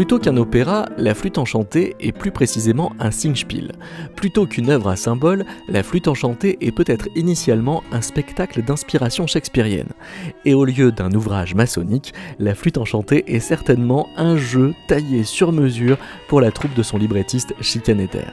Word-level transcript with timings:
Plutôt 0.00 0.18
qu'un 0.18 0.38
opéra, 0.38 0.88
la 0.96 1.14
flûte 1.14 1.36
enchantée 1.36 1.94
est 2.00 2.12
plus 2.12 2.30
précisément 2.30 2.94
un 3.00 3.10
singspiel. 3.10 3.72
Plutôt 4.16 4.46
qu'une 4.46 4.70
œuvre 4.70 4.88
à 4.88 4.96
symbole, 4.96 5.44
la 5.68 5.82
flûte 5.82 6.08
enchantée 6.08 6.56
est 6.62 6.72
peut-être 6.72 7.08
initialement 7.16 7.82
un 7.92 8.00
spectacle 8.00 8.62
d'inspiration 8.64 9.26
shakespearienne. 9.26 9.90
Et 10.46 10.54
au 10.54 10.64
lieu 10.64 10.90
d'un 10.90 11.12
ouvrage 11.12 11.54
maçonnique, 11.54 12.14
la 12.38 12.54
flûte 12.54 12.78
enchantée 12.78 13.24
est 13.26 13.40
certainement 13.40 14.08
un 14.16 14.38
jeu 14.38 14.72
taillé 14.88 15.22
sur 15.22 15.52
mesure 15.52 15.98
pour 16.28 16.40
la 16.40 16.50
troupe 16.50 16.72
de 16.72 16.82
son 16.82 16.96
librettiste 16.96 17.52
Chicaneter. 17.60 18.24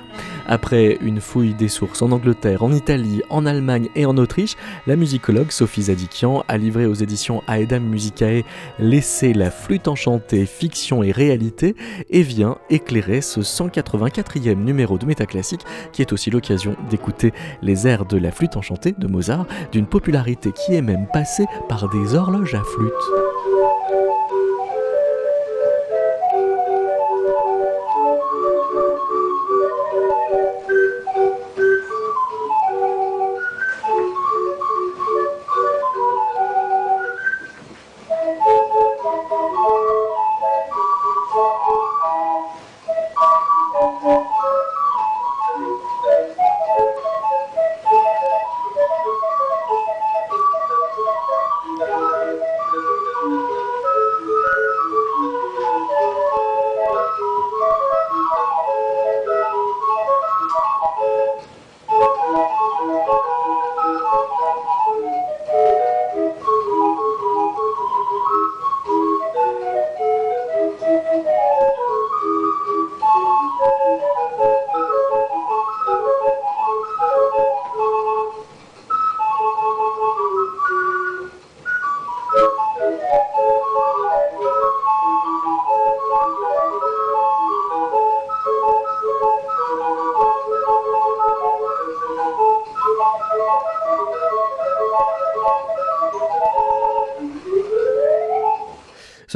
Après 0.47 0.97
une 1.01 1.19
fouille 1.19 1.53
des 1.53 1.67
sources 1.67 2.01
en 2.01 2.13
Angleterre, 2.13 2.63
en 2.63 2.71
Italie, 2.71 3.21
en 3.29 3.45
Allemagne 3.45 3.89
et 3.93 4.05
en 4.05 4.15
Autriche, 4.15 4.55
la 4.87 4.95
musicologue 4.95 5.51
Sophie 5.51 5.81
Zadikian 5.81 6.45
a 6.47 6.57
livré 6.57 6.85
aux 6.85 6.93
éditions 6.93 7.43
Aedam 7.49 7.83
Musicae 7.83 8.45
Laisser 8.79 9.33
la 9.33 9.51
flûte 9.51 9.89
enchantée, 9.89 10.45
fiction 10.45 11.03
et 11.03 11.11
réalité 11.11 11.56
et 11.63 12.21
vient 12.21 12.57
éclairer 12.69 13.21
ce 13.21 13.39
184e 13.39 14.55
numéro 14.55 14.97
de 14.97 15.05
Métaclassique 15.05 15.61
qui 15.91 16.01
est 16.01 16.13
aussi 16.13 16.29
l'occasion 16.29 16.75
d'écouter 16.89 17.33
les 17.61 17.87
airs 17.87 18.05
de 18.05 18.17
la 18.17 18.31
flûte 18.31 18.57
enchantée 18.57 18.93
de 18.97 19.07
Mozart, 19.07 19.45
d'une 19.71 19.87
popularité 19.87 20.51
qui 20.51 20.73
est 20.73 20.81
même 20.81 21.07
passée 21.11 21.45
par 21.69 21.89
des 21.89 22.15
horloges 22.15 22.55
à 22.55 22.63
flûte. 22.63 23.46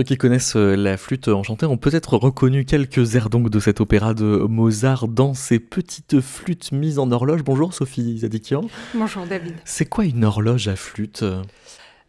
Ceux 0.01 0.05
qui 0.05 0.17
connaissent 0.17 0.55
euh, 0.55 0.75
la 0.75 0.97
flûte 0.97 1.27
enchantée 1.27 1.67
ont 1.67 1.77
peut-être 1.77 2.17
reconnu 2.17 2.65
quelques 2.65 3.13
airs 3.13 3.29
donc 3.29 3.51
de 3.51 3.59
cet 3.59 3.81
opéra 3.81 4.15
de 4.15 4.23
Mozart 4.49 5.07
dans 5.07 5.35
ces 5.35 5.59
petites 5.59 6.21
flûtes 6.21 6.71
mises 6.71 6.97
en 6.97 7.11
horloge. 7.11 7.43
Bonjour 7.43 7.71
Sophie 7.71 8.17
Zadikian. 8.17 8.63
Bonjour 8.95 9.27
David. 9.27 9.53
C'est 9.63 9.85
quoi 9.85 10.05
une 10.05 10.25
horloge 10.25 10.67
à 10.67 10.75
flûte? 10.75 11.23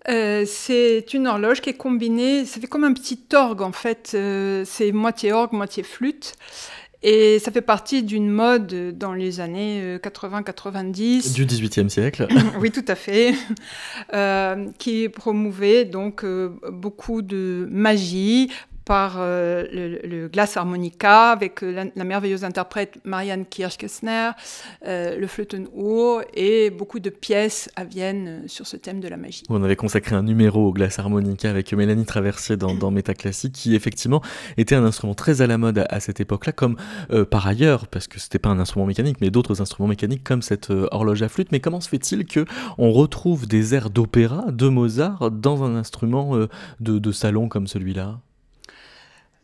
Euh, 0.08 0.44
c'est 0.46 1.12
une 1.12 1.26
horloge 1.26 1.60
qui 1.60 1.68
est 1.68 1.76
combinée, 1.76 2.46
ça 2.46 2.62
fait 2.62 2.66
comme 2.66 2.84
un 2.84 2.94
petit 2.94 3.20
orgue 3.34 3.60
en 3.60 3.72
fait, 3.72 4.12
euh, 4.14 4.64
c'est 4.66 4.90
moitié 4.90 5.34
orgue, 5.34 5.52
moitié 5.52 5.82
flûte. 5.82 6.34
Et 7.02 7.38
ça 7.40 7.50
fait 7.50 7.62
partie 7.62 8.02
d'une 8.02 8.28
mode 8.28 8.96
dans 8.96 9.12
les 9.12 9.40
années 9.40 9.98
80-90. 10.02 11.30
Euh, 11.30 11.32
du 11.34 11.46
18e 11.46 11.88
siècle. 11.88 12.28
oui, 12.60 12.70
tout 12.70 12.84
à 12.86 12.94
fait. 12.94 13.34
Euh, 14.14 14.66
qui 14.78 15.08
promouvait 15.08 15.84
donc 15.84 16.24
euh, 16.24 16.50
beaucoup 16.70 17.22
de 17.22 17.66
magie, 17.70 18.50
par 18.84 19.16
euh, 19.18 19.64
le, 19.72 20.28
Glass 20.28 20.56
Harmonica 20.56 21.30
avec 21.30 21.62
euh, 21.62 21.90
la, 21.94 22.04
merveilleuse 22.04 22.44
interprète 22.44 22.98
Marianne 23.04 23.44
Kirschkessner, 23.46 24.30
euh, 24.86 25.18
le 25.18 25.26
Flötenur 25.26 26.22
et 26.34 26.70
beaucoup 26.70 27.00
de 27.00 27.10
pièces 27.10 27.70
à 27.76 27.84
Vienne 27.84 28.42
sur 28.46 28.66
ce 28.66 28.76
thème 28.76 29.00
de 29.00 29.08
la 29.08 29.16
magie. 29.16 29.44
On 29.48 29.62
avait 29.62 29.76
consacré 29.76 30.16
un 30.16 30.22
numéro 30.22 30.68
au 30.68 30.72
Glass 30.72 30.98
Harmonica 30.98 31.48
avec 31.50 31.72
Mélanie 31.72 32.04
Traversier 32.04 32.56
dans, 32.56 32.74
dans 32.74 32.90
Métaclassique 32.90 33.52
qui 33.52 33.74
effectivement 33.74 34.22
était 34.56 34.74
un 34.74 34.84
instrument 34.84 35.14
très 35.14 35.42
à 35.42 35.46
la 35.46 35.58
mode 35.58 35.84
à, 35.88 36.00
cette 36.00 36.20
époque-là 36.20 36.52
comme 36.52 36.76
par 37.30 37.46
ailleurs, 37.46 37.86
parce 37.86 38.08
que 38.08 38.18
c'était 38.18 38.38
pas 38.38 38.48
un 38.48 38.58
instrument 38.58 38.86
mécanique 38.86 39.18
mais 39.20 39.30
d'autres 39.30 39.60
instruments 39.60 39.88
mécaniques 39.88 40.24
comme 40.24 40.42
cette 40.42 40.70
horloge 40.70 41.22
à 41.22 41.28
flûte. 41.28 41.52
Mais 41.52 41.60
comment 41.60 41.80
se 41.80 41.88
fait-il 41.88 42.24
que 42.26 42.44
on 42.78 42.92
retrouve 42.92 43.46
des 43.46 43.74
airs 43.74 43.90
d'opéra 43.90 44.50
de 44.50 44.68
Mozart 44.68 45.30
dans 45.30 45.62
un 45.62 45.76
instrument 45.76 46.36
de 46.80 47.12
salon 47.12 47.48
comme 47.48 47.66
celui-là? 47.66 47.92
euh, 48.02 48.31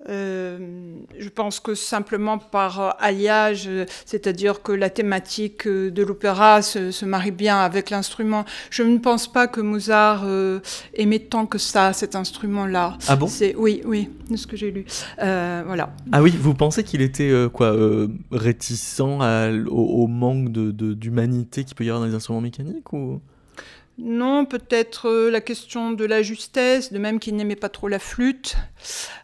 je 0.08 1.28
pense 1.28 1.60
que 1.60 1.74
simplement 1.74 2.38
par 2.38 2.80
euh, 2.80 2.90
alliage, 2.98 3.68
c'est-à-dire 4.06 4.62
que 4.62 4.72
la 4.72 4.90
thématique 4.90 5.66
euh, 5.66 5.90
de 5.90 6.02
l'opéra 6.02 6.62
se, 6.62 7.04
marie 7.04 7.30
bien 7.30 7.58
avec 7.58 7.90
l'instrument. 7.90 8.44
Je 8.70 8.82
ne 8.82 8.98
pense 8.98 9.30
pas 9.30 9.46
que 9.46 9.60
Mozart 9.60 10.26
aimait 10.94 11.18
tant 11.18 11.46
que 11.46 11.58
ça 11.58 11.92
cet 11.92 12.14
instrument-là. 12.16 12.98
Ah 13.06 13.16
bon? 13.16 13.28
Oui, 13.56 13.82
oui, 13.84 14.10
de 14.30 14.36
ce 14.36 14.46
que 14.46 14.56
j'ai 14.56 14.70
lu. 14.70 14.84
voilà. 15.16 15.90
Ah 16.12 16.22
oui, 16.22 16.34
vous 16.38 16.54
pensez 16.54 16.84
qu'il 16.84 17.00
était 17.00 17.32
quoi 17.52 17.74
réticent 18.30 19.00
au, 19.00 20.06
manque 20.06 20.50
d'humanité 20.50 21.62
de, 21.62 21.66
qu'il 21.66 21.76
peut 21.76 21.84
y 21.84 21.88
avoir 21.88 22.00
dans 22.02 22.08
les 22.08 22.14
instruments 22.14 22.40
mécaniques 22.40 22.92
ou? 22.92 23.20
Non, 24.00 24.44
peut-être 24.44 25.08
euh, 25.08 25.28
la 25.28 25.40
question 25.40 25.90
de 25.90 26.04
la 26.04 26.22
justesse, 26.22 26.92
de 26.92 26.98
même 27.00 27.18
qu'il 27.18 27.34
n'aimait 27.34 27.56
pas 27.56 27.68
trop 27.68 27.88
la 27.88 27.98
flûte, 27.98 28.56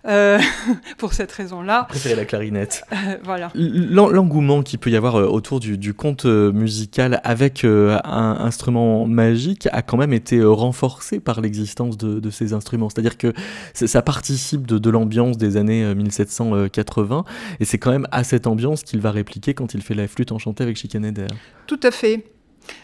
euh, 0.05 0.41
pour 0.99 1.13
cette 1.13 1.31
raison-là. 1.31 1.87
Préférait 1.89 2.17
la 2.17 2.25
clarinette. 2.25 2.83
Euh, 2.93 3.17
voilà. 3.23 3.53
L'engouement 3.55 4.65
qu'il 4.65 4.81
peut 4.81 4.91
y 4.91 4.97
avoir 4.97 5.15
autour 5.15 5.61
du, 5.61 5.95
conte 5.95 6.25
musical 6.25 7.21
avec 7.23 7.65
un 7.65 8.37
instrument 8.41 9.07
magique 9.07 9.69
a 9.71 9.83
quand 9.83 9.97
même 9.97 10.13
été 10.13 10.43
renforcé 10.43 11.21
par 11.21 11.41
l'existence 11.41 11.97
de, 11.97 12.31
ces 12.31 12.53
instruments. 12.53 12.91
C'est-à-dire 12.91 13.17
que 13.17 13.33
ça 13.75 14.03
participe 14.03 14.67
de, 14.67 14.79
de 14.79 14.91
l'ambiance 14.91 15.39
des 15.39 15.57
années 15.57 15.95
1780, 15.95 17.25
et 17.61 17.65
c'est 17.65 17.79
quand 17.79 17.93
même 17.93 18.09
à 18.11 18.25
cette 18.25 18.49
ambiance 18.49 18.83
qu'il 18.83 19.01
va 19.01 19.13
répliquer 19.13 19.55
quand 19.55 19.75
il 19.75 19.83
fait 19.83 19.95
la 19.95 20.09
flûte 20.09 20.33
enchantée 20.33 20.65
avec 20.65 20.77
Schikaneder. 20.77 21.29
Tout 21.69 21.81
à 21.85 21.93
fait. 21.93 22.25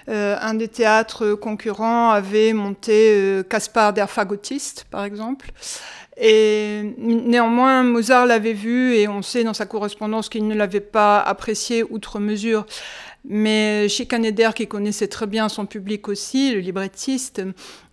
Euh, 0.08 0.36
un 0.40 0.54
des 0.54 0.68
théâtres 0.68 1.34
concurrents 1.34 2.10
avait 2.10 2.52
monté 2.52 3.10
euh, 3.12 3.42
Caspar 3.42 3.92
der 3.92 4.10
Fagotiste, 4.10 4.86
par 4.90 5.04
exemple. 5.04 5.52
Et 6.22 6.94
néanmoins, 6.98 7.82
Mozart 7.82 8.26
l'avait 8.26 8.52
vu 8.52 8.94
et 8.94 9.08
on 9.08 9.22
sait 9.22 9.42
dans 9.42 9.54
sa 9.54 9.64
correspondance 9.64 10.28
qu'il 10.28 10.46
ne 10.46 10.54
l'avait 10.54 10.80
pas 10.80 11.18
apprécié 11.18 11.82
outre 11.82 12.18
mesure. 12.18 12.66
Mais 13.28 13.88
Schikaneder, 13.88 14.50
qui 14.54 14.66
connaissait 14.66 15.08
très 15.08 15.26
bien 15.26 15.48
son 15.48 15.66
public 15.66 16.08
aussi, 16.08 16.54
le 16.54 16.60
librettiste, 16.60 17.42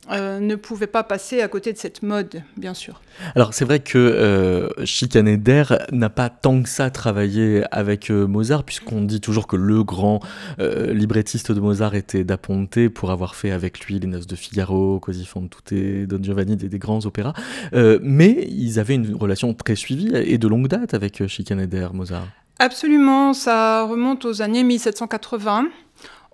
euh, 0.10 0.40
ne 0.40 0.56
pouvait 0.56 0.88
pas 0.88 1.04
passer 1.04 1.42
à 1.42 1.50
côté 1.50 1.74
de 1.74 1.78
cette 1.78 2.02
mode, 2.02 2.42
bien 2.56 2.74
sûr. 2.74 3.02
Alors 3.36 3.54
c'est 3.54 3.66
vrai 3.66 3.80
que 3.82 3.98
euh, 3.98 4.70
Schikaneder 4.86 5.64
n'a 5.92 6.10
pas 6.10 6.30
tant 6.30 6.62
que 6.64 6.70
ça 6.70 6.90
travaillé 6.90 7.64
avec 7.72 8.10
euh, 8.10 8.26
Mozart, 8.26 8.64
puisqu'on 8.64 9.02
dit 9.02 9.20
toujours 9.20 9.48
que 9.48 9.58
le 9.58 9.84
grand 9.84 10.22
euh, 10.60 10.94
librettiste 10.94 11.52
de 11.52 11.60
Mozart 11.60 11.96
était 11.96 12.24
Da 12.24 12.38
Ponte 12.38 12.88
pour 12.90 13.12
avoir 13.12 13.36
fait 13.36 13.52
avec 13.52 13.82
lui 13.82 14.00
Les 14.00 14.08
Noces 14.08 14.28
de 14.28 14.36
Figaro, 14.36 15.02
Così 15.02 15.26
fan 15.26 15.50
tutte, 15.50 16.08
Don 16.08 16.24
Giovanni, 16.24 16.56
des, 16.56 16.70
des 16.70 16.80
grands 16.80 17.06
opéras. 17.06 17.34
mais 17.74 18.48
ils 18.50 18.80
avaient 18.80 18.96
une 18.96 19.14
relation 19.14 19.54
très 19.54 19.76
suivie 19.76 20.16
et 20.16 20.38
de 20.38 20.48
longue 20.48 20.70
date 20.70 20.94
avec 20.94 21.28
Schikaneder, 21.28 21.90
Mozart. 21.94 22.28
Absolument, 22.60 23.34
ça 23.34 23.84
remonte 23.84 24.26
aux 24.26 24.42
années 24.42 24.64
1780. 24.64 25.70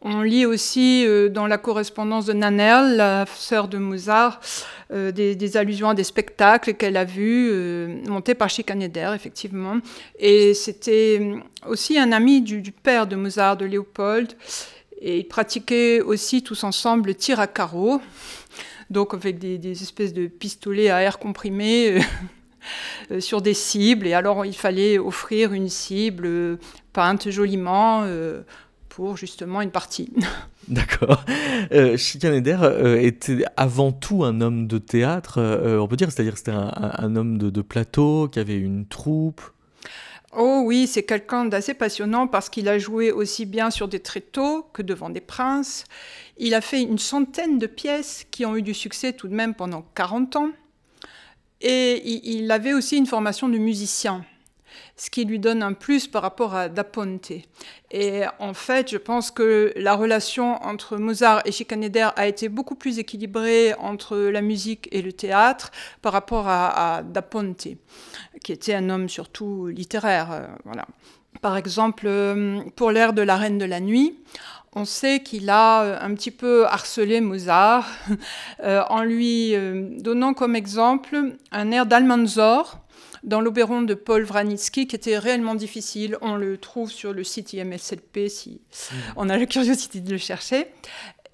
On 0.02 0.22
lit 0.22 0.46
aussi 0.46 1.06
euh, 1.06 1.28
dans 1.28 1.48
la 1.48 1.58
correspondance 1.58 2.26
de 2.26 2.34
Nannerl, 2.34 2.96
la 2.96 3.26
sœur 3.26 3.68
de 3.68 3.78
Mozart, 3.78 4.40
euh, 4.92 5.12
des, 5.12 5.58
allusions 5.58 5.90
à 5.90 5.94
des 5.94 6.04
spectacles 6.06 6.76
qu'elle 6.76 6.96
a 6.96 7.04
vus 7.04 7.50
euh, 7.52 8.02
montés 8.08 8.36
par 8.36 8.50
Schikaneder, 8.50 9.12
effectivement. 9.16 9.78
Et 10.18 10.54
c'était 10.54 11.42
aussi 11.68 11.98
un 12.00 12.14
ami 12.14 12.42
du, 12.42 12.62
père 12.72 13.06
de 13.06 13.18
Mozart, 13.18 13.58
de 13.58 13.66
Léopold. 13.66 14.34
Et 15.02 15.20
ils 15.20 15.28
pratiquaient 15.28 16.00
aussi 16.00 16.42
tous 16.42 16.64
ensemble 16.64 17.08
le 17.08 17.16
tir 17.16 17.42
à 17.42 17.48
carreau, 17.48 18.02
donc 18.90 19.14
avec 19.14 19.40
des, 19.40 19.82
espèces 19.84 20.14
de 20.14 20.28
pistolets 20.28 20.90
à 20.90 21.02
air 21.02 21.20
comprimé. 21.20 22.00
Sur 23.20 23.42
des 23.42 23.54
cibles 23.54 24.08
et 24.08 24.14
alors 24.14 24.46
il 24.46 24.56
fallait 24.56 24.98
offrir 24.98 25.54
une 25.54 25.70
cible 25.70 26.60
peinte 26.94 27.30
joliment 27.30 28.06
pour 28.96 29.18
justement 29.18 29.62
une 29.62 29.72
partie. 29.72 30.12
D'accord. 30.68 31.26
Euh, 31.72 31.98
euh, 31.98 33.02
était 33.02 33.46
avant 33.58 33.92
tout 33.92 34.24
un 34.24 34.40
homme 34.40 34.68
de 34.68 34.78
théâtre, 34.78 35.40
euh, 35.40 35.80
on 35.80 35.88
peut 35.88 35.96
dire, 35.96 36.12
c'est-à-dire 36.12 36.38
c'était 36.38 36.52
un, 36.52 37.16
homme 37.16 37.38
de, 37.38 37.62
plateau, 37.62 38.28
qui 38.32 38.40
avait 38.40 38.58
une 38.58 38.86
troupe. 38.86 39.42
Oh 40.36 40.64
oui, 40.66 40.88
c'est 40.88 41.04
quelqu'un 41.04 41.46
d'assez 41.46 41.74
passionnant 41.74 42.28
parce 42.28 42.50
qu'il 42.50 42.68
a 42.68 42.80
joué 42.80 43.12
aussi 43.12 43.46
bien 43.46 43.70
sur 43.70 43.88
des 43.88 44.00
tréteaux 44.00 44.64
que 44.74 44.82
devant 44.82 45.10
des 45.10 45.22
princes. 45.22 45.86
Il 46.38 46.54
a 46.56 46.62
fait 46.62 46.82
une 46.82 46.98
centaine 46.98 47.60
de 47.60 47.68
pièces 47.68 48.26
qui 48.32 48.46
ont 48.46 48.56
eu 48.56 48.62
du 48.62 48.74
succès 48.74 49.14
tout 49.14 49.28
de 49.28 49.36
même 49.36 49.54
pendant 49.54 49.84
40 49.96 50.36
ans. 50.38 50.50
Et 51.64 52.30
il 52.36 52.52
avait 52.52 52.74
aussi 52.74 52.98
une 52.98 53.08
formation 53.08 53.50
de 53.50 53.58
musicien 53.58 54.26
ce 54.96 55.10
qui 55.10 55.26
lui 55.26 55.40
donne 55.40 55.64
un 55.64 55.74
plus 55.74 56.08
par 56.08 56.22
rapport 56.22 56.54
à 56.56 56.70
Da 56.70 56.84
Ponte. 56.84 57.32
Et 57.92 58.22
en 58.40 58.54
fait, 58.54 58.92
je 58.92 58.98
pense 58.98 59.32
que 59.32 59.74
la 59.76 59.96
relation 59.96 60.64
entre 60.64 60.98
Mozart 60.98 61.42
et 61.46 61.52
Schikaneder 61.52 62.10
a 62.16 62.28
été 62.28 62.50
beaucoup 62.50 62.76
plus 62.76 63.00
équilibrée 63.00 63.74
entre 63.76 64.18
la 64.18 64.42
musique 64.42 64.88
et 64.92 65.02
le 65.02 65.12
théâtre 65.12 65.72
par 66.02 66.14
rapport 66.14 66.48
à, 66.48 67.02
Da 67.04 67.22
Ponte, 67.22 67.68
qui 68.44 68.52
était 68.52 68.74
un 68.74 68.90
homme 68.90 69.10
surtout 69.10 69.68
littéraire. 69.68 70.32
Euh, 70.32 70.48
voilà. 70.66 70.86
Par 71.42 71.58
exemple, 71.58 72.06
euh, 72.08 72.62
pour 72.76 72.92
l'ère 72.92 73.14
de 73.14 73.22
la 73.22 73.36
Reine 73.36 73.58
de 73.58 73.66
la 73.66 73.80
Nuit, 73.80 74.18
on 74.76 74.86
sait 74.86 75.22
qu'il 75.22 75.50
a 75.50 75.84
euh, 75.84 75.98
un 76.02 76.14
petit 76.14 76.32
peu 76.32 76.66
harcelé 76.66 77.22
Mozart 77.22 77.90
en 78.64 79.04
lui 79.04 79.54
donnant 80.00 80.34
comme 80.34 80.56
exemple 80.56 81.36
un 81.52 81.72
air 81.72 81.86
d'Almanzor 81.86 82.80
dans 83.24 83.40
l'Oberon 83.40 83.84
de 83.84 83.94
Paul 83.94 84.24
Wranitzky, 84.24 84.86
qui 84.86 84.96
était 84.96 85.18
réellement 85.18 85.56
difficile. 85.56 86.18
On 86.22 86.36
le 86.36 86.58
trouve 86.58 86.92
sur 86.92 87.14
le 87.14 87.24
site 87.24 87.54
IMSLP 87.54 88.28
si 88.28 88.60
mmh. 88.60 88.96
on 89.16 89.30
a 89.30 89.38
la 89.38 89.46
curiosité 89.46 90.02
de 90.02 90.12
le 90.12 90.18
chercher. 90.18 90.68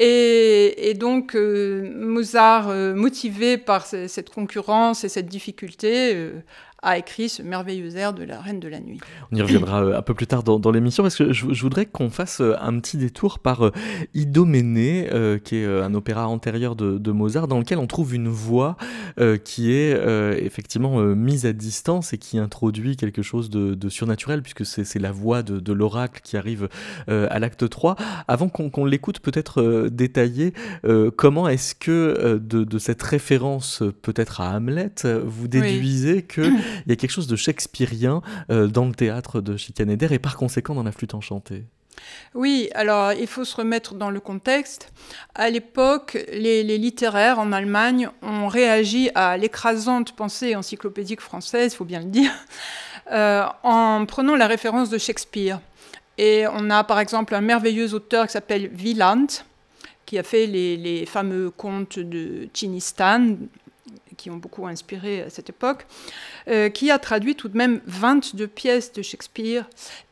Et, 0.02 0.94
donc, 0.98 1.36
euh, 1.36 1.92
Mozart, 1.94 2.70
euh, 2.70 2.94
motivé 2.94 3.58
par 3.58 3.86
cette 3.86 4.30
concurrence 4.30 5.04
et 5.04 5.10
cette 5.10 5.26
difficulté, 5.26 6.16
euh, 6.16 6.42
a 6.82 6.98
écrit 6.98 7.30
ce 7.30 7.42
merveilleux 7.42 7.96
air 7.98 8.14
de 8.14 8.24
la 8.24 8.40
Reine 8.40 8.60
de 8.60 8.68
la 8.68 8.80
Nuit. 8.80 9.00
On 9.32 9.36
y 9.36 9.42
reviendra 9.42 9.84
euh, 9.84 9.98
un 9.98 10.02
peu 10.02 10.14
plus 10.14 10.28
tard 10.28 10.44
dans, 10.44 10.72
l'émission 10.72 11.04
parce 11.04 11.16
que 11.16 11.34
je, 11.34 11.46
voudrais 11.62 11.86
qu'on 11.86 12.10
fasse 12.10 12.42
euh, 12.42 12.56
un 12.62 12.80
petit 12.80 12.98
détour 12.98 13.40
par 13.40 13.66
euh, 13.66 13.72
Idoménée, 14.14 15.10
qui 15.44 15.58
est 15.58 15.66
un 15.66 15.94
opéra 15.94 16.28
antérieur 16.28 16.76
de, 16.76 17.12
Mozart, 17.12 17.48
dans 17.48 17.60
lequel 17.60 17.78
on 17.78 17.88
trouve 17.88 18.14
une 18.14 18.28
voix 18.28 18.78
qui 19.44 19.72
est 19.72 19.92
effectivement 20.44 21.00
mise 21.00 21.46
à 21.46 21.54
distance 21.54 22.14
et 22.14 22.18
qui 22.18 22.38
introduit 22.38 22.96
quelque 22.96 23.22
chose 23.22 23.50
de, 23.50 23.90
surnaturel 23.90 24.42
puisque 24.42 24.66
c'est 24.66 25.00
la 25.00 25.12
voix 25.12 25.44
de, 25.44 25.74
l'oracle 25.74 26.22
qui 26.24 26.38
arrive 26.38 26.70
à 27.08 27.40
l'acte 27.40 27.70
3. 27.70 27.96
Avant 28.28 28.50
qu'on 28.50 28.86
l'écoute 28.86 29.20
peut-être 29.20 29.90
détailler, 29.92 30.54
comment 31.16 31.48
est-ce 31.48 31.76
que 31.76 32.40
de, 32.42 32.78
cette 32.78 33.04
référence 33.04 33.84
peut-être 34.02 34.42
à 34.42 34.56
Hamlet, 34.56 34.92
vous 35.26 35.48
déduisez 35.48 36.24
que 36.24 36.42
il 36.86 36.90
y 36.90 36.94
a 36.94 36.96
quelque 36.96 37.12
chose 37.12 37.28
de 37.28 37.36
shakespearien 37.36 38.22
euh, 38.52 38.68
dans 38.68 38.86
le 38.86 38.94
théâtre 38.94 39.42
de 39.42 39.58
Chicanéder 39.58 40.08
et 40.12 40.20
par 40.20 40.38
conséquent 40.38 40.76
dans 40.76 40.84
la 40.84 40.92
flûte 40.92 41.14
enchantée. 41.14 41.66
Oui, 42.34 42.70
alors 42.74 43.14
il 43.14 43.28
faut 43.28 43.44
se 43.44 43.56
remettre 43.56 43.96
dans 43.96 44.10
le 44.10 44.20
contexte. 44.20 44.92
À 45.36 45.50
l'époque, 45.50 46.18
les, 46.32 46.64
littéraires 46.78 47.40
en 47.40 47.52
Allemagne 47.52 48.10
ont 48.22 48.48
réagi 48.48 49.10
à 49.16 49.38
l'écrasante 49.38 50.16
pensée 50.16 50.56
encyclopédique 50.56 51.22
française, 51.22 51.74
il 51.74 51.76
faut 51.76 51.86
bien 51.86 52.00
le 52.00 52.06
dire, 52.06 52.32
euh, 53.12 53.46
en 53.64 54.06
prenant 54.06 54.36
la 54.36 54.48
référence 54.48 54.90
de 54.90 54.98
Shakespeare. 54.98 55.60
Et 56.18 56.46
on 56.52 56.70
a 56.70 56.84
par 56.84 57.00
exemple 57.00 57.34
un 57.34 57.42
merveilleux 57.42 57.94
auteur 57.94 58.28
qui 58.28 58.34
s'appelle 58.34 58.70
Wieland, 58.78 59.28
qui 60.06 60.18
a 60.18 60.24
fait 60.24 60.48
les, 60.48 60.76
les 60.76 61.06
fameux 61.06 61.50
contes 61.50 62.00
de 62.00 62.50
Chinistan, 62.54 63.36
qui 64.20 64.30
ont 64.30 64.36
beaucoup 64.36 64.68
inspiré 64.68 65.22
à 65.22 65.30
cette 65.30 65.50
époque, 65.50 65.88
euh, 66.50 66.70
qui 66.70 66.92
a 66.92 67.00
traduit 67.00 67.36
tout 67.36 67.48
de 67.48 67.58
même 67.58 67.80
22 67.86 68.48
pièces 68.48 68.92
de 68.92 69.02
Shakespeare. 69.02 69.68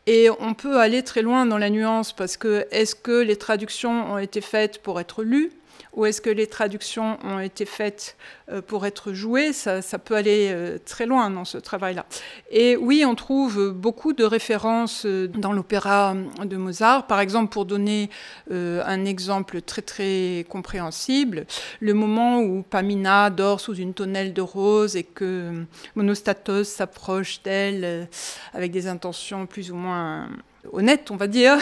Et 0.07 0.29
on 0.39 0.53
peut 0.53 0.79
aller 0.79 1.03
très 1.03 1.21
loin 1.21 1.45
dans 1.45 1.57
la 1.57 1.69
nuance 1.69 2.13
parce 2.13 2.37
que 2.37 2.65
est-ce 2.71 2.95
que 2.95 3.21
les 3.21 3.35
traductions 3.35 4.13
ont 4.13 4.17
été 4.17 4.39
faites 4.39 4.81
pour 4.81 5.01
être 5.01 5.23
lues? 5.23 5.51
Ou 5.93 6.05
est-ce 6.05 6.21
que 6.21 6.29
les 6.29 6.47
traductions 6.47 7.17
ont 7.23 7.39
été 7.39 7.65
faites 7.65 8.17
euh, 8.49 8.61
pour 8.61 8.85
être 8.85 9.13
jouées? 9.13 9.53
Ça, 9.53 9.81
peut 9.99 10.15
aller 10.15 10.49
euh, 10.51 10.77
très 10.83 11.05
loin 11.05 11.29
dans 11.29 11.45
ce 11.45 11.57
travail-là. 11.57 12.05
Et 12.51 12.77
oui, 12.77 13.03
on 13.05 13.15
trouve 13.15 13.71
beaucoup 13.71 14.13
de 14.13 14.23
références 14.23 15.05
euh, 15.05 15.27
dans 15.27 15.53
l'opéra 15.53 16.15
de 16.43 16.57
Mozart. 16.57 17.07
Par 17.07 17.19
exemple, 17.19 17.51
pour 17.51 17.65
donner 17.65 18.09
un 18.49 19.05
exemple 19.05 19.61
très 19.61 19.81
très 19.81 20.45
compréhensible, 20.49 21.45
le 21.79 21.93
moment 21.93 22.39
où 22.39 22.63
Pamina 22.63 23.29
dort 23.29 23.59
sous 23.59 23.75
une 23.75 23.93
tonnelle 23.93 24.33
de 24.33 24.41
roses 24.41 24.95
et 24.95 25.03
que 25.03 25.63
Monostatos 25.95 26.65
s'approche 26.65 27.41
d'elle 27.43 28.07
avec 28.53 28.71
des 28.71 28.87
intentions 28.87 29.45
plus 29.45 29.71
ou 29.71 29.75
moins 29.75 30.29
honnête, 30.71 31.11
on 31.11 31.15
va 31.15 31.27
dire, 31.27 31.57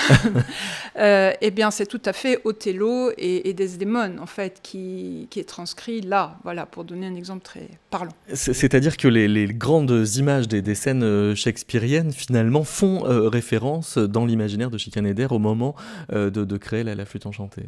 euh, 0.99 1.31
eh 1.41 1.51
bien, 1.51 1.71
c'est 1.71 1.85
tout 1.85 2.01
à 2.05 2.13
fait 2.13 2.39
Othello 2.43 3.11
et, 3.17 3.53
Desdemone, 3.53 4.19
en 4.19 4.25
fait, 4.25 4.59
qui, 4.61 5.27
est 5.35 5.47
transcrit 5.47 6.01
là, 6.01 6.37
voilà, 6.43 6.65
pour 6.65 6.83
donner 6.83 7.07
un 7.07 7.15
exemple 7.15 7.43
très 7.43 7.67
parlant. 7.89 8.11
C'est-à-dire 8.33 8.97
que 8.97 9.07
les, 9.07 9.47
grandes 9.47 10.07
images 10.15 10.47
des, 10.47 10.75
scènes 10.75 11.03
euh, 11.03 11.35
shakespeariennes, 11.35 12.11
finalement, 12.11 12.63
font 12.63 13.05
euh, 13.05 13.29
référence 13.29 13.97
dans 13.97 14.25
l'imaginaire 14.25 14.69
de 14.69 14.77
Schikaneder 14.77 15.27
au 15.29 15.39
moment 15.39 15.75
de, 16.11 16.57
créer 16.57 16.83
la, 16.83 17.05
flûte 17.05 17.25
enchantée. 17.25 17.63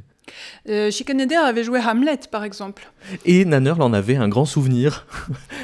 Euh, 0.68 0.90
avait 1.46 1.64
joué 1.64 1.80
Hamlet, 1.80 2.20
par 2.32 2.44
exemple. 2.44 2.92
Et 3.26 3.46
Nannerl 3.46 3.82
en 3.82 3.94
avait 3.94 4.16
un 4.16 4.28
grand 4.28 4.46
souvenir. 4.46 5.06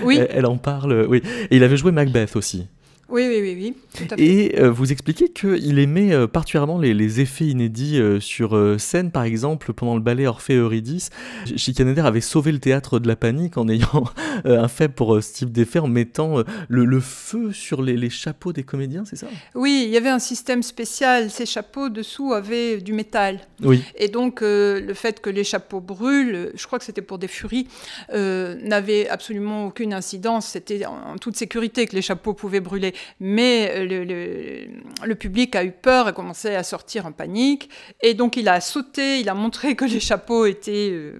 Oui. 0.03 0.19
elle, 0.29 0.45
en 0.45 0.57
parle, 0.57 1.05
oui. 1.09 1.21
Et 1.49 1.57
il 1.57 1.63
avait 1.63 1.77
joué 1.77 1.91
Macbeth 1.91 2.35
aussi. 2.35 2.67
Oui, 3.13 3.27
oui, 3.27 3.41
oui, 3.41 3.55
oui. 3.55 3.75
Tout 3.95 4.11
à 4.11 4.17
fait. 4.17 4.25
Et 4.25 4.59
euh, 4.59 4.71
vous 4.71 4.91
expliquez 4.91 5.29
qu'il 5.29 5.77
aimait 5.77 6.13
euh, 6.13 6.25
particulièrement 6.25 6.79
les, 6.79 7.21
effets 7.21 7.45
inédits 7.45 7.99
euh, 7.99 8.19
sur 8.19 8.59
scène, 8.79 9.11
par 9.11 9.21
exemple, 9.21 9.71
pendant 9.71 9.93
le 9.93 10.01
ballet 10.01 10.25
Orphée 10.25 10.55
Eurydice. 10.55 11.11
Schikaneder 11.55 12.01
avait 12.01 12.21
sauvé 12.21 12.51
le 12.51 12.57
théâtre 12.57 12.97
de 12.97 13.07
la 13.07 13.15
panique 13.15 13.55
en 13.57 13.69
ayant 13.69 14.05
un 14.45 14.67
fait 14.67 14.89
pour 14.89 15.21
ce 15.21 15.31
type 15.31 15.51
d'effet, 15.51 15.77
en 15.77 15.87
mettant 15.87 16.43
le, 16.67 16.99
feu 16.99 17.51
sur 17.51 17.83
les, 17.83 18.09
chapeaux 18.09 18.51
des 18.51 18.63
comédiens, 18.63 19.03
c'est 19.05 19.15
ça? 19.15 19.27
Oui, 19.53 19.83
il 19.85 19.91
y 19.91 19.97
avait 19.97 20.09
un 20.09 20.17
système 20.17 20.63
spécial. 20.63 21.29
Ces 21.29 21.45
chapeaux 21.45 21.89
dessous 21.89 22.33
avaient 22.33 22.77
du 22.77 22.93
métal. 22.93 23.41
Oui. 23.61 23.83
Et 23.95 24.07
donc, 24.07 24.39
le 24.41 24.93
fait 24.95 25.19
que 25.19 25.29
les 25.29 25.43
chapeaux 25.43 25.81
brûlent, 25.81 26.51
je 26.55 26.65
crois 26.65 26.79
que 26.79 26.85
c'était 26.85 27.03
pour 27.03 27.19
des 27.19 27.27
furies, 27.27 27.67
n'avait 28.11 29.07
absolument 29.07 29.67
aucune 29.67 29.93
incidence. 29.93 30.47
C'était 30.47 30.87
en 30.87 31.17
toute 31.21 31.35
sécurité 31.35 31.85
que 31.85 31.95
les 31.95 32.01
chapeaux 32.01 32.33
pouvaient 32.33 32.59
brûler 32.59 32.95
mais 33.19 33.71
euh, 33.75 34.67
le, 35.05 35.15
public 35.15 35.55
a 35.55 35.63
eu 35.63 35.71
peur 35.71 36.09
et 36.09 36.13
commencé 36.13 36.55
à 36.55 36.63
sortir 36.63 37.05
en 37.05 37.11
panique. 37.11 37.69
Et 38.01 38.13
donc 38.13 38.37
il 38.37 38.47
a 38.49 38.59
sauté, 38.61 39.19
il 39.19 39.29
a 39.29 39.33
montré 39.33 39.75
que 39.75 39.85
les 39.85 39.99
chapeaux 39.99 40.45
étaient 40.45 40.89
euh, 40.91 41.19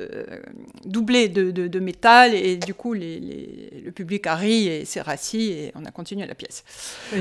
euh, 0.00 0.24
doublés 0.84 1.28
de, 1.28 1.78
métal. 1.78 2.34
Et 2.34 2.56
du 2.56 2.74
coup, 2.74 2.94
le 2.94 3.90
public 3.90 4.26
a 4.26 4.34
ri 4.34 4.68
et 4.68 4.84
s'est 4.84 5.00
rassis 5.00 5.50
et 5.50 5.72
on 5.74 5.84
a 5.84 5.90
continué 5.90 6.26
la 6.26 6.34
pièce. 6.34 6.64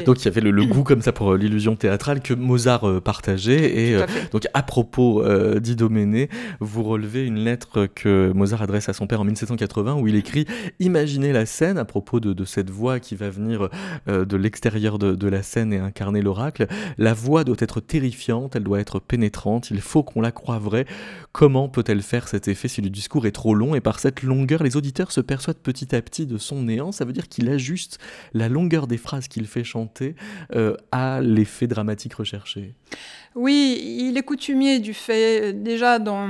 Donc 0.05 0.21
il 0.21 0.25
y 0.25 0.27
avait 0.27 0.41
le, 0.41 0.65
goût 0.65 0.83
comme 0.83 1.01
ça 1.01 1.11
pour 1.11 1.35
l'illusion 1.35 1.75
théâtrale 1.75 2.21
que 2.21 2.33
Mozart 2.33 3.01
partageait. 3.01 3.77
Et 3.77 3.97
donc 4.31 4.47
à 4.53 4.63
propos 4.63 5.23
d'Idoménée, 5.59 6.29
vous 6.59 6.83
relevez 6.83 7.25
une 7.25 7.39
lettre 7.39 7.87
que 7.87 8.31
Mozart 8.33 8.61
adresse 8.61 8.89
à 8.89 8.93
son 8.93 9.07
père 9.07 9.21
en 9.21 9.25
1780 9.25 9.95
où 9.95 10.07
il 10.07 10.15
écrit 10.15 10.45
Imaginez 10.79 11.33
la 11.33 11.45
scène 11.45 11.77
à 11.77 11.85
propos 11.85 12.19
de, 12.19 12.33
de 12.33 12.45
cette 12.45 12.69
voix 12.69 12.99
qui 12.99 13.15
va 13.15 13.29
venir 13.29 13.69
de 14.07 14.37
l'extérieur 14.37 14.99
de, 14.99 15.27
la 15.27 15.43
scène 15.43 15.73
et 15.73 15.79
incarner 15.79 16.21
l'oracle. 16.21 16.67
La 16.97 17.13
voix 17.13 17.43
doit 17.43 17.55
être 17.59 17.79
terrifiante, 17.79 18.55
elle 18.55 18.63
doit 18.63 18.79
être 18.79 18.99
pénétrante, 18.99 19.71
il 19.71 19.81
faut 19.81 20.03
qu'on 20.03 20.21
la 20.21 20.31
croie 20.31 20.59
vraie. 20.59 20.85
Comment 21.31 21.67
peut-elle 21.67 22.01
faire 22.01 22.27
cet 22.27 22.47
effet 22.47 22.67
si 22.67 22.81
le 22.81 22.89
discours 22.89 23.25
est 23.25 23.31
trop 23.31 23.55
long 23.55 23.75
et 23.75 23.81
par 23.81 23.99
cette 23.99 24.23
longueur, 24.23 24.63
les 24.63 24.77
auditeurs 24.77 25.11
se 25.11 25.21
persuadent 25.21 25.57
petit 25.57 25.95
à 25.95 26.01
petit 26.01 26.25
de 26.25 26.37
son 26.37 26.63
néant? 26.63 26.91
Ça 26.91 27.05
veut 27.05 27.13
dire 27.13 27.27
qu'il 27.27 27.49
ajuste 27.49 27.99
la 28.33 28.49
longueur 28.49 28.87
des 28.87 28.97
phrases 28.97 29.27
qu'il 29.27 29.47
fait 29.47 29.63
chanter 29.63 30.15
euh, 30.55 30.75
à 30.91 31.21
l'effet 31.21 31.67
dramatique 31.67 32.13
recherché. 32.13 32.73
Oui, 33.35 33.83
il 33.99 34.17
est 34.17 34.23
coutumier 34.23 34.79
du 34.79 34.93
fait, 34.93 35.51
déjà 35.51 35.99
dans, 35.99 36.25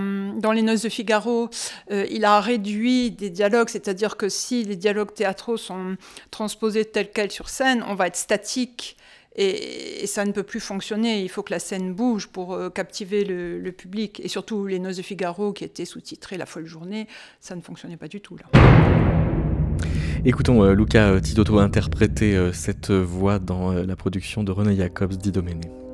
Les 0.51 0.63
Noces 0.63 0.81
de 0.81 0.89
Figaro, 0.89 1.49
euh, 1.91 2.03
il 2.09 2.25
a 2.25 2.41
réduit 2.41 3.11
des 3.11 3.29
dialogues, 3.29 3.69
c'est-à-dire 3.69 4.17
que 4.17 4.27
si 4.27 4.63
les 4.63 4.75
dialogues 4.75 5.13
théâtraux 5.13 5.57
sont 5.57 5.97
transposés 6.31 6.83
tels 6.83 7.11
quels 7.11 7.31
sur 7.31 7.49
scène, 7.49 7.83
on 7.87 7.93
va 7.93 8.07
être 8.07 8.15
statique 8.15 8.97
et, 9.35 10.07
ça 10.07 10.25
ne 10.25 10.31
peut 10.31 10.41
plus 10.41 10.59
fonctionner. 10.59 11.21
Il 11.21 11.29
faut 11.29 11.43
que 11.43 11.53
la 11.53 11.59
scène 11.59 11.93
bouge 11.93 12.27
pour 12.27 12.53
euh, 12.55 12.71
captiver 12.71 13.23
le, 13.23 13.71
public. 13.71 14.19
Et 14.23 14.27
surtout, 14.27 14.65
Les 14.65 14.79
Noces 14.79 14.97
de 14.97 15.01
Figaro, 15.03 15.53
qui 15.53 15.63
étaient 15.63 15.85
sous-titrées 15.85 16.37
La 16.37 16.47
folle 16.47 16.65
journée, 16.65 17.07
ça 17.39 17.55
ne 17.55 17.61
fonctionnait 17.61 17.97
pas 17.97 18.07
du 18.07 18.19
tout 18.19 18.35
là. 18.37 18.45
Écoutons 20.23 20.63
euh, 20.63 20.73
Luca 20.73 21.21
Tidotto 21.21 21.59
interpréter 21.59 22.49
cette 22.51 22.89
voix 22.89 23.37
dans 23.37 23.73
la 23.73 23.95
production 23.95 24.43
de 24.43 24.51
René 24.51 24.75
Jacobs 24.75 25.13
d'Idoménée. 25.13 25.69
On 25.69 25.84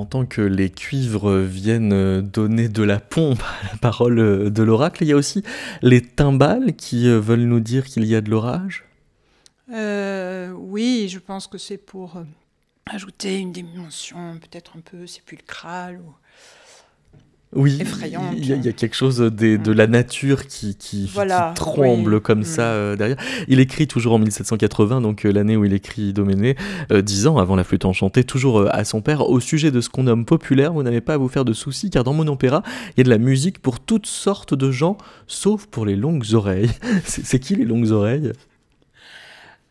entend 0.00 0.26
que 0.26 0.40
les 0.40 0.70
cuivres 0.70 1.38
viennent 1.38 2.20
donner 2.22 2.68
de 2.68 2.82
la 2.82 2.98
pompe 2.98 3.42
à 3.42 3.72
la 3.72 3.78
parole 3.78 4.50
de 4.50 4.62
l'oracle. 4.62 5.04
Il 5.04 5.08
y 5.08 5.12
a 5.12 5.16
aussi 5.16 5.42
les 5.82 6.02
timbales 6.02 6.74
qui 6.74 7.08
veulent 7.08 7.40
nous 7.40 7.60
dire 7.60 7.84
qu'il 7.84 8.04
y 8.04 8.14
a 8.14 8.20
de 8.20 8.30
l'orage 8.30 8.84
euh, 9.72 10.50
Oui, 10.52 11.08
je 11.10 11.18
pense 11.18 11.46
que 11.46 11.58
c'est 11.58 11.78
pour 11.78 12.16
euh, 12.16 12.24
ajouter 12.86 13.38
une 13.38 13.52
dimension 13.52 14.38
peut-être 14.38 14.76
un 14.76 14.80
peu 14.80 15.06
sépulcrale. 15.06 16.00
Oui, 17.52 17.78
Il 18.36 18.46
y, 18.46 18.68
a 18.68 18.72
quelque 18.72 18.94
chose 18.94 19.18
de, 19.18 19.56
de 19.56 19.72
la 19.72 19.88
nature 19.88 20.46
qui, 20.46 20.76
qui, 20.76 21.10
tremble 21.56 22.20
comme 22.20 22.40
mm. 22.40 22.44
ça 22.44 22.62
euh, 22.62 22.94
derrière. 22.94 23.16
Il 23.48 23.58
écrit 23.58 23.88
toujours 23.88 24.12
en 24.12 24.20
1780, 24.20 25.00
donc 25.00 25.24
euh, 25.24 25.32
l'année 25.32 25.56
où 25.56 25.64
il 25.64 25.72
écrit 25.72 26.12
Doménée, 26.12 26.54
euh, 26.92 27.02
dix 27.02 27.26
ans 27.26 27.38
avant 27.38 27.56
la 27.56 27.64
flûte 27.64 27.84
enchantée, 27.84 28.22
toujours 28.22 28.72
à 28.72 28.84
son 28.84 29.02
père, 29.02 29.28
au 29.28 29.40
sujet 29.40 29.72
de 29.72 29.80
ce 29.80 29.88
qu'on 29.88 30.04
nomme 30.04 30.26
populaire, 30.26 30.72
vous 30.72 30.84
n'avez 30.84 31.00
pas 31.00 31.14
à 31.14 31.16
vous 31.16 31.28
faire 31.28 31.44
de 31.44 31.52
soucis, 31.52 31.90
car 31.90 32.04
dans 32.04 32.12
mon 32.12 32.28
opéra, 32.28 32.62
il 32.90 32.98
y 32.98 33.00
a 33.00 33.04
de 33.04 33.10
la 33.10 33.18
musique 33.18 33.58
pour 33.58 33.80
toutes 33.80 34.06
sortes 34.06 34.54
de 34.54 34.70
gens, 34.70 34.96
sauf 35.26 35.66
pour 35.66 35.86
les 35.86 35.96
longues 35.96 36.32
oreilles. 36.34 36.70
c'est 37.04 37.40
qui 37.40 37.56
les 37.56 37.64
longues 37.64 37.90
oreilles? 37.90 38.32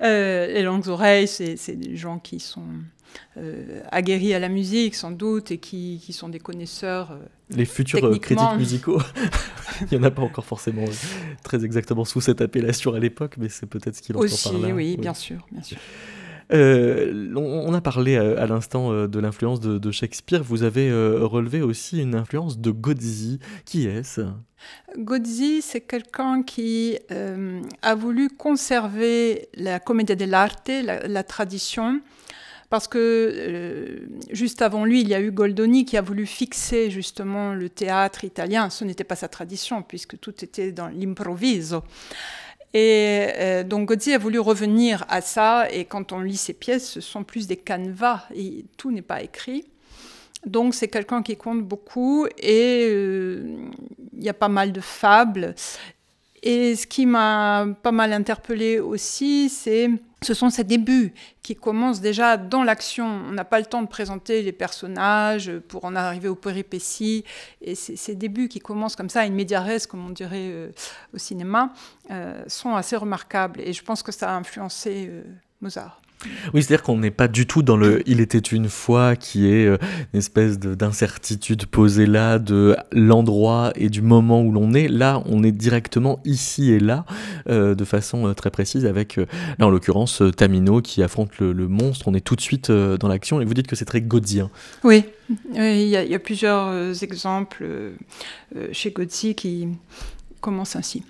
Les 0.02 0.64
longues 0.64 0.90
oreilles, 0.90 1.28
c'est 1.28 1.76
des 1.76 1.96
gens 1.96 2.20
qui 2.20 2.42
sont 2.42 2.64
aguerris 3.92 4.34
à 4.34 4.40
la 4.40 4.50
musique 4.50 4.96
sans 4.96 5.12
doute 5.12 5.52
et 5.52 5.58
qui, 5.58 6.02
qui 6.04 6.14
sont 6.14 6.30
des 6.30 6.40
connaisseurs. 6.40 7.12
Euh, 7.12 7.26
les 7.50 7.66
futurs 7.66 8.04
euh, 8.04 8.18
critiques 8.18 8.58
musicaux. 8.58 9.02
Il 9.92 9.98
n'y 9.98 10.04
en 10.04 10.08
a 10.08 10.12
pas 10.12 10.22
encore 10.22 10.46
forcément 10.46 10.86
très 11.44 11.64
exactement 11.64 12.06
sous 12.06 12.22
cette 12.22 12.42
appellation 12.42 12.94
à 12.94 13.00
l'époque, 13.00 13.36
mais 13.38 13.50
c'est 13.50 13.66
peut-être 13.66 13.96
ce 13.96 14.02
qu'il 14.02 14.16
entend 14.16 14.26
Aussi, 14.26 14.50
par 14.50 14.60
là. 14.60 14.68
Oui, 14.68 14.74
oui, 14.74 14.98
bien 14.98 15.14
sûr, 15.14 15.48
bien 15.52 15.64
sûr. 15.64 15.78
on, 16.52 17.74
a 17.74 17.82
parlé 17.82 18.18
à, 18.18 18.46
l'instant 18.46 19.08
de 19.08 19.20
l'influence 19.20 19.60
de, 19.60 19.92
Shakespeare. 19.92 20.44
Vous 20.44 20.64
avez 20.64 20.92
relevé 20.92 21.62
aussi 21.62 22.02
une 22.02 22.16
influence 22.16 22.60
de 22.60 22.72
Gozzi. 22.72 23.40
Qui 23.64 23.88
est-ce? 23.88 24.22
Gozzi, 24.98 25.62
c'est 25.62 25.82
quelqu'un 25.82 26.44
qui 26.44 26.98
a 27.82 27.96
voulu 27.96 28.30
conserver 28.30 29.48
la 29.56 29.80
commedia 29.80 30.16
dell'arte, 30.16 30.70
la, 30.84 31.08
la 31.08 31.24
tradition, 31.24 32.02
parce 32.70 32.88
que 32.88 32.98
euh, 32.98 34.08
juste 34.32 34.62
avant 34.62 34.86
lui, 34.86 35.02
il 35.02 35.08
y 35.08 35.16
a 35.16 35.22
eu 35.22 35.32
Goldoni 35.32 35.86
qui 35.86 35.98
a 35.98 36.02
voulu 36.02 36.26
fixer 36.26 36.92
justement 36.92 37.54
le 37.54 37.70
théâtre 37.70 38.24
italien. 38.24 38.70
Ce 38.70 38.84
n'était 38.84 39.04
pas 39.04 39.16
sa 39.16 39.28
tradition, 39.28 39.82
puisque 39.82 40.20
tout 40.20 40.44
était 40.44 40.72
dans 40.72 40.88
l'improviso. 40.88 41.84
Et 42.76 43.28
euh, 43.36 43.64
donc 43.64 43.88
Gozzi 43.88 44.14
a 44.14 44.20
voulu 44.20 44.40
revenir 44.40 45.04
à 45.10 45.22
ça, 45.22 45.72
et 45.72 45.86
quand 45.86 46.12
on 46.12 46.20
lit 46.20 46.38
ses 46.38 46.54
pièces, 46.54 46.88
ce 46.88 47.02
sont 47.02 47.24
plus 47.24 47.48
des 47.48 47.58
canevas, 47.58 48.26
et 48.36 48.66
tout 48.78 48.92
n'est 48.92 49.02
pas 49.02 49.24
écrit. 49.24 49.66
Donc 50.46 50.76
c'est 50.76 50.88
quelqu'un 50.88 51.24
qui 51.24 51.36
compte 51.36 51.64
beaucoup, 51.64 52.28
et 52.38 52.86
euh, 52.88 53.58
il 54.16 54.24
y 54.24 54.30
a 54.30 54.36
pas 54.36 54.50
mal 54.50 54.72
de 54.72 54.82
fables. 54.82 55.56
Et 56.44 56.76
ce 56.76 56.88
qui 56.88 57.06
m'a 57.06 57.68
pas 57.82 57.92
mal 57.92 58.14
interpellé 58.14 58.80
aussi, 58.80 59.50
c'est 59.50 59.90
ce 60.22 60.34
sont 60.34 60.50
ces 60.50 60.64
débuts 60.64 61.14
qui 61.42 61.56
commencent 61.56 62.02
déjà 62.02 62.36
dans 62.36 62.64
l'action. 62.64 63.06
On 63.06 63.32
n'a 63.32 63.46
pas 63.46 63.60
le 63.60 63.66
temps 63.66 63.82
de 63.82 63.88
présenter 63.88 64.42
les 64.42 64.52
personnages 64.52 65.52
pour 65.70 65.86
en 65.86 65.96
arriver 65.96 66.28
aux 66.28 66.36
péripéties. 66.36 67.24
Et 67.62 67.76
ces 67.76 68.16
débuts 68.16 68.50
qui 68.50 68.60
commencent 68.60 68.96
comme 68.96 69.10
ça, 69.10 69.26
une 69.26 69.36
médiaresse, 69.36 69.88
comme 69.88 70.06
on 70.06 70.10
dirait 70.10 70.50
euh, 70.52 70.72
au 71.14 71.18
cinéma, 71.18 71.74
euh, 72.12 72.44
sont 72.48 72.76
assez 72.76 72.98
remarquables. 72.98 73.62
Et 73.62 73.72
je 73.72 73.84
pense 73.84 74.04
que 74.04 74.12
ça 74.12 74.32
a 74.32 74.36
influencé 74.36 75.08
euh, 75.10 75.24
Mozart. 75.62 75.99
Oui, 76.54 76.62
c'est-à-dire 76.62 76.84
qu'on 76.84 76.98
n'est 76.98 77.12
pas 77.12 77.30
du 77.30 77.48
tout 77.48 77.64
dans 77.64 77.78
le 77.78 78.04
il 78.06 78.20
était 78.20 78.38
une 78.38 78.68
fois 78.68 79.16
qui 79.16 79.48
est 79.48 79.66
euh, 79.66 79.78
une 80.14 80.20
espèce 80.20 80.60
d'incertitude 80.60 81.66
posée 81.66 82.06
là 82.06 82.40
de 82.40 82.76
l'endroit 82.92 83.72
et 83.76 83.90
du 83.90 84.02
moment 84.02 84.42
où 84.42 84.52
l'on 84.52 84.74
est. 84.74 84.90
Là, 84.90 85.24
on 85.26 85.44
est 85.44 85.52
directement 85.52 86.20
ici 86.26 86.72
et 86.72 86.80
là 86.80 87.06
euh, 87.48 87.74
de 87.74 87.86
façon 87.86 88.28
euh, 88.28 88.34
très 88.34 88.52
précise 88.52 88.86
avec, 88.86 89.16
là 89.16 89.68
en 89.68 89.70
l'occurrence, 89.70 90.22
Tamino 90.36 90.82
qui 90.82 91.04
affronte 91.04 91.40
le, 91.40 91.54
monstre. 91.68 92.08
On 92.08 92.14
est 92.14 92.22
tout 92.26 92.36
de 92.36 92.42
suite 92.42 92.72
dans 92.72 93.08
l'action 93.08 93.40
et 93.40 93.46
vous 93.46 93.54
dites 93.54 93.68
que 93.68 93.76
c'est 93.76 93.86
très 93.86 94.02
godien. 94.02 94.50
Oui, 94.84 95.06
il 95.54 95.88
y, 95.88 96.16
a 96.16 96.20
plusieurs 96.20 97.04
exemples 97.04 97.66
chez 98.72 98.92
Godzi 98.92 99.36
qui 99.36 99.68
commencent 100.42 100.76
ainsi. 100.76 101.04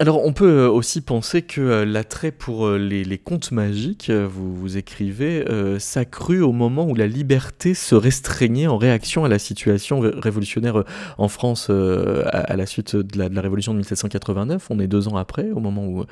Alors 0.00 0.24
on 0.24 0.32
peut 0.32 0.48
euh, 0.48 0.70
aussi 0.70 1.02
penser 1.02 1.42
que 1.42 1.60
euh, 1.60 1.84
l'attrait 1.84 2.32
pour 2.32 2.66
euh, 2.66 2.78
les, 2.78 3.18
contes 3.18 3.52
magiques, 3.52 4.10
vous, 4.10 4.54
vous 4.54 4.76
écrivez, 4.76 5.44
s'accrut 5.78 6.40
au 6.40 6.52
moment 6.52 6.86
où 6.86 6.94
la 6.94 7.06
liberté 7.06 7.74
se 7.74 7.94
restreignait 7.94 8.66
en 8.66 8.78
réaction 8.78 9.24
à 9.24 9.28
la 9.28 9.38
situation 9.38 10.00
révolutionnaire 10.00 10.82
en 11.18 11.28
France 11.28 11.70
à, 11.70 12.56
la 12.56 12.66
suite 12.66 12.96
de 12.96 13.18
la, 13.18 13.40
révolution 13.40 13.72
de 13.72 13.78
1789. 13.78 14.68
On 14.70 14.80
est 14.80 14.86
deux 14.86 15.08
ans 15.08 15.16
après, 15.16 15.50
au 15.50 15.60
moment 15.60 15.86
où 15.86 16.04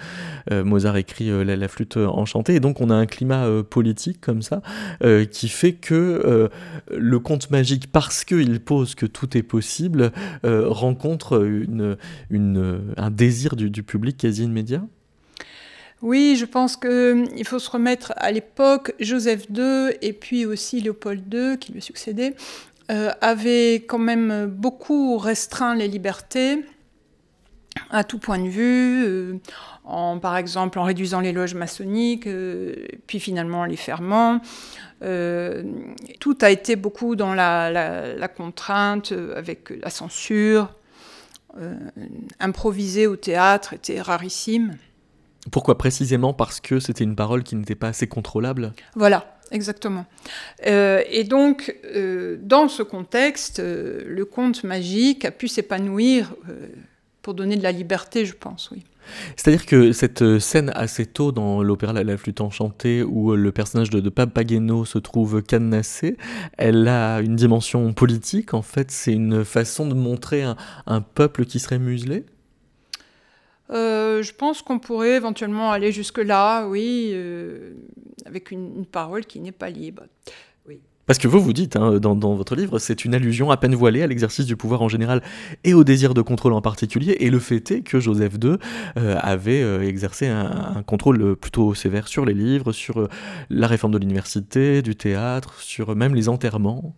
Mozart 0.50 0.96
écrit 0.96 1.30
la, 1.44 1.68
flûte 1.68 1.96
enchantée. 1.96 2.54
Et 2.54 2.60
donc 2.60 2.80
on 2.80 2.90
a 2.90 2.94
un 2.94 3.06
climat 3.06 3.46
politique 3.68 4.20
comme 4.20 4.42
ça 4.42 4.62
qui 5.30 5.48
fait 5.48 5.72
que 5.72 6.50
le 6.90 7.18
conte 7.18 7.50
magique, 7.50 7.90
parce 7.90 8.24
qu'il 8.24 8.60
pose 8.60 8.94
que 8.94 9.06
tout 9.06 9.36
est 9.36 9.42
possible, 9.42 10.12
rencontre 10.44 11.42
un 12.96 13.10
désir 13.10 13.56
du 13.56 13.69
public 13.82 14.16
quasi 14.16 14.44
immédiat 14.44 14.82
oui, 16.02 16.36
je 16.36 16.46
pense 16.46 16.76
qu'il 16.76 16.90
euh, 16.90 17.44
faut 17.44 17.58
se 17.58 17.70
remettre 17.70 18.14
à 18.16 18.32
l'époque. 18.32 18.94
Joseph 19.00 19.46
II 19.54 19.90
et 20.00 20.12
puis 20.12 20.46
aussi 20.46 20.80
Léopold 20.80 21.22
II, 21.32 21.58
qui 21.58 21.72
lui 21.72 21.82
succédait, 21.82 22.34
euh, 22.90 23.10
avaient 23.20 23.74
quand 23.86 23.98
même 23.98 24.46
beaucoup 24.46 25.18
restreint 25.18 25.74
les 25.74 25.88
libertés 25.88 26.64
à 27.90 28.02
tout 28.02 28.18
point 28.18 28.38
de 28.38 28.48
vue, 28.48 29.04
euh, 29.04 29.38
en, 29.84 30.18
par 30.18 30.36
exemple 30.36 30.78
en 30.78 30.84
réduisant 30.84 31.20
les 31.20 31.32
loges 31.32 31.54
maçonniques, 31.54 32.28
puis 33.06 33.20
finalement 33.20 33.60
en 33.60 33.64
les 33.64 33.76
fermant. 33.76 34.40
tout 35.00 36.38
a 36.40 36.50
été 36.50 36.76
beaucoup 36.76 37.14
dans 37.14 37.34
la 37.34 38.28
contrainte, 38.28 39.12
avec 39.36 39.70
la 39.70 39.90
censure, 39.90 40.74
euh, 41.58 41.74
improviser 42.38 43.06
au 43.06 43.16
théâtre 43.16 43.72
était 43.72 44.00
rarissime. 44.00 44.76
Pourquoi 45.50 45.76
précisément 45.78 46.32
Parce 46.32 46.60
que 46.60 46.80
c'était 46.80 47.04
une 47.04 47.16
parole 47.16 47.42
qui 47.42 47.56
n'était 47.56 47.74
pas 47.74 47.88
assez 47.88 48.06
contrôlable? 48.06 48.72
Voilà, 48.94 49.38
exactement. 49.50 50.06
Euh, 50.66 51.02
et 51.10 51.24
donc, 51.24 51.74
euh, 51.84 52.38
dans 52.40 52.68
ce 52.68 52.82
contexte, 52.82 53.60
le 53.60 54.24
conte 54.24 54.64
magique 54.64 55.24
a 55.24 55.30
pu 55.30 55.48
s'épanouir 55.48 56.34
pour 57.22 57.34
donner 57.34 57.56
de 57.56 57.62
la 57.62 57.72
liberté, 57.72 58.26
je 58.26 58.34
pense, 58.34 58.70
oui. 58.70 58.84
C'est-à-dire 59.36 59.66
que 59.66 59.92
cette 59.92 60.22
euh, 60.22 60.38
scène 60.38 60.70
assez 60.74 61.06
tôt 61.06 61.32
dans 61.32 61.62
l'opéra 61.62 61.92
La, 61.92 62.16
Flûte 62.16 62.40
enchantée, 62.40 63.02
où 63.02 63.32
euh, 63.32 63.36
le 63.36 63.52
personnage 63.52 63.90
de, 63.90 64.00
de 64.00 64.08
Papageno 64.08 64.84
se 64.84 64.98
trouve 64.98 65.42
cadenassé, 65.42 66.16
elle 66.58 66.86
a 66.88 67.20
une 67.20 67.36
dimension 67.36 67.92
politique. 67.92 68.54
En 68.54 68.62
fait, 68.62 68.90
c'est 68.90 69.12
une 69.12 69.44
façon 69.44 69.86
de 69.86 69.94
montrer 69.94 70.42
un, 70.42 71.00
peuple 71.00 71.44
qui 71.44 71.58
serait 71.58 71.78
muselé? 71.78 72.24
Euh, 73.70 74.22
je 74.22 74.32
pense 74.34 74.62
qu'on 74.62 74.78
pourrait 74.78 75.16
éventuellement 75.16 75.70
aller 75.70 75.92
jusque-là, 75.92 76.66
oui, 76.66 77.14
avec 78.26 78.50
une, 78.50 78.84
parole 78.84 79.24
qui 79.24 79.40
n'est 79.40 79.52
pas 79.52 79.70
libre. 79.70 80.02
Parce 81.10 81.18
que 81.18 81.26
vous, 81.26 81.40
vous 81.40 81.52
dites 81.52 81.74
hein, 81.74 81.98
dans, 81.98 82.34
votre 82.36 82.54
livre, 82.54 82.78
c'est 82.78 83.04
une 83.04 83.16
allusion 83.16 83.50
à 83.50 83.56
peine 83.56 83.74
voilée 83.74 84.00
à 84.04 84.06
l'exercice 84.06 84.46
du 84.46 84.54
pouvoir 84.54 84.80
en 84.80 84.88
général 84.88 85.22
et 85.64 85.74
au 85.74 85.82
désir 85.82 86.14
de 86.14 86.22
contrôle 86.22 86.52
en 86.52 86.62
particulier. 86.62 87.16
Et 87.18 87.30
le 87.30 87.40
fait 87.40 87.68
est 87.72 87.80
que 87.80 87.98
Joseph 87.98 88.34
II 88.40 88.58
euh, 88.96 89.16
avait 89.20 89.60
euh, 89.60 89.82
exercé 89.82 90.28
un, 90.28 90.84
contrôle 90.86 91.34
plutôt 91.34 91.74
sévère 91.74 92.06
sur 92.06 92.24
les 92.24 92.32
livres, 92.32 92.70
sur 92.70 93.00
euh, 93.00 93.08
la 93.48 93.66
réforme 93.66 93.92
de 93.92 93.98
l'université, 93.98 94.82
du 94.82 94.94
théâtre, 94.94 95.58
sur 95.58 95.96
même 95.96 96.14
les 96.14 96.28
enterrements. 96.28 96.94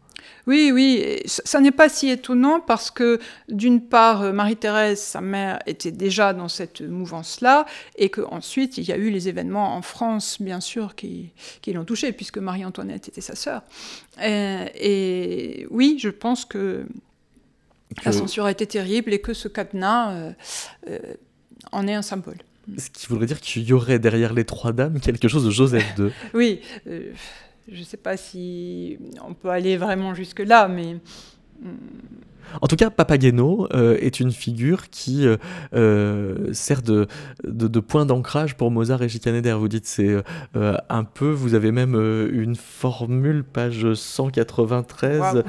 Oui, 0.46 0.70
oui, 0.72 1.20
ça 1.26 1.60
n'est 1.60 1.70
pas 1.72 1.88
si 1.88 2.08
étonnant 2.10 2.60
parce 2.60 2.90
que 2.90 3.20
d'une 3.48 3.80
part, 3.80 4.22
euh, 4.22 4.32
Marie-Thérèse, 4.32 5.00
sa 5.00 5.20
mère, 5.20 5.58
était 5.66 5.92
déjà 5.92 6.32
dans 6.32 6.48
cette 6.48 6.80
mouvance-là, 6.80 7.66
et 7.96 8.10
qu'ensuite, 8.10 8.78
il 8.78 8.84
y 8.84 8.92
a 8.92 8.96
eu 8.96 9.10
les 9.10 9.28
événements 9.28 9.76
en 9.76 9.82
France, 9.82 10.38
bien 10.40 10.60
sûr, 10.60 10.94
qui, 10.94 11.32
l'ont 11.68 11.84
touchée, 11.84 12.12
puisque 12.12 12.38
Marie-Antoinette 12.38 13.08
était 13.08 13.20
sa 13.20 13.36
sœur. 13.36 13.62
Et, 14.20 15.66
oui, 15.70 15.98
je 16.00 16.08
pense 16.08 16.44
que 16.44 16.84
la 18.04 18.12
censure 18.12 18.46
a 18.46 18.50
été 18.50 18.66
terrible 18.66 19.12
et 19.12 19.20
que 19.20 19.34
ce 19.34 19.48
cadenas 19.48 20.12
euh, 20.12 20.32
euh, 20.88 20.98
en 21.72 21.86
est 21.86 21.94
un 21.94 22.02
symbole. 22.02 22.38
Ce 22.78 22.90
qui 22.90 23.06
voudrait 23.06 23.26
dire 23.26 23.40
qu'il 23.40 23.64
y 23.64 23.72
aurait 23.72 23.98
derrière 23.98 24.32
les 24.32 24.44
trois 24.44 24.72
dames 24.72 25.00
quelque 25.00 25.28
chose 25.28 25.44
de 25.44 25.50
Joseph 25.50 25.84
II. 25.98 26.10
oui 26.32 26.60
je 27.68 27.78
ne 27.78 27.84
sais 27.84 27.96
pas 27.96 28.16
si 28.16 28.98
on 29.26 29.34
peut 29.34 29.50
aller 29.50 29.76
vraiment 29.76 30.14
jusque-là, 30.14 30.68
mais 30.68 30.96
hmm, 31.60 31.76
en 32.60 32.66
tout 32.66 32.76
cas, 32.76 32.90
Papageno 32.90 33.68
euh, 33.72 33.96
est 34.00 34.20
une 34.20 34.32
figure 34.32 34.90
qui 34.90 35.26
euh, 35.26 35.36
euh, 35.74 36.52
sert 36.52 36.82
de, 36.82 37.06
de, 37.44 37.80
point 37.80 38.06
d'ancrage 38.06 38.56
pour 38.56 38.70
Mozart 38.70 39.02
et 39.02 39.08
Schikaneder. 39.08 39.54
Vous 39.54 39.68
dites 39.68 39.86
c'est 39.86 40.16
un 40.54 41.04
peu, 41.04 41.30
vous 41.30 41.54
avez 41.54 41.72
même 41.72 41.94
une 42.32 42.56
formule, 42.56 43.44
page 43.44 43.94
193, 43.94 45.44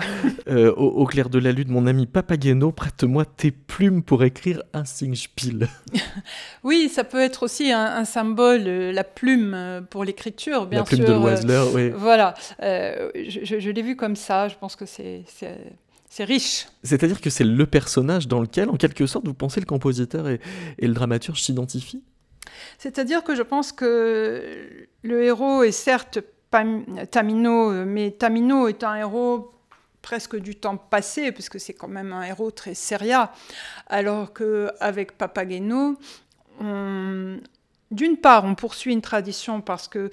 au, 0.75 1.05
clair 1.05 1.29
de 1.29 1.39
la 1.39 1.51
lune, 1.51 1.69
mon 1.69 1.87
ami 1.87 2.05
Papageno, 2.05 2.71
prête-moi 2.71 3.25
tes 3.25 3.51
plumes 3.51 4.03
pour 4.03 4.23
écrire 4.23 4.63
un 4.73 4.85
Singspiel. 4.85 5.67
oui, 6.63 6.89
ça 6.89 7.03
peut 7.03 7.19
être 7.19 7.43
aussi 7.43 7.71
un, 7.71 8.05
symbole, 8.05 8.63
la 8.63 9.03
plume 9.03 9.85
pour 9.89 10.03
l'écriture, 10.03 10.65
bien 10.65 10.85
sûr. 10.85 10.97
La 10.97 11.03
plume 11.03 11.15
de 11.15 11.19
Loisler, 11.19 11.63
oui. 11.73 11.89
Voilà, 11.95 12.33
je, 12.61 13.59
je 13.59 13.69
l'ai 13.69 13.81
vu 13.81 13.95
comme 13.95 14.15
ça, 14.15 14.47
je 14.47 14.55
pense 14.55 14.75
que 14.75 14.85
c'est 14.85 15.23
c'est 16.15 16.25
riche. 16.25 16.67
C'est-à-dire 16.83 17.19
que 17.21 17.31
c'est 17.31 17.43
le 17.43 17.65
personnage 17.65 18.27
dans 18.27 18.39
lequel, 18.39 18.69
en 18.69 18.75
quelque 18.75 19.07
sorte, 19.07 19.25
vous 19.25 19.33
pensez 19.33 19.59
le 19.59 19.65
compositeur 19.65 20.29
et, 20.29 20.39
le 20.79 20.93
dramaturge 20.93 21.41
s'identifient? 21.41 22.03
C'est-à-dire 22.77 23.23
que 23.23 23.33
je 23.33 23.41
pense 23.41 23.71
que 23.71 24.87
le 25.01 25.23
héros 25.23 25.63
est 25.63 25.71
certes 25.71 26.19
Tamino, 27.09 27.71
mais 27.85 28.11
Tamino 28.11 28.67
est 28.67 28.83
un 28.83 28.93
héros 28.93 29.55
presque 30.03 30.35
du 30.35 30.53
temps 30.53 30.77
passé, 30.77 31.31
puisque 31.31 31.59
c'est 31.59 31.73
quand 31.73 31.87
même 31.87 32.13
un 32.13 32.21
héros 32.21 32.51
très 32.51 32.75
sérieux, 32.75 33.25
alors 33.87 34.33
qu'avec 34.33 35.17
Papageno, 35.17 35.97
on, 36.61 37.39
d'une 37.93 38.17
part, 38.17 38.43
on 38.45 38.55
poursuit 38.55 38.91
une 38.91 39.01
tradition 39.01 39.61
parce 39.61 39.87
que 39.87 40.09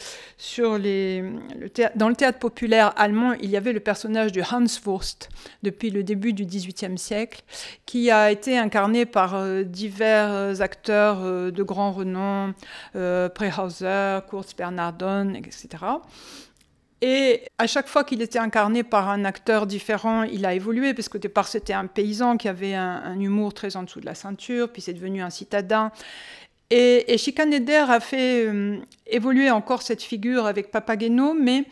dans 1.96 2.08
le 2.08 2.14
théâtre 2.14 2.38
populaire 2.38 2.92
allemand, 2.96 3.32
il 3.40 3.50
y 3.50 3.56
avait 3.56 3.72
le 3.72 3.80
personnage 3.80 4.32
du 4.32 4.42
Hanswurst 4.42 5.28
depuis 5.62 5.90
le 5.90 6.02
début 6.04 6.32
du 6.32 6.44
XVIIIe 6.44 6.98
siècle, 6.98 7.42
qui 7.86 8.10
a 8.10 8.30
été 8.30 8.58
incarné 8.58 9.06
par 9.06 9.34
euh, 9.34 9.62
divers 9.62 10.60
acteurs 10.60 11.18
euh, 11.22 11.50
de 11.50 11.62
grand 11.62 11.92
renom, 11.92 12.54
euh, 12.96 13.28
Prehauser, 13.28 14.20
Kurz 14.28 14.54
Bernardon, 14.56 15.34
etc. 15.34 15.68
Et 17.02 17.44
à 17.56 17.66
chaque 17.66 17.88
fois 17.88 18.04
qu'il 18.04 18.20
était 18.20 18.38
incarné 18.38 18.82
par 18.82 19.08
un 19.08 19.24
acteur 19.24 19.66
différent, 19.66 20.24
il 20.24 20.44
a 20.44 20.52
évolué, 20.52 20.92
parce 20.92 21.08
qu'au 21.08 21.18
départ 21.18 21.48
c'était 21.48 21.72
un 21.72 21.86
paysan 21.86 22.36
qui 22.36 22.46
avait 22.46 22.74
un, 22.74 23.02
un, 23.04 23.18
humour 23.18 23.54
très 23.54 23.74
en 23.76 23.84
dessous 23.84 24.00
de 24.00 24.06
la 24.06 24.14
ceinture, 24.14 24.70
puis 24.70 24.82
c'est 24.82 24.92
devenu 24.92 25.22
un 25.22 25.30
citadin. 25.30 25.92
Et, 26.70 27.12
et 27.12 27.18
Schikaneder 27.18 27.84
a 27.88 28.00
fait 28.00 28.46
euh, 28.46 28.78
évoluer 29.06 29.50
encore 29.50 29.82
cette 29.82 30.02
figure 30.02 30.46
avec 30.46 30.70
Papageno, 30.70 31.34
mais 31.34 31.64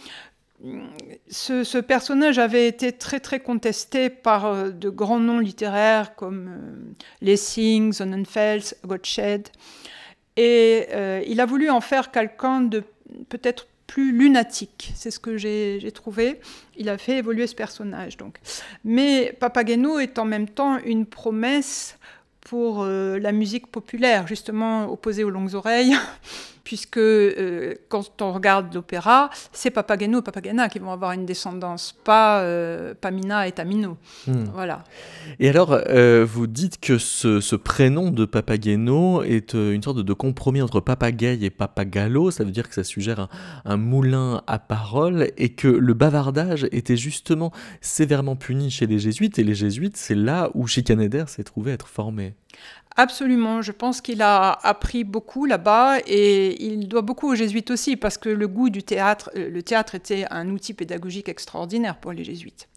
mm, 0.62 0.80
ce, 1.28 1.78
personnage 1.78 2.38
avait 2.38 2.66
été 2.66 2.92
très 2.92 3.20
très 3.20 3.38
contesté 3.38 4.11
par 4.11 4.46
euh, 4.46 4.70
de 4.70 4.90
grands 4.90 5.20
noms 5.20 5.38
littéraires 5.38 6.16
comme 6.16 6.48
euh, 6.48 6.94
Lessing, 7.20 7.92
Sonnenfels, 7.92 8.74
Gottsched. 8.84 9.48
Et 10.40 10.87
il 11.26 11.40
a 11.40 11.46
voulu 11.46 11.68
en 11.68 11.80
faire 11.80 12.12
quelqu'un 12.12 12.61
de 12.61 12.84
peut-être 13.28 13.66
plus 13.88 14.12
lunatique. 14.12 14.92
C'est 14.94 15.11
ce 15.11 15.18
que 15.18 15.37
j'ai 15.37 15.90
trouvé. 15.92 16.38
Il 16.76 16.88
a 16.88 16.96
fait 16.96 17.16
évoluer 17.16 17.48
ce 17.48 17.56
personnage. 17.56 18.16
Donc. 18.16 18.38
Mais 18.84 19.37
Papageno 19.40 19.98
est 19.98 20.16
en 20.20 20.24
même 20.24 20.48
temps 20.48 20.78
une 20.84 21.06
promesse 21.06 21.98
pour 22.48 22.82
euh, 22.82 23.18
la 23.18 23.32
musique 23.32 23.66
populaire, 23.66 24.26
justement 24.26 24.90
opposée 24.90 25.22
aux 25.22 25.28
longues 25.28 25.54
oreilles, 25.54 25.94
puisque 26.68 26.98
euh, 26.98 27.76
quand 27.88 28.20
on 28.20 28.31
regarde 28.31 28.74
l'opéra, 28.74 29.31
c'est 29.52 29.70
Papageno 29.70 30.18
et 30.18 30.22
Papagena 30.22 30.68
qui 30.68 30.78
vont 30.78 30.92
avoir 30.92 31.12
une 31.12 31.24
descendance, 31.24 31.96
pas 32.04 32.42
euh, 32.42 32.92
Pamina 32.92 33.48
et 33.48 33.52
Tamino. 33.52 33.96
Hmm. 34.26 34.44
Voilà. 34.52 34.85
Et 35.40 35.48
alors, 35.48 35.72
euh, 35.72 36.26
vous 36.28 36.46
dites 36.46 36.78
que 36.78 36.98
ce, 36.98 37.57
prénom 37.57 38.11
de 38.11 38.26
Papageno 38.26 39.22
est 39.22 39.54
une 39.54 39.83
sorte 39.83 40.00
de, 40.00 40.12
compromis 40.12 40.61
entre 40.61 40.81
papagaye 40.81 41.42
et 41.42 41.48
papagallo, 41.48 42.31
ça 42.31 42.44
veut 42.44 42.50
dire 42.50 42.68
que 42.68 42.74
ça 42.74 42.85
suggère 42.85 43.20
un, 43.20 43.28
un 43.64 43.78
moulin 43.78 44.42
à 44.46 44.59
parole, 44.59 45.28
et 45.38 45.54
que 45.54 45.68
le 45.68 45.94
bavardage 45.94 46.66
était 46.70 46.98
justement 46.98 47.50
sévèrement 47.81 48.37
puni 48.37 48.70
chez 48.70 48.87
les 48.87 48.98
jésuites, 48.98 49.38
et 49.38 49.42
les 49.42 49.54
jésuites, 49.54 49.96
c'est 49.96 50.14
là 50.14 50.50
où 50.52 50.66
Chicaneder 50.66 51.24
s'est 51.28 51.44
trouvé 51.44 51.72
être 51.72 51.88
formé. 51.88 52.35
Absolument, 53.00 53.62
je 53.62 53.70
pense 53.70 54.00
qu'il 54.00 54.22
a 54.22 54.50
appris 54.50 55.04
beaucoup 55.04 55.44
là-bas 55.44 56.00
et 56.04 56.61
il 56.61 56.88
doit 56.88 57.02
beaucoup 57.02 57.30
aux 57.30 57.37
jésuites 57.37 57.70
aussi 57.70 57.96
parce 57.96 58.18
que 58.18 58.28
le 58.28 58.48
goût 58.48 58.70
du 58.70 58.82
théâtre, 58.82 59.30
euh, 59.37 59.48
le 59.48 59.62
théâtre 59.62 59.94
était 59.94 60.26
un 60.30 60.48
outil 60.50 60.74
pédagogique 60.74 61.28
extraordinaire 61.28 61.98
pour 61.98 62.11
les 62.11 62.24
jésuites. 62.24 62.68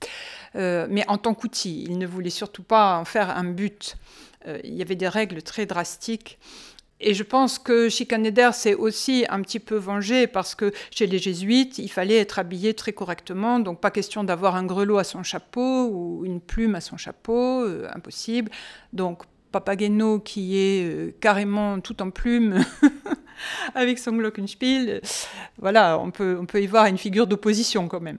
Euh, 0.56 0.86
mais 0.92 1.04
en 1.08 1.18
tant 1.18 1.34
qu'outil, 1.34 1.86
il 1.90 1.98
ne 1.98 2.06
voulait 2.06 2.30
surtout 2.30 2.62
pas 2.62 3.00
en 3.00 3.04
faire 3.04 3.36
un 3.36 3.46
but. 3.46 3.98
Euh, 4.46 4.60
il 4.64 4.76
y 4.76 4.84
avait 4.84 4.96
des 4.96 5.08
règles 5.08 5.42
très 5.42 5.66
drastiques. 5.66 6.38
Et 7.00 7.16
je 7.16 7.24
pense 7.24 7.58
que 7.58 7.90
Schikaneder 7.90 8.52
s'est 8.54 8.76
aussi 8.76 9.26
un 9.28 9.42
petit 9.42 9.60
peu 9.60 9.76
vengé 9.76 10.28
parce 10.28 10.54
que 10.54 10.72
chez 10.92 11.08
les 11.08 11.18
jésuites, 11.18 11.80
il 11.80 11.90
fallait 11.90 12.18
être 12.18 12.38
habillé 12.38 12.76
très 12.76 12.94
correctement, 12.94 13.58
donc 13.58 13.82
pas 13.82 13.90
question 13.90 14.24
d'avoir 14.24 14.56
un 14.56 14.66
grelot 14.66 15.00
à 15.00 15.04
son 15.04 15.24
chapeau 15.24 15.88
ou 15.88 16.26
une 16.26 16.40
plume 16.40 16.76
à 16.76 16.80
son 16.80 16.98
chapeau, 16.98 17.66
impossible. 17.92 18.52
Donc 18.94 19.24
Papageno 19.52 20.20
qui 20.20 20.58
est 20.58 20.84
euh, 20.84 21.12
carrément 21.20 21.80
tout 21.80 22.02
en 22.02 22.10
plume 22.10 22.64
avec 23.76 24.00
son 24.00 24.14
glockenspiel. 24.14 25.02
Voilà, 25.60 26.00
on 26.00 26.12
peut, 26.12 26.38
on 26.40 26.46
peut 26.46 26.62
y 26.62 26.68
voir 26.68 26.86
une 26.86 26.98
figure 26.98 27.28
d'opposition 27.28 27.88
quand 27.88 28.00
même. 28.00 28.18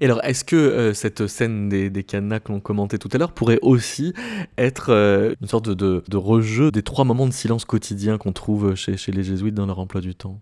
Et 0.00 0.06
alors, 0.06 0.24
est-ce 0.24 0.44
que 0.44 0.56
euh, 0.56 0.94
cette 0.94 1.26
scène 1.26 1.68
des, 1.68 1.90
des 1.90 2.04
cadenas 2.04 2.40
que 2.40 2.52
l'on 2.52 2.60
commentait 2.60 2.98
tout 2.98 3.10
à 3.12 3.18
l'heure 3.18 3.32
pourrait 3.32 3.58
aussi 3.62 4.14
être 4.56 4.90
euh, 4.90 5.34
une 5.40 5.48
sorte 5.48 5.68
de, 5.68 6.02
de, 6.08 6.16
rejeu 6.16 6.70
des 6.70 6.82
trois 6.82 7.04
moments 7.04 7.26
de 7.26 7.32
silence 7.32 7.64
quotidien 7.64 8.16
qu'on 8.16 8.32
trouve 8.32 8.74
chez, 8.74 8.96
chez, 8.96 9.12
les 9.12 9.22
jésuites 9.22 9.54
dans 9.54 9.66
leur 9.66 9.78
emploi 9.78 10.00
du 10.00 10.14
temps? 10.14 10.40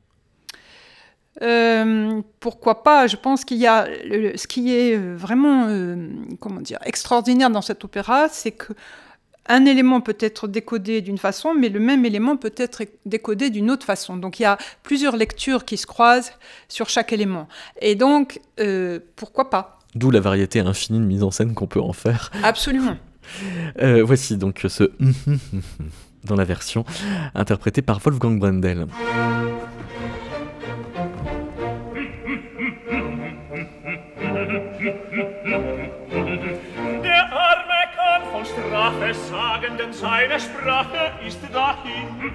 Pourquoi 2.39 2.85
pas? 2.85 3.07
Je 3.09 3.17
pense 3.17 3.45
qu'il 3.45 3.59
y 3.59 3.67
a 3.67 3.87
ce 4.37 4.47
qui 4.47 4.73
est 4.73 4.97
vraiment 4.97 5.67
comment 6.39 6.61
dire 6.61 6.79
extraordinaire 6.85 7.51
dans 7.51 7.61
cet 7.61 7.85
opéra, 7.85 8.29
c'est 8.31 8.53
que 8.53 8.73
un 9.47 9.65
élément 9.67 10.01
peut 10.01 10.17
être 10.21 10.49
décodé 10.49 11.01
d'une 11.01 11.19
façon, 11.19 11.55
mais 11.55 11.69
le 11.69 11.81
même 11.81 12.05
élément 12.05 12.37
peut 12.37 12.55
être 12.57 12.83
décodé 13.07 13.51
d'une 13.51 13.71
autre 13.71 13.85
façon. 13.85 14.17
Donc 14.17 14.41
il 14.41 14.45
y 14.45 14.47
a 14.47 14.59
plusieurs 14.83 15.17
lectures 15.17 15.65
qui 15.65 15.77
se 15.77 15.87
croisent 15.87 16.33
sur 16.69 16.89
chaque 16.89 17.13
élément. 17.13 17.49
Et 17.81 17.95
donc, 17.95 18.41
euh, 18.61 19.01
pourquoi 19.17 19.51
pas? 19.51 19.79
D'où 19.95 20.11
la 20.11 20.21
variété 20.21 20.61
infinie 20.61 20.99
de 20.99 21.05
mise 21.05 21.23
en 21.23 21.31
scène 21.31 21.55
qu'on 21.55 21.67
peut 21.67 21.81
en 21.81 21.93
faire. 21.93 22.31
Absolument. 22.43 22.97
Euh, 23.81 24.03
voici 24.05 24.37
donc 24.37 24.67
ce 24.69 24.91
dans 26.25 26.37
la 26.37 26.45
version 26.45 26.85
interprétée 27.35 27.83
par 27.83 28.01
Wolfgang 28.01 28.39
Brendel. 28.39 28.87
Sagen, 39.55 39.77
denn 39.79 39.93
seine 39.93 40.41
Sprache 40.41 41.13
ist 41.27 41.39
dahin. 41.53 42.33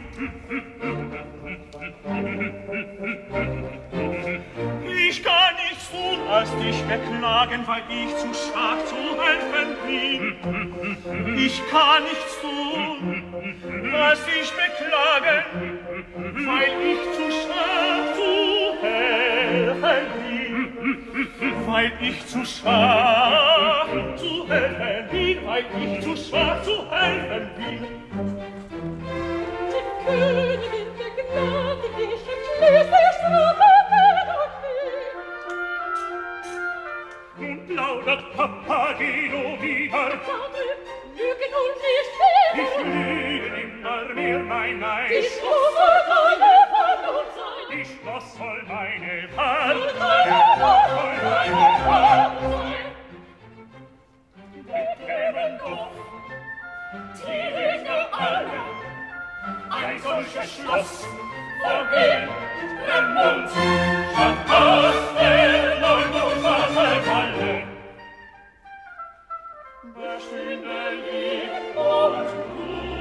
Ich 5.07 5.23
kann 5.23 5.55
nichts 5.69 5.91
tun, 5.91 6.19
als 6.29 6.49
dich 6.57 6.81
beklagen, 6.83 7.67
weil 7.67 7.83
ich 7.89 8.15
zu 8.17 8.27
schwach 8.33 8.77
zu 8.85 8.95
helfen 9.21 9.75
bin. 9.85 11.37
Ich 11.37 11.61
kann 11.69 12.03
nichts 12.03 12.41
tun, 12.41 13.23
als 13.93 14.19
dich 14.25 14.51
beklagen, 14.51 15.43
weil 16.47 16.71
ich 16.91 17.01
zu 17.15 17.31
schwach 17.31 18.15
zu 18.15 18.85
helfen 18.85 20.23
bin. 20.23 20.28
weil 21.67 21.91
ich 22.01 22.25
zu 22.27 22.45
schwach 22.45 23.87
zu 24.17 24.47
helfen 24.49 25.09
bin, 25.11 25.45
weil 25.45 25.65
ich 25.81 26.01
zu 26.03 26.15
schwach 26.15 26.61
zu 26.63 26.89
helfen 26.91 27.49
bin. 27.57 27.87
Die 29.69 29.83
Königin 30.05 30.89
der 30.99 31.11
Gnade, 31.23 31.87
die 31.97 32.03
ich 32.03 32.25
entschließe, 32.33 32.99
strafe 33.17 33.69
Welt 33.91 34.29
und 37.37 37.47
Nun 37.47 37.59
plaudert 37.67 38.23
Papageno 38.35 39.43
wieder. 39.61 40.11
Vater, 40.11 40.69
lügen 41.15 41.53
und 41.61 41.75
nicht 41.85 42.13
mehr. 42.19 42.49
Ich 42.63 42.73
lüge 42.85 43.49
nimmer 43.57 44.03
mehr, 44.13 44.39
nein, 44.39 44.75
nein. 44.79 45.09
Ich 45.11 45.31
rufe 45.43 45.89
deine 46.09 46.53
Verlust 46.73 47.37
ich 47.71 48.05
was 48.05 48.35
soll 48.35 48.63
meine 48.67 49.29
Wahl? 49.35 49.77
Was 49.79 50.89
soll 50.89 51.15
meine 51.23 51.85
Wahl? 51.85 52.31
Wir 54.65 55.57
doch 55.59 55.91
die 57.15 57.45
Wege 57.55 57.97
alle, 58.13 58.59
ein 59.69 59.99
solches 59.99 60.49
Schloss 60.55 61.07
vergehen, 61.61 62.29
wenn 62.85 63.07
uns 63.17 63.51
statt 64.11 64.49
aus 64.49 64.99
der 65.19 65.79
Neumond 65.79 66.43
was 66.43 66.75
erfalle. 66.75 67.63
Bestünde 69.95 70.79
lieb 71.05 71.75
und 71.75 72.27
gut, 72.55 72.98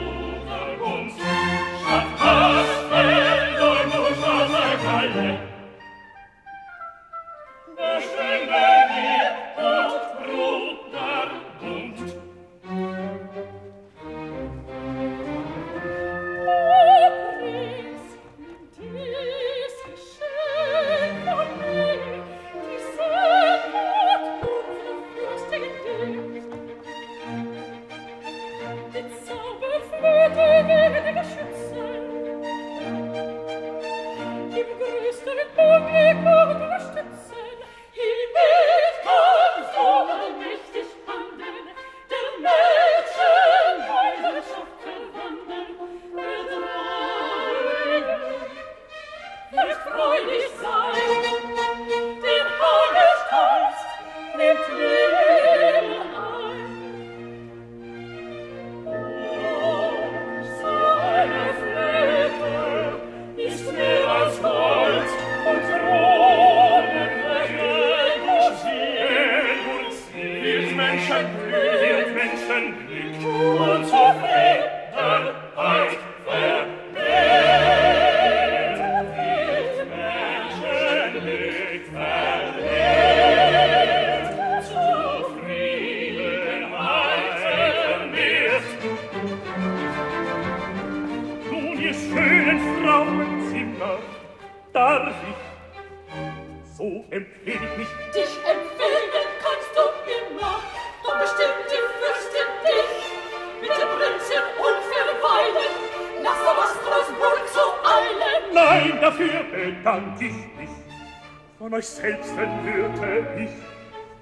euch 111.78 111.86
selbst 111.86 112.32
erhörte 112.36 113.44
ich, 113.44 113.50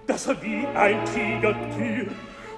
dass 0.06 0.26
er 0.26 0.42
wie 0.42 0.66
ein 0.74 0.98
Tiger 1.06 1.54
tür, 1.74 2.06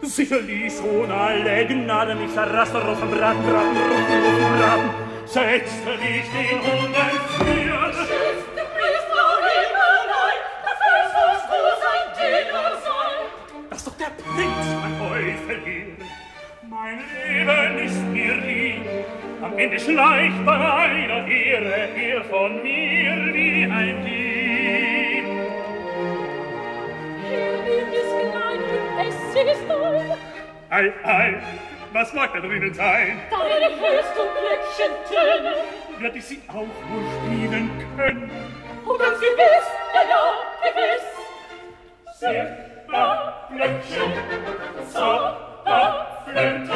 sicherlich 0.03 0.73
schon 0.75 1.11
alle 1.11 1.67
Gnade 1.67 2.17
mich 2.17 2.33
zerrasten, 2.33 2.83
rossen, 2.83 3.11
braten, 3.13 3.43
braten, 3.45 3.77
rossen, 3.77 4.23
rossen, 4.25 4.59
braten, 4.59 4.91
setzte 5.25 5.91
mich 6.03 6.27
den 6.35 6.59
Hunden 6.67 7.11
für. 7.37 7.93
Schiff, 7.95 8.43
du 8.57 8.65
bist 8.79 9.09
doch 9.19 9.43
immer 9.63 9.89
allein, 10.03 10.41
das 10.67 10.81
ist, 10.99 11.15
was 11.15 11.43
du 11.53 11.61
sein 11.85 12.07
Diener 12.19 12.71
sein. 12.87 13.71
Dass 13.71 13.85
doch 13.85 13.97
der 13.99 14.13
Prinz 14.21 14.67
mein 14.83 14.95
Häufel 15.11 15.59
hier, 15.65 16.07
mein 16.69 16.99
Leben 17.15 17.79
ist 17.87 18.03
mir 18.13 18.35
lieb, 18.35 18.83
am 19.43 19.57
Ende 19.57 19.79
schleicht 19.79 20.45
bei 20.45 20.57
einer 20.57 21.29
Ehre 21.29 21.89
er 21.97 22.25
von 22.25 22.63
mir 22.65 23.33
wie 23.33 23.65
ein 23.65 24.05
Tier. 24.05 24.28
ist 29.53 29.61
Festung. 29.61 30.17
Ei, 30.71 30.93
ei, 31.05 31.41
was 31.93 32.13
mag 32.13 32.33
da 32.35 32.41
drinnen 32.41 32.75
sein? 32.75 33.21
Deine 33.31 33.81
Hörst 33.81 34.15
und 34.19 34.31
Glöckchen 34.37 34.93
tönen. 35.09 36.03
Wird 36.03 36.17
ich 36.17 36.25
sie 36.25 36.43
auch 36.49 36.55
wohl 36.55 37.05
spielen 37.17 37.71
können? 37.97 38.31
Und 38.85 38.99
ganz 38.99 39.19
gewiss, 39.19 39.67
ja, 39.95 40.03
ja, 40.09 40.23
gewiss. 40.63 42.19
Sehr 42.19 42.69
da 42.91 43.49
Glöckchen, 43.51 44.13
so 44.93 45.01
da 45.65 46.25
Flöte, 46.25 46.73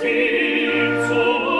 sie 0.00 0.70
zu 1.08 1.55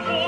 one. 0.00 0.21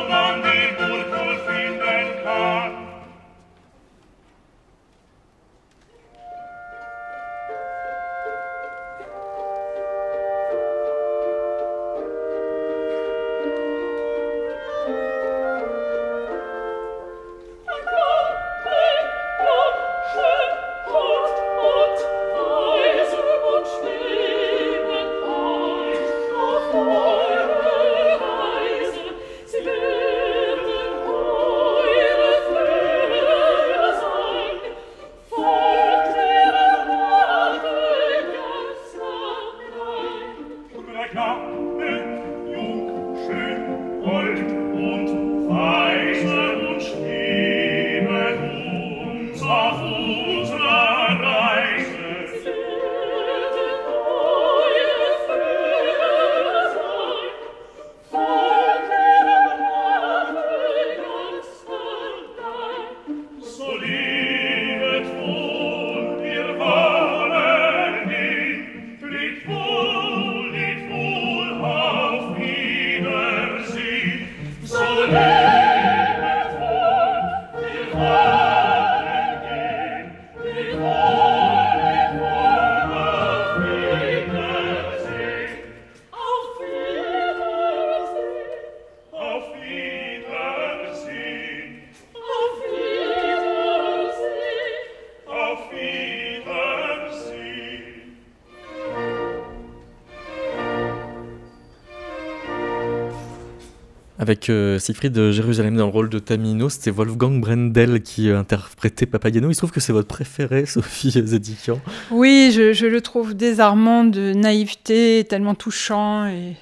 Avec 104.44 104.50
euh, 104.50 104.78
Siegfried 104.78 105.14
de 105.14 105.32
Jérusalem 105.32 105.74
dans 105.74 105.86
le 105.86 105.90
rôle 105.90 106.10
de 106.10 106.18
Tamino, 106.18 106.68
c'était 106.68 106.90
Wolfgang 106.90 107.40
Brendel 107.40 108.02
qui 108.02 108.28
euh, 108.28 108.38
interprétait 108.38 109.06
Papageno. 109.06 109.48
Il 109.48 109.54
se 109.54 109.60
trouve 109.60 109.70
que 109.70 109.80
c'est 109.80 109.94
votre 109.94 110.08
préféré, 110.08 110.66
Sophie 110.66 111.12
Zedikian. 111.12 111.80
Oui, 112.10 112.52
je, 112.54 112.74
je 112.74 112.84
le 112.84 113.00
trouve 113.00 113.32
désarmant 113.32 114.04
de 114.04 114.34
naïveté, 114.34 115.24
tellement 115.26 115.54
touchant 115.54 116.26
et 116.26 116.56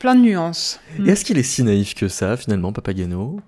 plein 0.00 0.16
de 0.16 0.22
nuances. 0.22 0.80
Et 0.98 1.10
est-ce 1.10 1.24
qu'il 1.24 1.38
est 1.38 1.44
si 1.44 1.62
naïf 1.62 1.94
que 1.94 2.08
ça, 2.08 2.36
finalement, 2.36 2.72
Papageno 2.72 3.38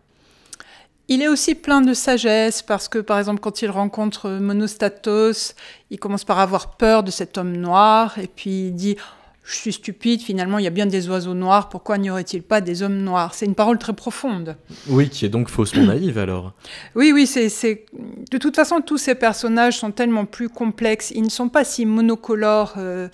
Il 1.09 1.21
est 1.21 1.29
aussi 1.29 1.57
plein 1.57 1.81
de 1.81 1.95
sagesse 1.95 2.63
parce 2.63 2.87
que, 2.87 3.01
par 3.01 3.19
exemple, 3.19 3.41
quand 3.41 3.61
il 3.61 3.71
rencontre 3.71 4.31
Monostatos, 4.31 5.57
il 5.91 5.99
commence 5.99 6.25
par 6.25 6.39
avoir 6.39 6.77
peur 6.77 7.03
de 7.03 7.11
cet 7.11 7.39
homme 7.39 7.57
noir 7.57 8.21
et 8.21 8.29
puis 8.29 8.69
il 8.69 8.73
dit 8.73 8.97
Je 9.45 9.57
suis 9.57 9.75
stupide, 9.75 10.23
finalement, 10.23 10.59
il 10.59 10.65
y 10.65 10.67
a 10.67 10.71
bien 10.71 10.87
des 10.87 11.09
oiseaux 11.11 11.35
noirs, 11.35 11.69
pourquoi 11.69 11.99
n'y 11.99 12.11
aurait-il 12.11 12.43
pas 12.43 12.63
des 12.63 12.83
hommes 12.83 12.97
noirs? 12.97 13.35
C'est 13.35 13.45
une 13.45 13.55
parole 13.55 13.79
très 13.79 13.93
profonde. 13.93 14.57
Oui, 14.89 15.11
qui 15.11 15.27
est 15.27 15.29
donc 15.29 15.51
faussement 15.51 15.83
naïve 15.87 16.19
alors. 16.19 16.55
Oui, 16.95 17.13
oui, 17.13 17.27
c'est, 17.27 17.51
c'est... 17.51 17.85
De 18.31 18.39
toute 18.39 18.57
façon, 18.57 18.81
tous 18.81 18.97
ces 18.97 19.15
personnages 19.15 19.79
sont 19.79 19.91
tellement 19.91 20.25
plus 20.25 20.49
complexes. 20.49 21.13
Ils 21.15 21.23
ne 21.23 21.29
sont 21.29 21.51
pas 21.51 21.63
si 21.63 21.85
monocolores, 21.85 22.75
euh, 22.79 23.09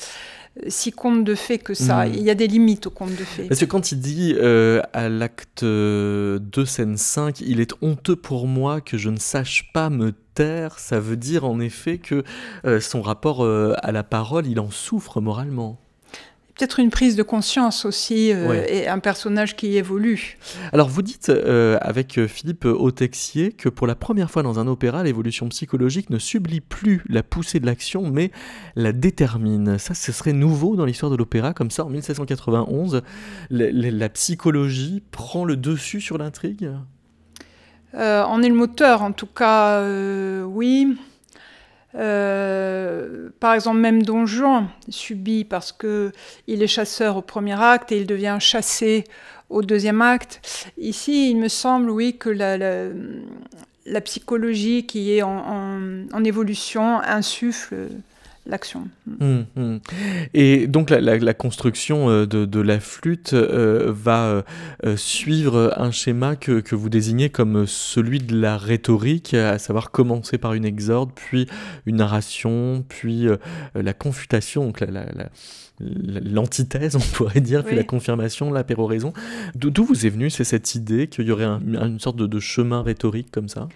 si 0.68 0.92
contes 0.92 1.24
de 1.24 1.34
fées 1.34 1.58
que 1.58 1.74
ça. 1.74 2.06
Mm. 2.06 2.14
Il 2.14 2.22
y 2.22 2.30
a 2.30 2.34
des 2.34 2.46
limites 2.46 2.86
aux 2.86 2.90
contes 2.90 3.16
de 3.16 3.24
fées. 3.24 3.48
Parce 3.48 3.60
que 3.60 3.64
quand 3.64 3.92
il 3.92 4.00
dit 4.00 4.34
euh, 4.36 4.82
à 4.92 5.08
l'acte 5.08 5.62
euh, 5.62 6.38
2, 6.38 6.64
scène 6.64 6.96
5, 6.96 7.40
il 7.40 7.60
est 7.60 7.72
honteux 7.82 8.16
pour 8.16 8.46
moi 8.46 8.80
que 8.80 8.98
je 8.98 9.10
ne 9.10 9.18
sache 9.18 9.70
pas 9.72 9.90
me 9.90 10.12
taire, 10.34 10.78
ça 10.78 11.00
veut 11.00 11.16
dire 11.16 11.44
en 11.44 11.60
effet 11.60 11.98
que 11.98 12.22
euh, 12.64 12.80
son 12.80 13.02
rapport 13.02 13.44
à 13.44 13.92
la 13.92 14.02
parole, 14.02 14.46
il 14.46 14.60
en 14.60 14.70
souffre 14.70 15.20
moralement. 15.20 15.80
Peut-être 16.60 16.78
une 16.80 16.90
prise 16.90 17.16
de 17.16 17.22
conscience 17.22 17.86
aussi, 17.86 18.32
euh, 18.34 18.46
Ouais. 18.50 18.74
et 18.82 18.86
un 18.86 18.98
personnage 18.98 19.56
qui 19.56 19.78
évolue. 19.78 20.36
Alors 20.74 20.90
vous 20.90 21.00
dites 21.00 21.30
euh, 21.30 21.78
avec 21.80 22.18
euh, 22.18 22.28
Philippe 22.28 22.66
Autexier 22.66 23.52
que 23.52 23.70
pour 23.70 23.86
la 23.86 23.94
première 23.94 24.30
fois 24.30 24.42
dans 24.42 24.58
un 24.58 24.66
opéra, 24.66 25.02
l'évolution 25.02 25.48
psychologique 25.48 26.10
ne 26.10 26.18
sublie 26.18 26.60
plus 26.60 27.00
la 27.08 27.22
poussée 27.22 27.60
de 27.60 27.64
l'action, 27.66 28.10
mais 28.10 28.30
la 28.76 28.92
détermine. 28.92 29.78
Ça, 29.78 29.94
ce 29.94 30.12
serait 30.12 30.34
nouveau 30.34 30.76
dans 30.76 30.84
l'histoire 30.84 31.10
de 31.10 31.16
l'opéra, 31.16 31.54
comme 31.54 31.70
ça 31.70 31.82
en 31.86 31.88
1791, 31.88 33.00
la, 33.48 33.70
la- 33.72 33.90
la 33.90 34.08
psychologie 34.10 35.02
prend 35.12 35.46
le 35.46 35.56
dessus 35.56 36.02
sur 36.02 36.18
l'intrigue? 36.18 36.68
Euh, 37.94 38.22
en 38.22 38.42
est 38.42 38.48
le 38.50 38.54
moteur, 38.54 39.00
en 39.00 39.12
tout 39.12 39.26
cas, 39.26 39.82
oui. 40.44 40.94
Euh, 41.94 43.30
par 43.40 43.54
exemple, 43.54 43.78
même 43.78 44.02
Don 44.02 44.26
Juan 44.26 44.68
subit 44.88 45.44
parce 45.44 45.72
que 45.72 46.12
il 46.46 46.62
est 46.62 46.68
chasseur 46.68 47.16
au 47.16 47.22
premier 47.22 47.60
acte 47.60 47.90
et 47.92 47.98
il 47.98 48.06
devient 48.06 48.38
chassé 48.40 49.04
au 49.48 49.62
deuxième 49.62 50.00
acte. 50.00 50.40
Ici, 50.78 51.30
il 51.30 51.36
me 51.36 51.48
semble, 51.48 51.90
oui, 51.90 52.16
que 52.16 52.30
la, 52.30 54.00
psychologie 54.02 54.86
qui 54.86 55.12
est 55.12 55.22
en 55.22 56.24
évolution 56.24 57.00
insuffle 57.00 57.88
l'action. 58.46 58.88
Hum, 59.20 59.44
hum. 59.56 59.80
Et 60.34 60.66
donc 60.66 60.90
la, 60.90 61.00
la- 61.00 61.18
la 61.18 61.34
construction 61.34 62.08
euh, 62.10 62.26
de, 62.26 62.44
de 62.44 62.60
la 62.60 62.80
flûte 62.80 63.32
euh, 63.34 63.92
va 63.94 64.44
euh, 64.84 64.96
suivre 64.96 65.74
un 65.76 65.90
schéma 65.90 66.36
que, 66.36 66.60
que 66.60 66.74
vous 66.74 66.88
désignez 66.88 67.28
comme 67.30 67.66
celui 67.66 68.18
de 68.18 68.36
la 68.36 68.56
rhétorique, 68.56 69.34
à 69.34 69.58
savoir 69.58 69.90
commencer 69.90 70.38
par 70.38 70.54
une 70.54 70.64
exorde, 70.64 71.10
puis 71.14 71.46
une 71.86 71.96
narration, 71.96 72.84
puis 72.88 73.28
euh, 73.28 73.36
la 73.74 73.92
confutation, 73.92 74.64
donc 74.66 74.80
la- 74.80 74.86
la- 74.90 75.04
la- 75.12 75.28
la- 75.80 76.20
l'antithèse, 76.20 76.96
on 76.96 77.00
pourrait 77.14 77.40
dire, 77.40 77.64
puis 77.64 77.76
la 77.76 77.84
confirmation, 77.84 78.52
la 78.52 78.64
péroraison. 78.64 79.12
D'où 79.54 79.70
d'où 79.70 79.84
vous 79.84 80.06
est 80.06 80.10
venue 80.10 80.28
c'est 80.30 80.44
cette 80.44 80.74
idée 80.74 81.06
qu'il 81.06 81.26
y 81.26 81.30
aurait 81.30 81.44
un- 81.44 81.60
une 81.60 82.00
sorte 82.00 82.16
de, 82.16 82.26
de 82.26 82.40
chemin 82.40 82.82
rhétorique 82.82 83.30
comme 83.30 83.48
ça? 83.48 83.68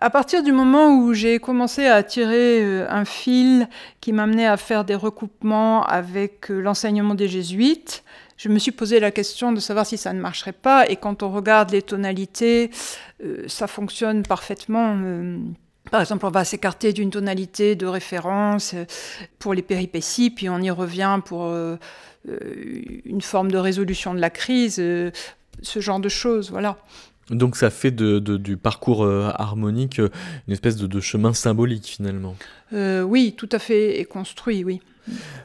À 0.00 0.10
partir 0.10 0.42
du 0.42 0.52
moment 0.52 0.98
où 0.98 1.14
j'ai 1.14 1.38
commencé 1.38 1.86
à 1.86 2.02
tirer 2.02 2.62
euh, 2.62 2.86
un 2.90 3.06
fil 3.06 3.66
qui 4.00 4.12
m'amenait 4.12 4.46
à 4.46 4.58
faire 4.58 4.84
des 4.84 4.94
recoupements 4.94 5.84
avec 5.84 6.50
euh, 6.50 6.60
l'enseignement 6.60 7.14
des 7.14 7.28
jésuites, 7.28 8.04
je 8.36 8.50
me 8.50 8.58
suis 8.58 8.72
posé 8.72 9.00
la 9.00 9.10
question 9.10 9.52
de 9.52 9.60
savoir 9.60 9.86
si 9.86 9.96
ça 9.96 10.12
ne 10.12 10.20
marcherait 10.20 10.52
pas. 10.52 10.86
Et 10.90 10.96
quand 10.96 11.22
on 11.22 11.30
regarde 11.30 11.70
les 11.70 11.80
tonalités, 11.80 12.70
euh, 13.24 13.44
ça 13.48 13.66
fonctionne 13.66 14.22
parfaitement. 14.22 14.98
par 15.90 16.02
exemple, 16.02 16.26
on 16.26 16.30
va 16.30 16.44
s'écarter 16.44 16.92
d'une 16.92 17.10
tonalité 17.10 17.74
de 17.74 17.86
référence 17.86 18.74
pour 19.38 19.54
les 19.54 19.62
péripéties, 19.62 20.28
puis 20.28 20.50
on 20.50 20.58
y 20.58 20.70
revient 20.70 21.20
pour 21.24 21.54
une 22.26 23.22
forme 23.22 23.50
de 23.50 23.56
résolution 23.56 24.12
de 24.12 24.20
la 24.20 24.30
crise, 24.30 24.76
ce 24.76 25.80
genre 25.80 26.00
de 26.00 26.08
choses, 26.08 26.50
voilà. 26.50 26.76
Donc 27.30 27.56
ça 27.56 27.70
fait 27.70 27.90
de, 27.90 28.18
de- 28.20 28.36
du 28.36 28.56
parcours 28.56 29.04
euh, 29.04 29.30
harmonique 29.34 29.98
euh, 29.98 30.10
une 30.46 30.52
espèce 30.52 30.76
de, 30.76 30.86
de 30.86 31.00
chemin 31.00 31.32
symbolique 31.34 31.86
finalement. 31.86 32.36
Euh, 32.72 33.02
oui, 33.02 33.34
tout 33.36 33.48
à 33.52 33.58
fait, 33.58 33.98
et 34.00 34.04
construit, 34.04 34.62
oui. 34.64 34.80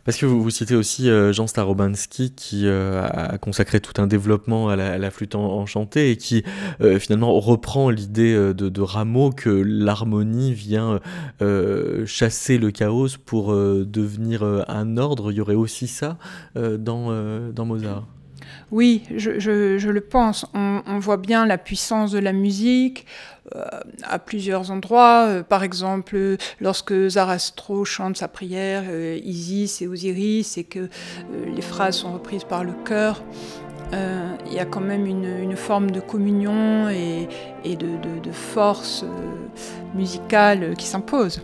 Parce 0.05 0.17
que 0.17 0.25
vous, 0.25 0.41
vous 0.41 0.49
citez 0.49 0.73
aussi 0.75 1.07
euh, 1.07 1.31
Jean 1.33 1.45
Starobinsky 1.45 2.33
qui 2.35 2.65
euh, 2.65 3.03
a 3.03 3.37
consacré 3.37 3.79
tout 3.79 3.99
un 4.01 4.07
développement 4.07 4.69
à 4.69 4.75
la, 4.75 4.93
à 4.93 4.97
la 4.97 5.11
flûte 5.11 5.35
en- 5.35 5.59
enchantée 5.59 6.09
et 6.09 6.17
qui 6.17 6.43
euh, 6.81 6.97
finalement 6.97 7.39
reprend 7.39 7.91
l'idée 7.91 8.33
de, 8.33 8.53
de 8.53 8.81
Rameau 8.81 9.29
que 9.31 9.49
l'harmonie 9.49 10.53
vient 10.53 10.99
chasser 12.05 12.57
le 12.57 12.71
chaos 12.71 13.07
pour 13.25 13.53
devenir 13.55 14.43
un 14.67 14.97
ordre. 14.97 15.31
Il 15.31 15.37
y 15.37 15.41
aurait 15.41 15.55
aussi 15.55 15.87
ça 15.87 16.17
dans, 16.55 17.51
dans 17.51 17.65
Mozart. 17.65 18.07
Oui, 18.71 19.03
je, 19.15 19.89
le 19.89 20.01
pense. 20.01 20.45
On, 20.53 20.99
voit 20.99 21.17
bien 21.17 21.45
la 21.45 21.57
puissance 21.57 22.11
de 22.11 22.19
la 22.19 22.31
musique 22.31 23.05
euh, 23.55 23.65
à 24.03 24.17
plusieurs 24.17 24.71
endroits. 24.71 25.25
Euh, 25.27 25.43
par 25.43 25.63
exemple, 25.63 26.37
lorsque 26.61 27.09
Zarastro 27.09 27.83
chante 27.83 28.17
sa 28.17 28.27
prière, 28.27 28.83
euh, 28.87 29.19
Isis 29.23 29.81
et 29.81 29.87
Osiris, 29.87 30.57
et 30.57 30.63
que 30.63 30.89
les 31.53 31.61
phrases 31.61 31.97
sont 31.97 32.13
reprises 32.13 32.45
par 32.45 32.63
le 32.63 32.73
chœur, 32.85 33.23
il 33.93 34.53
y 34.53 34.59
a 34.59 34.65
quand 34.65 34.79
même 34.79 35.05
une, 35.05 35.57
forme 35.57 35.91
de 35.91 35.99
communion 35.99 36.87
et, 36.87 37.27
de, 37.65 38.31
force 38.31 39.03
musicale 39.93 40.75
qui 40.77 40.85
s'impose. 40.85 41.41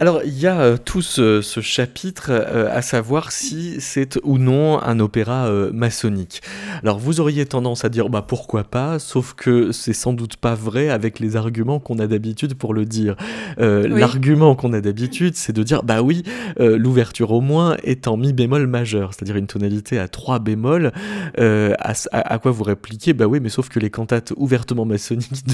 Alors, 0.00 0.20
il 0.24 0.38
y 0.38 0.46
a 0.46 0.60
euh, 0.60 0.76
tout 0.76 1.02
ce, 1.02 1.42
ce 1.42 1.60
chapitre 1.60 2.26
euh, 2.30 2.68
à 2.72 2.82
savoir 2.82 3.32
si 3.32 3.80
c'est 3.80 4.16
ou 4.22 4.38
non 4.38 4.80
un 4.80 5.00
opéra 5.00 5.48
euh, 5.48 5.72
maçonnique. 5.72 6.40
Alors, 6.84 7.00
vous 7.00 7.18
auriez 7.18 7.46
tendance 7.46 7.84
à 7.84 7.88
dire 7.88 8.08
bah 8.08 8.22
pourquoi 8.22 8.62
pas, 8.62 9.00
sauf 9.00 9.34
que 9.34 9.72
c'est 9.72 9.92
sans 9.92 10.12
doute 10.12 10.36
pas 10.36 10.54
vrai 10.54 10.88
avec 10.88 11.18
les 11.18 11.34
arguments 11.34 11.80
qu'on 11.80 11.98
a 11.98 12.06
d'habitude 12.06 12.54
pour 12.54 12.74
le 12.74 12.84
dire. 12.84 13.16
Euh, 13.58 13.88
Oui. 13.90 13.98
L'argument 13.98 14.54
qu'on 14.54 14.72
a 14.72 14.80
d'habitude, 14.80 15.34
c'est 15.34 15.52
de 15.52 15.64
dire 15.64 15.82
bah 15.82 16.00
oui, 16.00 16.22
euh, 16.60 16.78
l'ouverture 16.78 17.32
au 17.32 17.40
moins 17.40 17.76
est 17.82 18.06
en 18.06 18.16
mi 18.16 18.32
bémol 18.32 18.68
majeur, 18.68 19.12
c'est-à-dire 19.14 19.34
une 19.36 19.48
tonalité 19.48 19.98
à 19.98 20.06
3 20.06 20.38
bémols. 20.38 20.92
Euh, 21.40 21.74
à, 21.80 21.94
à- 22.12 22.34
à 22.34 22.38
quoi 22.38 22.52
vous 22.52 22.62
répliquez 22.62 23.14
bah 23.14 23.26
oui, 23.26 23.40
mais 23.42 23.48
sauf 23.48 23.68
que 23.68 23.80
les 23.80 23.90
cantates 23.90 24.32
ouvertement 24.36 24.84
maçonniques 24.84 25.44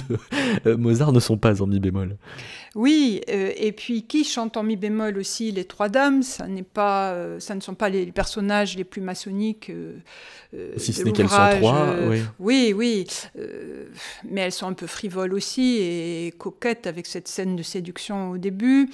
de 0.67 0.75
Mozart 0.75 1.13
ne 1.13 1.21
sont 1.21 1.39
pas 1.39 1.63
en 1.63 1.67
mi 1.67 1.81
bémol. 1.81 2.17
Oui, 2.75 3.21
euh, 3.31 3.53
et 3.57 3.71
puis 3.71 4.03
qui 4.03 4.25
chante 4.25 4.57
en 4.57 4.65
mi 4.65 4.77
bémol 4.77 5.17
aussi 5.19 5.53
les 5.53 5.65
trois 5.65 5.89
dames. 5.89 6.23
Ça 6.23 6.49
n'est 6.49 6.65
pas, 6.65 7.13
euh, 7.13 7.39
ça 7.39 7.55
ne 7.55 7.61
sont 7.61 7.75
pas 7.75 7.89
les 7.89 8.07
personnages 8.11 8.77
les 8.77 8.83
plus 8.85 9.01
maçonniques. 9.01 9.71
euh, 9.71 10.73
Si 10.77 10.93
ce 10.93 11.03
n'est 11.05 11.13
qu'elles 11.13 11.29
sont 11.29 11.57
trois, 11.59 11.95
oui. 12.09 12.23
Oui, 12.41 12.73
oui. 12.77 13.07
mais 14.29 14.41
elles 14.41 14.53
sont 14.53 14.67
un 14.67 14.73
peu 14.73 14.87
frivoles 14.89 15.35
aussi 15.35 15.79
et 15.81 16.35
coquettes 16.37 16.87
avec 16.87 17.07
cette 17.07 17.29
scène 17.29 17.55
de 17.55 17.63
séduction 17.63 18.31
au 18.31 18.39
début. 18.39 18.91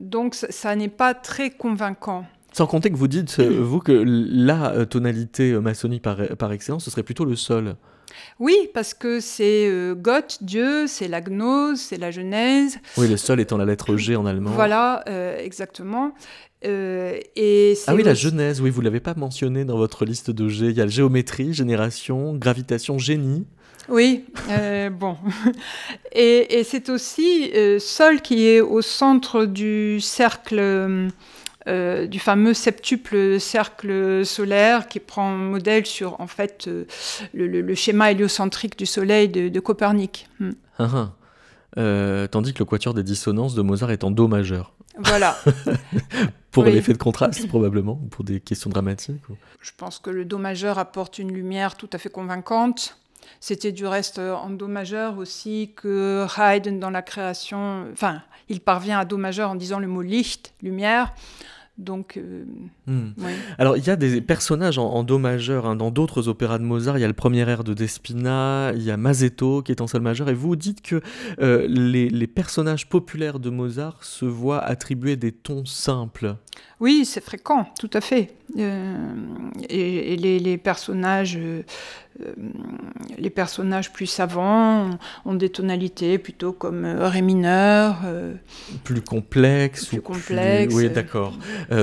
Donc 0.00 0.34
ça, 0.34 0.50
ça 0.50 0.74
n'est 0.74 0.88
pas 0.88 1.14
très 1.14 1.50
convaincant. 1.50 2.26
Sans 2.52 2.66
compter 2.66 2.90
que 2.90 2.96
vous 2.96 3.08
dites, 3.08 3.40
vous, 3.40 3.80
que 3.80 4.04
la 4.06 4.86
tonalité 4.86 5.52
maçonnique 5.54 6.02
par, 6.02 6.16
par 6.36 6.52
excellence, 6.52 6.84
ce 6.84 6.90
serait 6.90 7.02
plutôt 7.02 7.24
le 7.24 7.36
sol. 7.36 7.76
Oui, 8.40 8.56
parce 8.72 8.94
que 8.94 9.20
c'est 9.20 9.68
euh, 9.68 9.94
Gott, 9.94 10.38
Dieu, 10.40 10.86
c'est 10.86 11.08
la 11.08 11.20
gnose, 11.20 11.80
c'est 11.80 11.96
la 11.98 12.10
Genèse. 12.10 12.78
Oui, 12.96 13.08
le 13.08 13.16
sol 13.16 13.40
étant 13.40 13.56
la 13.56 13.64
lettre 13.64 13.96
G 13.96 14.16
en 14.16 14.26
allemand. 14.26 14.50
Voilà, 14.50 15.04
euh, 15.08 15.38
exactement. 15.38 16.12
Euh, 16.64 17.18
et 17.36 17.74
Ah 17.86 17.94
oui, 17.94 18.02
la 18.02 18.14
Genèse, 18.14 18.60
oui, 18.60 18.70
vous 18.70 18.80
l'avez 18.80 19.00
pas 19.00 19.14
mentionné 19.14 19.64
dans 19.64 19.76
votre 19.76 20.04
liste 20.04 20.30
de 20.30 20.48
G. 20.48 20.66
Il 20.66 20.76
y 20.76 20.80
a 20.80 20.86
géométrie, 20.86 21.52
génération, 21.52 22.34
gravitation, 22.34 22.98
génie. 22.98 23.46
Oui, 23.88 24.24
euh, 24.48 24.88
bon. 24.90 25.16
Et, 26.12 26.58
et 26.58 26.64
c'est 26.64 26.88
aussi 26.88 27.50
euh, 27.54 27.78
Sol 27.78 28.22
qui 28.22 28.46
est 28.46 28.60
au 28.60 28.80
centre 28.80 29.44
du 29.44 30.00
cercle, 30.00 31.10
euh, 31.66 32.06
du 32.06 32.18
fameux 32.18 32.52
septuple 32.54 33.40
cercle 33.40 34.24
solaire 34.26 34.86
qui 34.88 35.00
prend 35.00 35.30
modèle 35.36 35.86
sur 35.86 36.20
en 36.20 36.26
fait 36.26 36.66
euh, 36.68 36.84
le, 37.32 37.46
le- 37.46 37.60
le 37.62 37.74
schéma 37.74 38.10
héliocentrique 38.12 38.76
du 38.78 38.86
Soleil 38.86 39.28
de, 39.28 39.48
de 39.48 39.60
Copernic. 39.60 40.28
Hmm. 40.40 40.50
Ah, 40.78 40.88
ah. 40.94 41.12
Euh, 41.76 42.26
tandis 42.28 42.52
que 42.54 42.60
le 42.60 42.64
quatuor 42.66 42.94
des 42.94 43.02
dissonances 43.02 43.54
de 43.54 43.62
Mozart 43.62 43.90
est 43.90 44.04
en 44.04 44.10
Do 44.10 44.28
majeur. 44.28 44.72
Voilà. 44.98 45.36
Pour 46.52 46.62
Oui. 46.64 46.72
l'effet 46.72 46.92
de 46.92 46.98
contraste, 46.98 47.48
probablement, 47.48 47.98
ou 48.00 48.06
pour 48.06 48.22
des 48.24 48.38
questions 48.38 48.70
dramatiques. 48.70 49.28
ou- 49.28 49.36
Je 49.60 49.72
pense 49.76 49.98
que 49.98 50.10
le 50.10 50.24
Do 50.24 50.38
majeur 50.38 50.78
apporte 50.78 51.18
une 51.18 51.32
lumière 51.32 51.74
tout 51.76 51.90
à 51.92 51.98
fait 51.98 52.10
convaincante. 52.10 52.96
C'était 53.40 53.72
du 53.72 53.86
reste 53.86 54.18
en 54.20 54.50
Do 54.50 54.68
majeur 54.68 55.18
aussi 55.18 55.72
que 55.74 56.24
Haydn 56.38 56.78
dans 56.78 56.90
la 56.90 57.02
création, 57.02 57.86
enfin, 57.92 58.22
il 58.48 58.60
parvient 58.60 58.98
à 58.98 59.04
Do 59.04 59.16
majeur 59.16 59.50
en 59.50 59.54
disant 59.54 59.78
le 59.78 59.86
mot 59.86 60.02
Licht, 60.02 60.54
lumière. 60.62 61.14
Donc, 61.76 62.16
euh, 62.16 62.44
Hmm. 62.86 63.12
Alors, 63.56 63.78
il 63.78 63.86
y 63.86 63.90
a 63.90 63.96
des 63.96 64.20
personnages 64.20 64.78
en, 64.78 64.86
en 64.86 65.02
Do 65.04 65.18
majeur 65.18 65.64
hein, 65.64 65.74
dans 65.74 65.90
d'autres 65.90 66.28
opéras 66.28 66.58
de 66.58 66.64
Mozart. 66.64 66.98
Il 66.98 67.00
y 67.00 67.04
a 67.04 67.08
le 67.08 67.14
premier 67.14 67.48
air 67.48 67.64
de 67.64 67.72
Despina, 67.72 68.72
il 68.74 68.82
y 68.82 68.90
a 68.90 68.98
Mazetto 68.98 69.62
qui 69.62 69.72
est 69.72 69.80
en 69.80 69.86
sol 69.86 70.02
majeur. 70.02 70.28
Et 70.28 70.34
vous 70.34 70.54
dites 70.54 70.82
que 70.82 71.00
euh, 71.40 71.66
les, 71.66 72.10
les 72.10 72.26
personnages 72.26 72.88
populaires 72.88 73.38
de 73.40 73.48
Mozart 73.48 74.04
se 74.04 74.26
voient 74.26 74.62
attribuer 74.62 75.16
des 75.16 75.32
tons 75.32 75.64
simples. 75.64 76.36
Oui, 76.78 77.04
c'est 77.06 77.24
fréquent, 77.24 77.66
tout 77.80 77.90
à 77.94 78.02
fait. 78.02 78.36
Euh, 78.58 79.14
et 79.68 80.12
et 80.12 80.16
les, 80.16 80.38
les 80.38 80.58
personnages, 80.58 81.36
euh, 81.36 81.62
euh, 82.20 82.32
les 83.18 83.30
personnages 83.30 83.92
plus 83.92 84.06
savants 84.06 84.90
ont, 85.24 85.34
des 85.34 85.48
tonalités 85.48 86.18
plutôt 86.18 86.52
comme 86.52 86.84
ré 86.84 87.22
mineur. 87.22 87.96
plus 88.84 89.00
complexes 89.00 89.86
Plus 89.86 89.98
ou 89.98 90.76
Oui, 90.76 90.90
d'accord. 90.90 91.36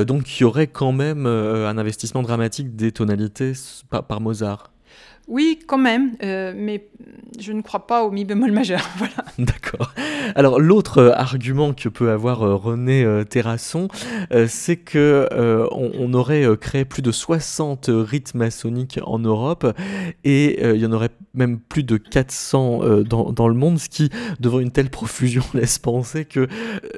Donc 0.07 0.39
il 0.39 0.43
y 0.43 0.45
aurait 0.45 0.67
quand 0.67 0.91
même 0.91 1.25
un 1.25 1.77
investissement 1.77 2.21
dramatique 2.21 2.75
des 2.75 2.91
tonalités 2.91 3.53
par 3.89 4.21
Mozart. 4.21 4.71
Oui, 5.27 5.59
quand 5.65 5.77
même, 5.77 6.11
euh, 6.23 6.53
mais 6.55 6.87
je 7.39 7.53
ne 7.53 7.61
crois 7.61 7.87
pas 7.87 8.03
au 8.03 8.11
mi 8.11 8.25
bémol 8.25 8.51
majeur. 8.51 8.81
Voilà. 8.97 9.13
D'accord. 9.39 9.93
Alors 10.35 10.59
l'autre 10.59 10.99
euh, 10.99 11.11
argument 11.13 11.73
que 11.73 11.89
peut 11.89 12.11
avoir 12.11 12.43
euh, 12.43 12.55
René 12.55 13.05
Terrasson, 13.29 13.87
c'est 14.47 14.77
que 14.77 15.27
on, 15.71 16.13
aurait 16.13 16.45
créé 16.59 16.85
plus 16.85 17.01
de 17.01 17.11
60 17.11 17.89
rites 17.89 18.35
maçonniques 18.35 18.99
en 19.03 19.19
Europe 19.19 19.65
et 20.23 20.63
il 20.63 20.79
y 20.79 20.85
en 20.85 20.91
aurait 20.91 21.09
même 21.33 21.59
plus 21.59 21.83
de 21.83 21.97
400 21.97 22.81
euh, 22.83 23.03
dans, 23.03 23.31
dans 23.31 23.47
le 23.47 23.53
monde, 23.53 23.79
ce 23.79 23.89
qui, 23.89 24.09
devant 24.39 24.59
une 24.59 24.71
telle 24.71 24.89
profusion, 24.89 25.43
laisse 25.53 25.79
penser 25.79 26.25
que 26.25 26.47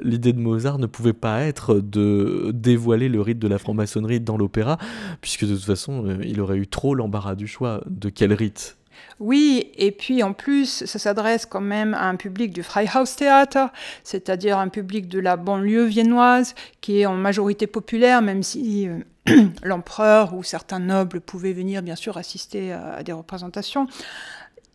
l'idée 0.02 0.32
de 0.32 0.40
Mozart 0.40 0.78
ne 0.78 0.86
pouvait 0.86 1.12
pas 1.12 1.42
être 1.42 1.74
de 1.76 2.50
dévoiler 2.52 3.08
le 3.08 3.20
rite 3.20 3.38
de 3.38 3.48
la 3.48 3.58
franc-maçonnerie 3.58 4.20
dans 4.20 4.36
l'opéra, 4.36 4.78
puisque 5.20 5.44
de 5.44 5.54
toute 5.54 5.64
façon, 5.64 6.18
il 6.22 6.40
aurait 6.40 6.58
eu 6.58 6.66
trop 6.66 6.94
l'embarras 6.94 7.34
du 7.34 7.46
choix 7.46 7.82
de 7.88 8.08
quel 8.14 8.32
rite? 8.32 8.76
Oui, 9.20 9.70
et 9.76 9.92
puis 9.92 10.22
en 10.22 10.32
plus, 10.32 10.84
ça 10.86 10.98
s'adresse 10.98 11.46
quand 11.46 11.60
même 11.60 11.94
à 11.94 12.08
un 12.08 12.16
public 12.16 12.52
du 12.52 12.62
Freihaustheater, 12.62 13.68
c'est-à-dire 14.02 14.58
un 14.58 14.68
public 14.68 15.08
de 15.08 15.20
la 15.20 15.36
banlieue 15.36 15.84
viennoise, 15.84 16.54
qui 16.80 17.00
est 17.00 17.06
en 17.06 17.14
majorité 17.14 17.66
populaire, 17.66 18.22
même 18.22 18.42
si 18.42 18.88
euh, 18.88 19.44
l'empereur 19.62 20.34
ou 20.34 20.42
certains 20.42 20.80
nobles 20.80 21.20
pouvaient 21.20 21.52
venir 21.52 21.82
bien 21.82 21.96
sûr 21.96 22.16
assister 22.16 22.72
à, 22.72 23.02
des 23.02 23.12
représentations. 23.12 23.86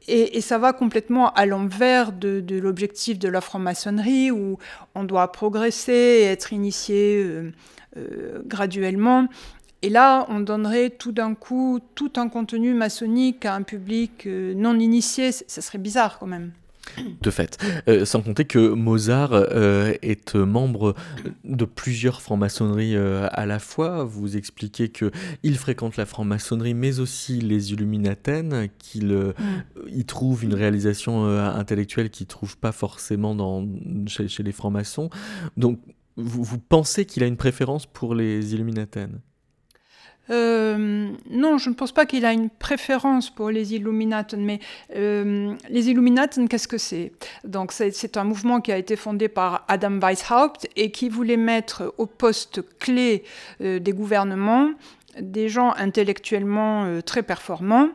Et, 0.07 0.41
ça 0.41 0.57
va 0.57 0.73
complètement 0.73 1.31
à 1.33 1.45
l'envers 1.45 2.11
de, 2.13 2.39
de 2.39 2.57
l'objectif 2.57 3.19
de 3.19 3.27
la 3.27 3.41
franc-maçonnerie, 3.41 4.31
où 4.31 4.57
on 4.95 5.03
doit 5.03 5.31
progresser 5.31 5.91
et 5.91 6.23
être 6.23 6.51
initié 6.53 7.21
euh, 7.23 7.51
euh, 7.97 8.41
graduellement. 8.45 9.27
Et 9.81 9.89
là, 9.89 10.25
on 10.29 10.41
donnerait 10.41 10.89
tout 10.89 11.11
d'un 11.11 11.35
coup 11.35 11.79
tout 11.95 12.11
un 12.17 12.27
contenu 12.27 12.73
maçonnique 12.73 13.45
à 13.45 13.55
un 13.55 13.61
public 13.61 14.27
euh, 14.27 14.53
non 14.53 14.77
initié. 14.77 15.31
Ça 15.31 15.61
serait 15.61 15.77
bizarre 15.77 16.19
quand 16.19 16.27
même. 16.27 16.51
De 17.21 17.29
fait. 17.29 17.57
Euh, 17.87 18.05
sans 18.05 18.21
compter 18.21 18.45
que 18.45 18.69
Mozart 18.73 19.33
euh, 19.33 19.93
est 20.01 20.35
membre 20.35 20.95
de 21.43 21.65
plusieurs 21.65 22.21
francs-maçonneries 22.21 22.95
euh, 22.95 23.27
à 23.31 23.45
la 23.45 23.59
fois. 23.59 24.03
Vous 24.03 24.37
expliquez 24.37 24.89
que 24.89 25.11
il 25.43 25.57
fréquente 25.57 25.97
la 25.97 26.05
franc-maçonnerie, 26.05 26.73
mais 26.73 26.99
aussi 26.99 27.41
les 27.41 27.73
Illuminaten, 27.73 28.69
qu'il 28.79 29.11
euh, 29.11 29.33
y 29.87 30.03
trouve 30.05 30.43
une 30.43 30.53
réalisation 30.53 31.25
intellectuelle 31.25 32.09
qu'il 32.09 32.25
ne 32.25 32.29
trouve 32.29 32.57
pas 32.57 32.71
forcément 32.71 33.35
dans, 33.35 33.67
chez, 34.07 34.27
chez 34.27 34.43
les 34.43 34.51
francs-maçons. 34.51 35.09
Donc, 35.57 35.79
vous, 36.15 36.43
vous 36.43 36.59
pensez 36.59 37.05
qu'il 37.05 37.23
a 37.23 37.27
une 37.27 37.37
préférence 37.37 37.85
pour 37.85 38.15
les 38.15 38.53
Illuminaten 38.53 39.21
Euh, 40.29 41.09
non, 41.29 41.57
je 41.57 41.69
ne 41.69 41.75
pense 41.75 41.91
pas 41.91 42.05
qu'il 42.05 42.25
a 42.25 42.33
une 42.33 42.49
préférence 42.49 43.29
pour 43.29 43.49
les 43.49 43.73
Illuminaten, 43.73 44.43
mais 44.43 44.59
euh, 44.95 45.53
les 45.69 45.89
Illuminaten, 45.89 46.47
qu'est-ce 46.47 46.67
que 46.67 46.77
c'est? 46.77 47.11
Donc, 47.43 47.71
c'est 47.71 48.17
un 48.17 48.23
mouvement 48.23 48.61
qui 48.61 48.71
a 48.71 48.77
été 48.77 48.95
fondé 48.95 49.27
par 49.27 49.65
Adam 49.67 49.99
Weishaupt 49.99 50.67
et 50.75 50.91
qui 50.91 51.09
voulait 51.09 51.37
mettre 51.37 51.93
au 51.97 52.05
poste 52.05 52.61
clé 52.79 53.23
euh, 53.61 53.79
des 53.79 53.91
gouvernements 53.91 54.69
des 55.19 55.49
gens 55.49 55.73
intellectuellement 55.75 57.01
très 57.01 57.23
performants 57.23 57.89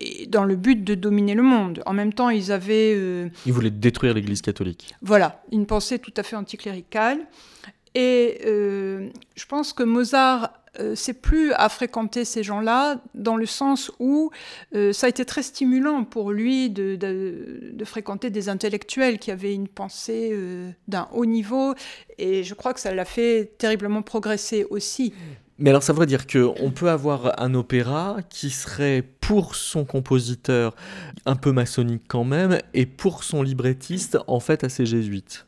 et 0.00 0.26
dans 0.26 0.44
le 0.44 0.56
but 0.56 0.84
de 0.84 0.94
dominer 0.94 1.34
le 1.34 1.42
monde. 1.42 1.82
En 1.86 1.92
même 1.92 2.12
temps, 2.12 2.30
ils 2.30 2.52
avaient 2.52 2.94
euh, 2.96 3.28
Il 3.46 3.52
voulait 3.52 3.70
détruire 3.70 4.14
l'Église 4.14 4.42
catholique. 4.42 4.94
voilà, 5.02 5.42
une 5.52 5.66
pensée 5.66 5.98
tout 5.98 6.14
à 6.16 6.22
fait 6.22 6.36
anticléricale. 6.36 7.20
Et 7.94 8.40
euh, 8.46 9.08
je 9.34 9.46
pense 9.46 9.72
que 9.72 9.82
Mozart 9.82 10.52
euh, 10.80 10.94
s'est 10.94 11.14
plus 11.14 11.52
à 11.54 11.68
fréquenter 11.68 12.24
ces 12.24 12.42
gens-là, 12.42 13.00
dans 13.14 13.36
le 13.36 13.46
sens 13.46 13.90
où 13.98 14.30
euh, 14.74 14.92
ça 14.92 15.06
a 15.06 15.08
été 15.08 15.24
très 15.24 15.42
stimulant 15.42 16.04
pour 16.04 16.30
lui 16.30 16.70
de, 16.70 16.98
fréquenter 17.84 18.30
des 18.30 18.48
intellectuels 18.48 19.18
qui 19.18 19.30
avaient 19.30 19.54
une 19.54 19.68
pensée 19.68 20.30
euh, 20.32 20.70
d'un 20.86 21.08
haut 21.12 21.26
niveau. 21.26 21.74
Et 22.18 22.44
je 22.44 22.54
crois 22.54 22.74
que 22.74 22.80
ça 22.80 22.94
l'a 22.94 23.04
fait 23.04 23.52
terriblement 23.58 24.02
progresser 24.02 24.66
aussi. 24.70 25.12
Mais 25.58 25.70
alors 25.70 25.82
ça 25.82 25.92
voudrait 25.92 26.06
dire 26.06 26.26
qu'on 26.26 26.70
peut 26.70 26.90
avoir 26.90 27.40
un 27.40 27.54
opéra 27.54 28.18
qui 28.28 28.50
serait 28.50 29.02
pour 29.02 29.56
son 29.56 29.84
compositeur 29.84 30.76
un 31.26 31.34
peu 31.34 31.50
maçonnique 31.50 32.04
quand 32.06 32.24
même, 32.24 32.58
et 32.74 32.86
pour 32.86 33.24
son 33.24 33.42
librettiste 33.42 34.18
en 34.28 34.38
fait 34.38 34.62
assez 34.62 34.86
jésuite. 34.86 35.47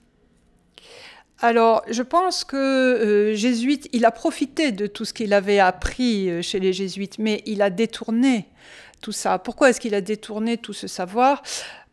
Alors, 1.42 1.82
je 1.88 2.02
pense 2.02 2.44
que 2.44 2.56
euh, 2.56 3.34
jésuite, 3.34 3.88
il 3.92 4.04
a 4.04 4.10
profité 4.10 4.72
de 4.72 4.86
tout 4.86 5.06
ce 5.06 5.14
qu'il 5.14 5.32
avait 5.32 5.58
appris 5.58 6.28
euh, 6.28 6.42
chez 6.42 6.60
les 6.60 6.74
jésuites, 6.74 7.18
mais 7.18 7.42
il 7.46 7.62
a 7.62 7.70
détourné 7.70 8.46
tout 9.00 9.12
ça. 9.12 9.38
Pourquoi 9.38 9.70
est-ce 9.70 9.80
qu'il 9.80 9.94
a 9.94 10.02
détourné 10.02 10.58
tout 10.58 10.74
ce 10.74 10.86
savoir? 10.86 11.42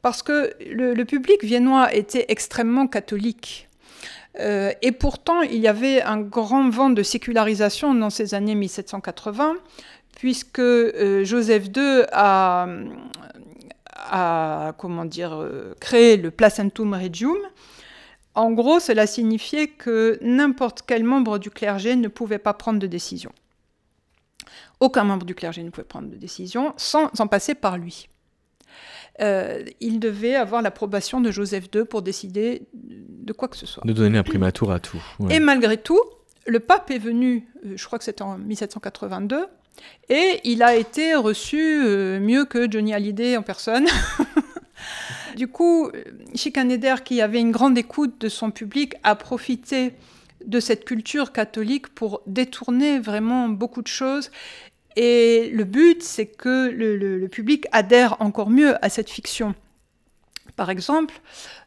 Parce 0.01 0.21
que 0.21 0.51
le, 0.59 1.01
public 1.05 1.45
viennois 1.45 1.93
était 1.95 2.25
extrêmement 2.27 2.87
catholique. 2.87 3.69
Euh, 4.39 4.73
et 4.81 4.91
pourtant, 4.91 5.41
il 5.41 5.59
y 5.59 5.69
avait 5.69 6.01
un 6.01 6.19
grand 6.19 6.69
vent 6.69 6.89
de 6.89 7.01
sécularisation 7.01 7.95
dans 7.95 8.09
ces 8.09 8.33
années 8.33 8.53
1780, 8.53 9.55
puisque 10.17 10.61
Joseph 11.23 11.67
II 11.75 12.03
a, 12.11 12.67
a 14.11 14.73
comment 14.77 15.05
dire, 15.05 15.49
créé 15.79 16.17
le 16.17 16.31
Placentum 16.31 16.93
Regium. 16.93 17.37
En 18.37 18.51
gros, 18.51 18.79
cela 18.79 19.07
signifiait 19.07 19.67
que 19.67 20.19
n'importe 20.21 20.83
quel 20.87 21.03
membre 21.03 21.39
du 21.39 21.49
clergé 21.49 21.95
ne 21.95 22.07
pouvait 22.07 22.37
pas 22.37 22.53
prendre 22.53 22.79
de 22.79 22.85
décision. 22.87 23.31
Aucun 24.79 25.03
membre 25.03 25.25
du 25.25 25.33
clergé 25.33 25.63
ne 25.63 25.71
pouvait 25.71 25.83
prendre 25.87 26.07
de 26.07 26.15
décision 26.15 26.73
sans 26.77 27.09
en 27.19 27.25
passer 27.27 27.55
par 27.55 27.77
lui. 27.79 28.07
euh, 29.21 29.65
il 29.79 29.99
devait 29.99 30.35
avoir 30.35 30.61
l'approbation 30.61 31.19
de 31.19 31.31
Joseph 31.31 31.65
II 31.73 31.85
pour 31.85 32.03
décider 32.03 32.67
de 32.73 33.33
quoi 33.33 33.47
que 33.47 33.57
ce 33.57 33.65
soit. 33.65 33.83
De 33.83 33.91
donner 33.93 34.19
un 34.19 34.23
primatur 34.23 34.71
à 34.71 34.79
tout. 34.79 35.01
ouais. 35.19 35.37
Et 35.37 35.39
malgré 35.39 35.77
tout, 35.77 35.99
le 36.45 36.59
pape 36.59 36.91
est 36.91 36.99
venu, 36.99 37.47
euh, 37.65 37.73
je 37.75 37.85
crois 37.87 37.97
que 37.97 38.05
c'était 38.05 38.21
en 38.21 38.37
1782, 38.37 39.47
et 40.09 40.41
il 40.43 40.61
a 40.61 40.75
été 40.75 41.15
reçu 41.15 41.59
euh, 41.59 42.19
mieux 42.19 42.45
que 42.45 42.71
Johnny 42.71 42.93
Hallyday 42.93 43.35
en 43.37 43.41
personne. 43.41 43.87
du 45.37 45.47
coup, 45.47 45.91
Schikaneder, 46.35 46.95
qui 47.05 47.21
avait 47.21 47.39
une 47.39 47.51
grande 47.51 47.77
écoute 47.77 48.19
de 48.19 48.27
son 48.27 48.51
public, 48.51 48.95
a 49.03 49.15
profité 49.15 49.93
de 50.45 50.59
cette 50.59 50.83
culture 50.83 51.31
catholique 51.31 51.87
pour 51.89 52.21
détourner 52.25 52.99
vraiment 52.99 53.47
beaucoup 53.47 53.81
de 53.81 53.87
choses. 53.87 54.31
Et 54.95 55.49
le 55.53 55.63
but, 55.63 56.01
c'est 56.01 56.25
que 56.25 56.69
le 56.69 57.27
public 57.27 57.67
adhère 57.71 58.17
encore 58.19 58.49
mieux 58.49 58.83
à 58.83 58.89
cette 58.89 59.09
fiction. 59.09 59.53
Par 60.57 60.71
exemple, 60.71 61.13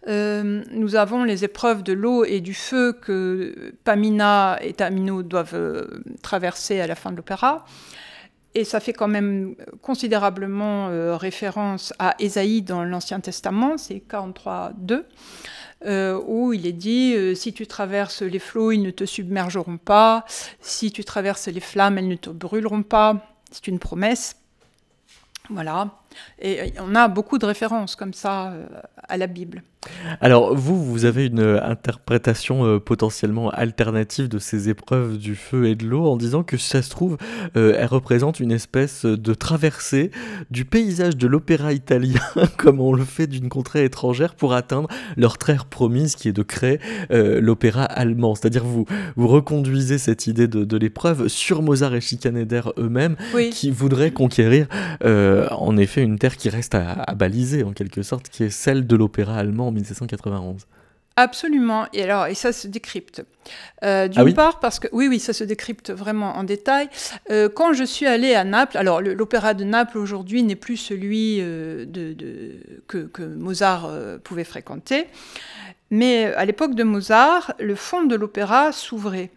euh, 0.09 0.65
nous 0.73 0.97
avons 0.97 1.23
les 1.23 1.45
épreuves 1.45 1.85
de 1.85 1.93
l'eau 1.93 2.25
et 2.25 2.41
du 2.41 2.55
feu 2.55 2.93
que 2.93 3.73
Pamina 3.85 4.59
et 4.61 4.73
Tamino 4.73 5.23
doivent 5.23 5.55
euh, 5.55 6.03
traverser 6.23 6.81
à 6.81 6.89
la 6.89 6.97
fin 6.97 7.13
de 7.13 7.17
l'opéra. 7.17 7.65
Et 8.55 8.65
ça 8.65 8.81
fait 8.81 8.93
quand 8.93 9.09
même 9.09 9.55
considérablement 9.81 10.89
euh, 10.89 11.17
référence 11.17 11.93
à 11.99 12.17
Ésaïe 12.19 12.63
dans 12.63 12.83
l'Ancien 12.83 13.21
Testament, 13.21 13.79
c'est 13.79 14.03
43.2, 14.11 15.05
euh, 15.87 16.21
où 16.27 16.53
il 16.53 16.67
est 16.67 16.73
dit 16.73 17.15
euh, 17.15 17.35
si 17.35 17.53
tu 17.53 17.67
traverses 17.67 18.23
les 18.23 18.39
flots, 18.39 18.73
ils 18.73 18.83
ne 18.83 18.91
te 18.91 19.05
submergeront 19.05 19.79
pas, 19.79 20.25
si 20.61 20.91
tu 20.91 21.05
traverses 21.05 21.47
les 21.49 21.61
flammes, 21.61 21.97
elles 21.97 22.09
ne 22.09 22.17
te 22.17 22.31
brûleront 22.31 22.83
pas. 22.83 23.25
C'est 23.51 23.69
une 23.69 23.79
promesse. 23.79 24.37
Voilà. 25.49 25.91
Et 26.41 26.73
on 26.79 26.95
a 26.95 27.09
beaucoup 27.09 27.39
de 27.39 27.47
références 27.47 27.97
comme 27.97 28.15
ça 28.15 28.53
euh, 28.53 28.67
à 29.09 29.17
la 29.17 29.27
Bible. 29.27 29.63
Alors, 30.21 30.55
vous, 30.55 30.85
vous 30.85 31.05
avez 31.07 31.27
une 31.27 31.41
euh, 31.41 31.63
interprétation 31.65 32.67
euh, 32.67 32.79
potentiellement 32.79 33.49
alternative 33.49 34.29
de 34.29 34.39
ces 34.39 34.69
épreuves 34.69 35.17
du 35.17 35.35
feu 35.35 35.67
et 35.69 35.75
de 35.75 35.87
l'eau 35.87 36.07
en 36.07 36.17
disant 36.19 36.43
que 36.43 36.59
si 36.59 36.69
ça 36.69 36.83
se 36.83 36.91
trouve, 36.91 37.17
euh, 37.57 37.75
elles 37.79 37.87
représentent 37.87 38.41
une 38.41 38.53
espèce 38.53 39.07
de 39.07 39.33
traversée 39.35 40.11
du 40.51 40.67
paysage 40.67 41.17
de 41.17 41.27
l'opéra 41.27 41.73
italien, 41.73 42.21
comme 42.59 42.79
on 42.81 42.93
le 42.93 43.05
fait 43.05 43.27
d'une 43.27 43.49
contrée 43.49 43.85
étrangère, 43.85 44.35
pour 44.35 44.53
atteindre 44.53 44.89
leur 45.17 45.39
terre 45.39 45.65
promise 45.65 46.15
qui 46.15 46.29
est 46.29 46.33
de 46.33 46.43
créer 46.43 46.79
euh, 47.11 47.41
l'opéra 47.41 47.85
allemand. 47.85 48.35
C'est-à-dire, 48.35 48.65
vous, 48.65 48.85
vous 49.17 49.29
reconduisez 49.29 49.97
cette 49.97 50.27
idée 50.27 50.47
de, 50.47 50.65
de 50.65 50.77
l'épreuve 50.77 51.29
sur 51.29 51.63
Mozart 51.63 51.95
et 51.95 52.03
Schikaneder 52.03 52.63
eux-mêmes, 52.79 53.17
Oui. 53.35 53.49
qui 53.49 53.71
voudraient 53.71 54.11
conquérir 54.11 54.67
en 55.03 55.77
effet 55.77 56.03
une 56.03 56.19
terre 56.19 56.37
qui 56.37 56.49
reste 56.51 56.75
à, 56.75 56.93
à 56.93 57.15
baliser 57.15 57.65
en 57.65 57.73
quelque 57.73 58.03
sorte, 58.03 58.29
qui 58.29 58.45
est 58.45 58.51
celle 58.51 58.87
de 58.87 58.97
l'opéra 58.97 59.37
allemand 59.37 59.70
en 59.71 59.73
1791. 59.73 60.67
Absolument. 61.17 61.87
Et 61.93 62.03
alors, 62.05 62.27
et 62.27 62.35
ça 62.35 62.53
se 62.53 62.67
décrypte. 62.69 63.25
Euh, 63.85 64.09
D'une 64.09 64.21
Ah 64.21 64.25
oui 64.25 64.33
part, 64.33 64.59
parce 64.61 64.79
que 64.79 64.89
oui, 64.93 65.07
oui, 65.09 65.19
ça 65.19 65.33
se 65.33 65.45
décrypte 65.45 65.91
vraiment 65.91 66.37
en 66.37 66.45
détail. 66.45 66.89
Euh, 67.31 67.49
quand 67.49 67.73
je 67.73 67.85
suis 67.85 68.07
allée 68.07 68.35
à 68.35 68.45
Naples, 68.45 68.79
alors 68.79 69.03
l'opéra 69.03 69.53
de 69.55 69.65
Naples 69.65 69.99
aujourd'hui 69.99 70.43
n'est 70.43 70.57
plus 70.57 70.77
celui 70.77 71.39
euh, 71.41 71.85
de, 71.85 72.13
de- 72.15 72.83
que, 72.87 72.99
que 72.99 73.23
Mozart 73.23 73.87
euh, 73.87 74.19
pouvait 74.19 74.45
fréquenter, 74.45 75.09
mais 75.91 76.33
à 76.35 76.45
l'époque 76.45 76.75
de 76.75 76.85
Mozart, 76.85 77.53
le 77.59 77.75
fond 77.75 78.05
de 78.05 78.15
l'opéra 78.15 78.73
s'ouvrait. 78.73 79.31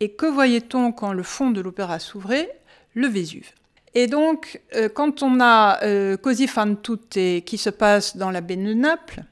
Et 0.00 0.10
que 0.10 0.26
voyait-on 0.26 0.92
quand 0.92 1.12
le 1.12 1.22
fond 1.22 1.50
de 1.52 1.60
l'opéra 1.60 2.00
s'ouvrait? 2.00 2.50
Le 2.94 3.06
Vésuve. 3.06 3.50
Et 3.94 4.08
donc, 4.08 4.60
quand 4.94 5.22
on 5.22 5.40
a 5.40 5.78
Così 6.16 6.48
fan 6.48 6.76
tutte 6.82 7.44
qui 7.44 7.58
se 7.58 7.70
passe 7.70 8.16
dans 8.16 8.30
la 8.32 8.40
baie 8.40 8.56
de 8.56 8.74
Naples, 8.74 9.22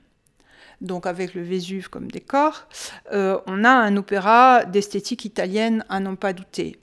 donc 0.83 1.07
avec 1.07 1.35
le 1.35 1.43
Vésuve 1.43 1.89
comme 1.89 2.11
décor, 2.11 2.67
euh, 3.13 3.39
on 3.47 3.65
a 3.65 3.71
un 3.71 3.97
opéra 3.97 4.65
d'esthétique 4.65 5.25
italienne 5.25 5.85
à 5.89 6.01
n'en 6.01 6.17
pas 6.17 6.33
douter. 6.33 6.79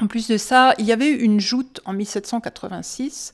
En 0.00 0.06
plus 0.06 0.28
de 0.28 0.36
ça, 0.36 0.74
il 0.78 0.86
y 0.86 0.92
avait 0.92 1.10
eu 1.10 1.16
une 1.16 1.40
joute 1.40 1.80
en 1.84 1.92
1786 1.92 3.32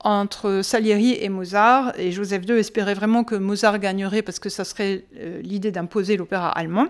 entre 0.00 0.60
Salieri 0.62 1.16
et 1.20 1.28
Mozart, 1.28 1.98
et 1.98 2.12
Joseph 2.12 2.44
II 2.46 2.58
espérait 2.58 2.94
vraiment 2.94 3.24
que 3.24 3.34
Mozart 3.34 3.78
gagnerait 3.78 4.22
parce 4.22 4.38
que 4.38 4.48
ça 4.48 4.64
serait 4.64 5.04
euh, 5.16 5.40
l'idée 5.42 5.72
d'imposer 5.72 6.16
l'opéra 6.16 6.50
allemand. 6.50 6.88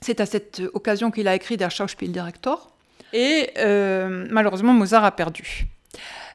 C'est 0.00 0.20
à 0.20 0.26
cette 0.26 0.62
occasion 0.72 1.10
qu'il 1.10 1.28
a 1.28 1.34
écrit 1.34 1.56
Der 1.56 1.70
Schauspieldirektor, 1.70 2.70
et 3.12 3.50
euh, 3.58 4.26
malheureusement 4.30 4.72
Mozart 4.72 5.04
a 5.04 5.12
perdu. 5.12 5.66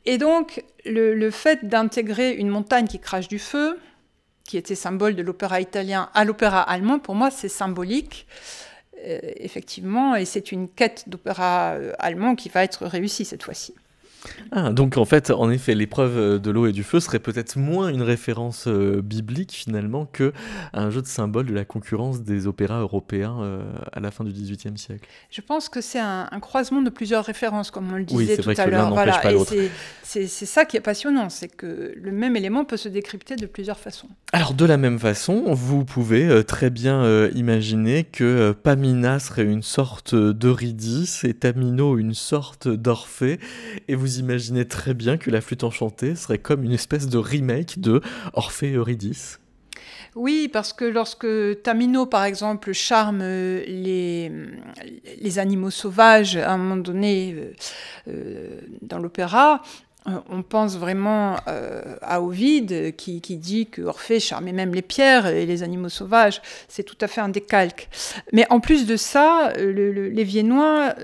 Et 0.06 0.18
donc 0.18 0.64
le, 0.86 1.16
le 1.16 1.32
fait 1.32 1.68
d'intégrer 1.68 2.34
une 2.34 2.50
montagne 2.50 2.88
qui 2.88 3.00
crache 3.00 3.28
du 3.28 3.40
feu, 3.40 3.80
qui 4.50 4.58
était 4.58 4.74
symbole 4.74 5.16
de 5.16 5.22
l'opéra 5.22 5.62
italien 5.62 6.10
à 6.16 6.26
l'opéra 6.26 6.60
allemand, 6.64 6.98
pour 6.98 7.14
moi, 7.14 7.30
c'est 7.30 7.50
symbolique, 7.50 8.26
euh, 9.06 9.20
effectivement, 9.36 10.16
et 10.16 10.26
c'est 10.26 10.52
une 10.52 10.68
quête 10.68 11.08
d'opéra 11.08 11.74
euh, 11.74 11.94
allemand 12.00 12.34
qui 12.34 12.50
va 12.50 12.64
être 12.64 12.88
réussie 12.88 13.26
cette 13.26 13.44
fois-ci. 13.44 13.76
Ah, 14.52 14.72
donc 14.72 14.98
en 14.98 15.06
fait, 15.06 15.32
en 15.32 15.50
effet, 15.50 15.76
l'épreuve 15.76 16.18
euh, 16.18 16.40
de 16.40 16.52
l'eau 16.52 16.66
et 16.68 16.72
du 16.72 16.84
feu 16.84 17.00
serait 17.00 17.20
peut-être 17.20 17.58
moins 17.58 17.90
une 17.90 18.02
référence 18.02 18.66
euh, 18.68 19.02
biblique 19.02 19.52
finalement 19.54 20.06
que 20.12 20.34
un 20.74 20.90
jeu 20.90 21.02
de 21.02 21.08
symbole 21.08 21.46
de 21.46 21.54
la 21.54 21.66
concurrence 21.66 22.22
des 22.22 22.48
opéras 22.48 22.80
européens 22.82 23.38
euh, 23.42 23.62
à 23.94 24.00
la 24.00 24.12
fin 24.12 24.24
du 24.24 24.32
XVIIIe 24.32 24.78
siècle. 24.78 25.08
Je 25.32 25.42
pense 25.42 25.70
que 25.70 25.82
c'est 25.82 26.00
un, 26.00 26.28
un 26.32 26.40
croisement 26.40 26.82
de 26.82 26.90
plusieurs 26.90 27.24
références, 27.24 27.72
comme 27.72 27.92
on 27.92 27.96
le 27.96 28.06
Oui, 28.12 28.24
disait 28.26 28.36
c'est 28.36 28.42
tout 28.42 28.50
vrai 28.52 28.60
à 28.60 28.68
l'heure. 28.68 28.90
Voilà, 28.94 29.22
c'est- 30.04 30.28
ça 30.28 30.66
qui 30.66 30.76
est 30.76 30.82
passionnant, 30.82 31.30
c'est 31.30 31.48
que 31.48 31.94
le 31.96 32.12
même 32.12 32.36
élément 32.36 32.66
peut 32.66 32.78
se 32.78 32.90
décrypter 32.90 33.36
de 33.36 33.46
plusieurs 33.46 33.78
façons. 33.80 34.08
Alors 34.34 34.54
de 34.54 34.66
la 34.66 34.78
même 34.78 34.98
façon, 35.00 35.54
vous 35.54 35.86
pouvez 35.86 36.28
euh, 36.28 36.44
très 36.44 36.70
bien 36.70 37.28
imaginer 37.36 38.04
que 38.06 38.52
Pamina 38.52 39.20
serait 39.20 39.44
une 39.46 39.62
sorte 39.64 40.16
d'Eurydice 40.16 41.24
et 41.24 41.34
Tamino 41.36 41.98
une 41.98 42.14
sorte 42.14 42.68
d'Orphée, 42.68 43.40
et 43.88 43.96
vous 43.96 44.09
imaginez 44.18 44.68
très 44.68 44.94
bien 44.94 45.18
que 45.18 45.30
la 45.30 45.42
flûte 45.42 45.64
enchantée 45.64 46.16
serait 46.16 46.40
comme 46.40 46.64
une 46.64 46.72
espèce 46.74 47.08
de 47.08 47.18
remake 47.20 47.80
de 47.80 48.02
Orphée 48.34 48.70
et 48.72 48.74
Eurydice. 48.76 49.40
Oui, 50.16 50.50
parce 50.52 50.74
que 50.74 50.86
lorsque 50.86 51.28
Tamino, 51.62 52.08
par 52.08 52.24
exemple, 52.24 52.74
charme 52.74 53.20
euh, 53.22 53.64
les, 53.68 54.32
les 55.22 55.40
animaux 55.40 55.70
sauvages 55.70 56.36
à 56.36 56.52
un 56.52 56.58
moment 56.58 56.78
donné 56.78 57.36
euh, 57.38 57.54
euh, 58.08 58.62
dans 58.82 58.98
l'opéra, 58.98 59.62
on 60.30 60.42
pense 60.42 60.76
vraiment 60.78 61.36
à 61.46 62.22
Ovide 62.22 62.96
qui, 62.96 63.22
qui 63.22 63.36
dit 63.38 63.68
que 63.68 63.82
Orphée 63.84 64.20
charmait 64.20 64.54
même 64.54 64.74
les 64.74 64.82
pierres 64.82 65.28
et 65.28 65.46
les 65.46 65.62
animaux 65.62 65.90
sauvages. 65.90 66.42
C'est 66.68 66.82
tout 66.84 66.98
à 67.02 67.08
fait 67.08 67.22
un 67.22 67.30
décalque. 67.30 67.90
Mais 68.34 68.48
en 68.50 68.60
plus 68.60 68.88
de 68.88 68.96
ça, 68.96 69.54
le- 69.58 69.92
le- 69.92 70.10
les 70.10 70.24
Viennois 70.24 70.96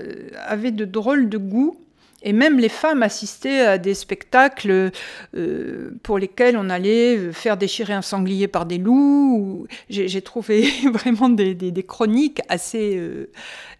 avaient 0.46 0.72
de 0.72 0.84
drôles 0.84 1.28
de 1.28 1.38
goût. 1.38 1.78
Et 2.26 2.32
même 2.32 2.58
les 2.58 2.68
femmes 2.68 3.04
assistaient 3.04 3.60
à 3.60 3.78
des 3.78 3.94
spectacles 3.94 4.90
euh, 5.36 5.90
pour 6.02 6.18
lesquels 6.18 6.56
on 6.56 6.68
allait 6.70 7.16
euh, 7.16 7.32
faire 7.32 7.56
déchirer 7.56 7.92
un 7.92 8.02
sanglier 8.02 8.48
par 8.48 8.66
des 8.66 8.78
loups. 8.78 9.36
ou- 9.38 9.66
J'ai 9.88 10.20
trouvé 10.22 10.68
vraiment 10.92 11.28
des, 11.28 11.84
chroniques 11.86 12.40
assez 12.48 12.96
euh, 12.96 13.30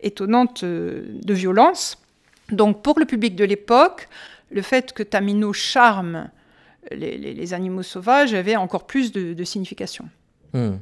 étonnantes 0.01 0.65
de 0.65 1.35
violence. 1.35 1.99
Donc 2.53 2.83
pour 2.85 3.01
le 3.01 3.05
public 3.05 3.35
de 3.35 3.45
l'époque, 3.45 4.09
le 4.53 4.63
fait 4.63 4.93
que 4.93 5.03
Tamino 5.03 5.53
charme 5.53 6.31
les, 6.93 7.53
animaux 7.53 7.83
sauvages 7.83 8.33
avait 8.33 8.55
encore 8.55 8.87
plus 8.87 9.11
de, 9.11 9.35
de 9.35 9.45
signification. 9.45 10.09
Hmm. 10.53 10.77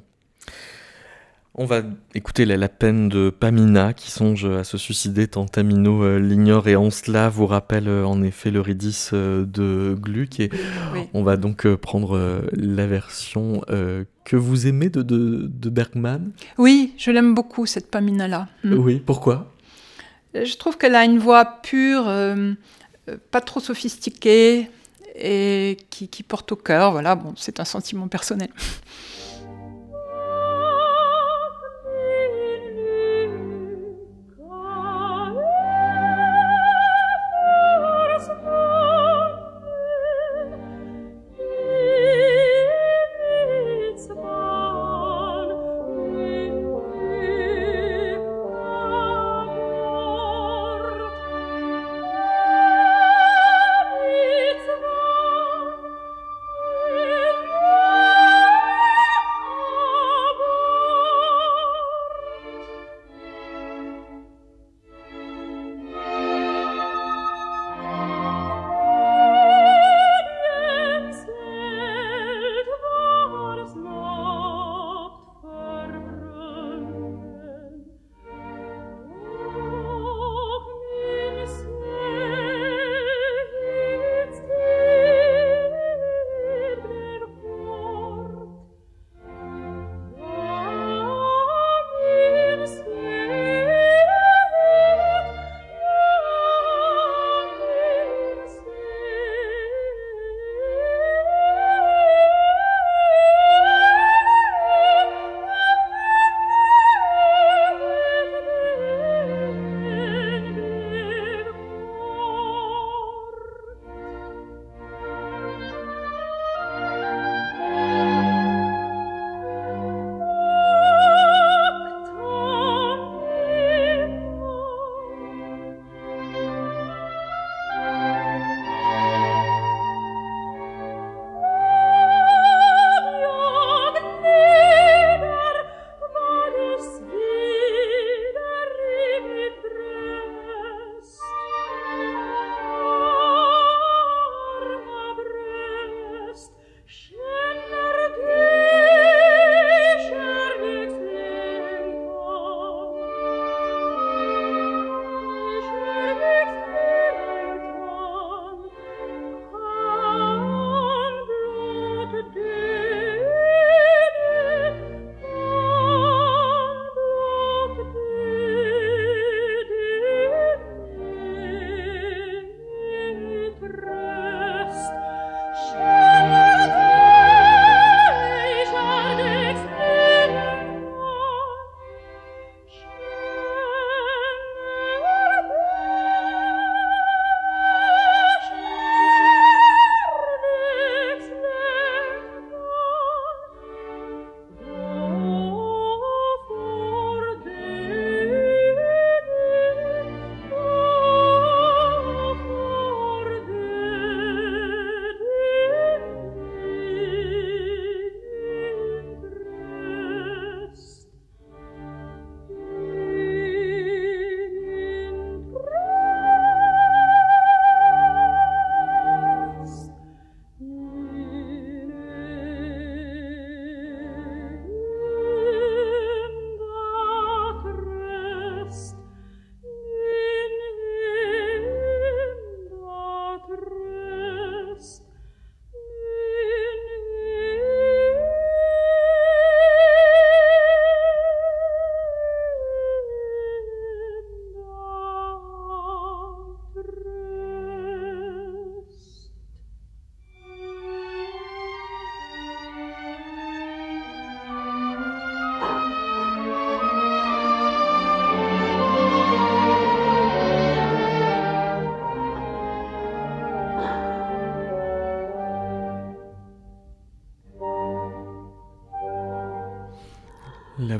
On 1.56 1.66
va 1.66 1.82
écouter 2.14 2.46
la, 2.46 2.56
la 2.56 2.68
peine 2.68 3.08
de 3.08 3.30
Pamina 3.30 3.92
qui 3.92 4.10
songe 4.10 4.44
à 4.44 4.64
se 4.64 4.76
suicider 4.76 5.28
tant 5.28 5.46
Tamino 5.46 6.02
euh, 6.02 6.18
l'ignore 6.18 6.66
et 6.66 6.74
en 6.74 6.90
cela 6.90 7.28
vous 7.28 7.46
rappelle 7.46 7.86
euh, 7.86 8.04
en 8.04 8.22
effet 8.24 8.50
l'Eurydice 8.50 9.10
euh, 9.12 9.44
de 9.44 9.94
Gluck 9.94 10.40
et 10.40 10.50
Oui. 10.92 11.02
on 11.14 11.22
va 11.22 11.36
donc 11.36 11.72
prendre 11.76 12.42
la 12.54 12.86
version 12.88 13.60
que 14.24 14.36
vous 14.36 14.66
aimez 14.66 14.88
de, 14.88 15.02
de, 15.02 15.48
de 15.48 15.70
Bergman. 15.70 16.32
Oui, 16.58 16.92
je 16.98 17.12
l'aime 17.12 17.34
beaucoup 17.34 17.66
cette 17.66 17.88
Pamina-là. 17.90 18.48
Mm. 18.64 18.72
Oui, 18.74 19.02
pourquoi? 19.04 19.52
Je 20.34 20.56
trouve 20.56 20.76
qu'elle 20.76 20.96
a 20.96 21.04
une 21.04 21.18
voix 21.18 21.44
pure, 21.62 22.10
pas 23.30 23.40
trop 23.40 23.60
sophistiquée 23.60 24.68
et 25.14 25.76
qui, 25.90 26.08
qui 26.08 26.22
porte 26.24 26.50
au 26.50 26.56
cœur. 26.56 26.90
Voilà, 26.90 27.14
bon, 27.14 27.34
c'est 27.36 27.60
un 27.60 27.64
sentiment 27.64 28.08
personnel. 28.08 28.48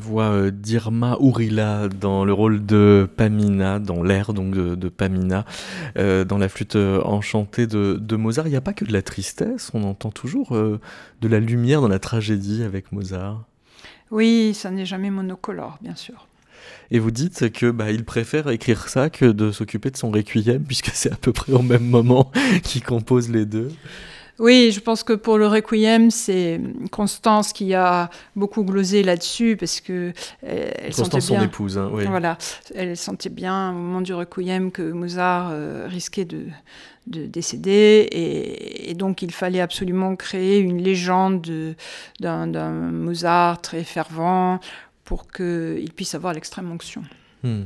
La 0.04 0.10
voix 0.10 0.32
euh, 0.32 0.50
d'Irma 0.50 1.16
Ourila 1.18 1.88
dans 1.88 2.26
le 2.26 2.32
rôle 2.34 2.66
de 2.66 3.08
Pamina, 3.16 3.78
dans 3.78 4.02
l'air 4.02 4.34
donc 4.34 4.52
de, 4.52 4.88
Pamina, 4.90 5.46
euh, 5.96 6.26
dans 6.26 6.36
la 6.36 6.50
flûte 6.50 6.76
euh, 6.76 7.00
enchantée 7.04 7.66
de, 7.66 8.16
Mozart. 8.16 8.46
Il 8.46 8.50
n'y 8.50 8.56
a 8.56 8.60
pas 8.60 8.74
que 8.74 8.84
de 8.84 8.92
la 8.92 9.00
tristesse, 9.00 9.70
on 9.72 9.82
entend 9.82 10.10
toujours 10.10 10.50
de 10.52 11.28
la 11.28 11.40
lumière 11.40 11.80
dans 11.80 11.88
la 11.88 11.98
tragédie 11.98 12.62
avec 12.62 12.92
Mozart. 12.92 13.44
Oui, 14.10 14.52
ça 14.52 14.70
n'est 14.70 14.84
jamais 14.84 15.08
monocolore, 15.08 15.78
bien 15.80 15.96
sûr. 15.96 16.28
Et 16.90 16.98
vous 16.98 17.10
dites 17.10 17.50
que 17.50 17.70
bah, 17.70 17.90
il 17.90 18.04
préfère 18.04 18.50
écrire 18.50 18.90
ça 18.90 19.08
que 19.08 19.24
de 19.24 19.52
s'occuper 19.52 19.90
de 19.90 19.96
son 19.96 20.10
requiem, 20.10 20.62
puisque 20.64 20.90
c'est 20.92 21.12
à 21.12 21.16
peu 21.16 21.32
près 21.32 21.54
au 21.54 21.62
même 21.62 21.88
moment 21.88 22.30
qu'il 22.62 22.84
compose 22.84 23.30
les 23.30 23.46
deux. 23.46 23.70
Oui, 24.38 24.72
je 24.72 24.80
pense 24.80 25.04
que 25.04 25.12
pour 25.12 25.38
le 25.38 25.46
Requiem, 25.46 26.10
c'est 26.10 26.60
Constance 26.90 27.52
qui 27.52 27.72
a 27.74 28.10
beaucoup 28.34 28.64
glosé 28.64 29.02
là-dessus 29.04 29.56
parce 29.56 29.80
que 29.80 30.12
euh, 30.44 30.70
elle 30.76 30.92
sentait 30.92 31.18
bien. 31.18 31.20
son 31.20 31.40
épouse, 31.42 31.78
hein, 31.78 31.90
oui. 31.92 32.04
Voilà, 32.06 32.36
elle 32.74 32.96
sentait 32.96 33.28
bien 33.28 33.70
au 33.70 33.74
moment 33.74 34.00
du 34.00 34.12
Requiem 34.12 34.72
que 34.72 34.82
Mozart 34.82 35.50
euh, 35.52 35.86
risquait 35.88 36.24
de, 36.24 36.46
décéder 37.06 38.08
et, 38.10 38.94
donc 38.94 39.22
il 39.22 39.30
fallait 39.30 39.60
absolument 39.60 40.16
créer 40.16 40.58
une 40.58 40.82
légende 40.82 41.46
d'un 42.18 42.70
Mozart 42.70 43.60
très 43.60 43.84
fervent 43.84 44.58
pour 45.04 45.30
qu'il 45.30 45.92
puisse 45.94 46.14
avoir 46.14 46.32
l'extrême 46.32 46.72
onction. 46.72 47.02
Hmm. 47.42 47.64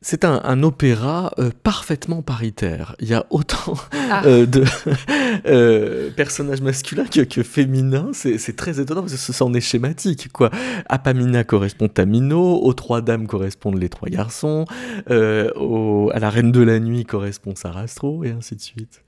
C'est 0.00 0.24
un, 0.24 0.62
opéra 0.62 1.32
euh, 1.38 1.50
parfaitement 1.64 2.22
paritaire. 2.22 2.94
Il 3.00 3.08
y 3.08 3.14
a 3.14 3.26
autant 3.30 3.74
ah. 4.10 4.22
euh, 4.26 4.46
de 4.46 4.64
euh, 5.46 6.10
personnages 6.10 6.60
masculins 6.60 7.04
que, 7.04 7.42
féminins. 7.42 8.10
C'est 8.12 8.56
très 8.56 8.80
étonnant 8.80 9.00
parce 9.00 9.14
que 9.14 9.18
ce 9.18 9.32
sont 9.32 9.52
est 9.54 9.60
schématique. 9.60 10.30
Quoi. 10.32 10.50
Apamina 10.88 11.42
correspond 11.42 11.90
à 11.96 12.04
Mino, 12.04 12.60
aux 12.62 12.74
trois 12.74 13.00
dames 13.00 13.26
correspondent 13.26 13.78
les 13.78 13.88
trois 13.88 14.08
garçons, 14.08 14.66
à 15.08 15.12
la 15.12 16.30
reine 16.30 16.52
de 16.52 16.62
la 16.62 16.78
nuit 16.78 17.04
correspond 17.04 17.54
Sarastro, 17.56 18.22
et 18.22 18.30
ainsi 18.30 18.54
de 18.54 18.60
suite. 18.60 19.02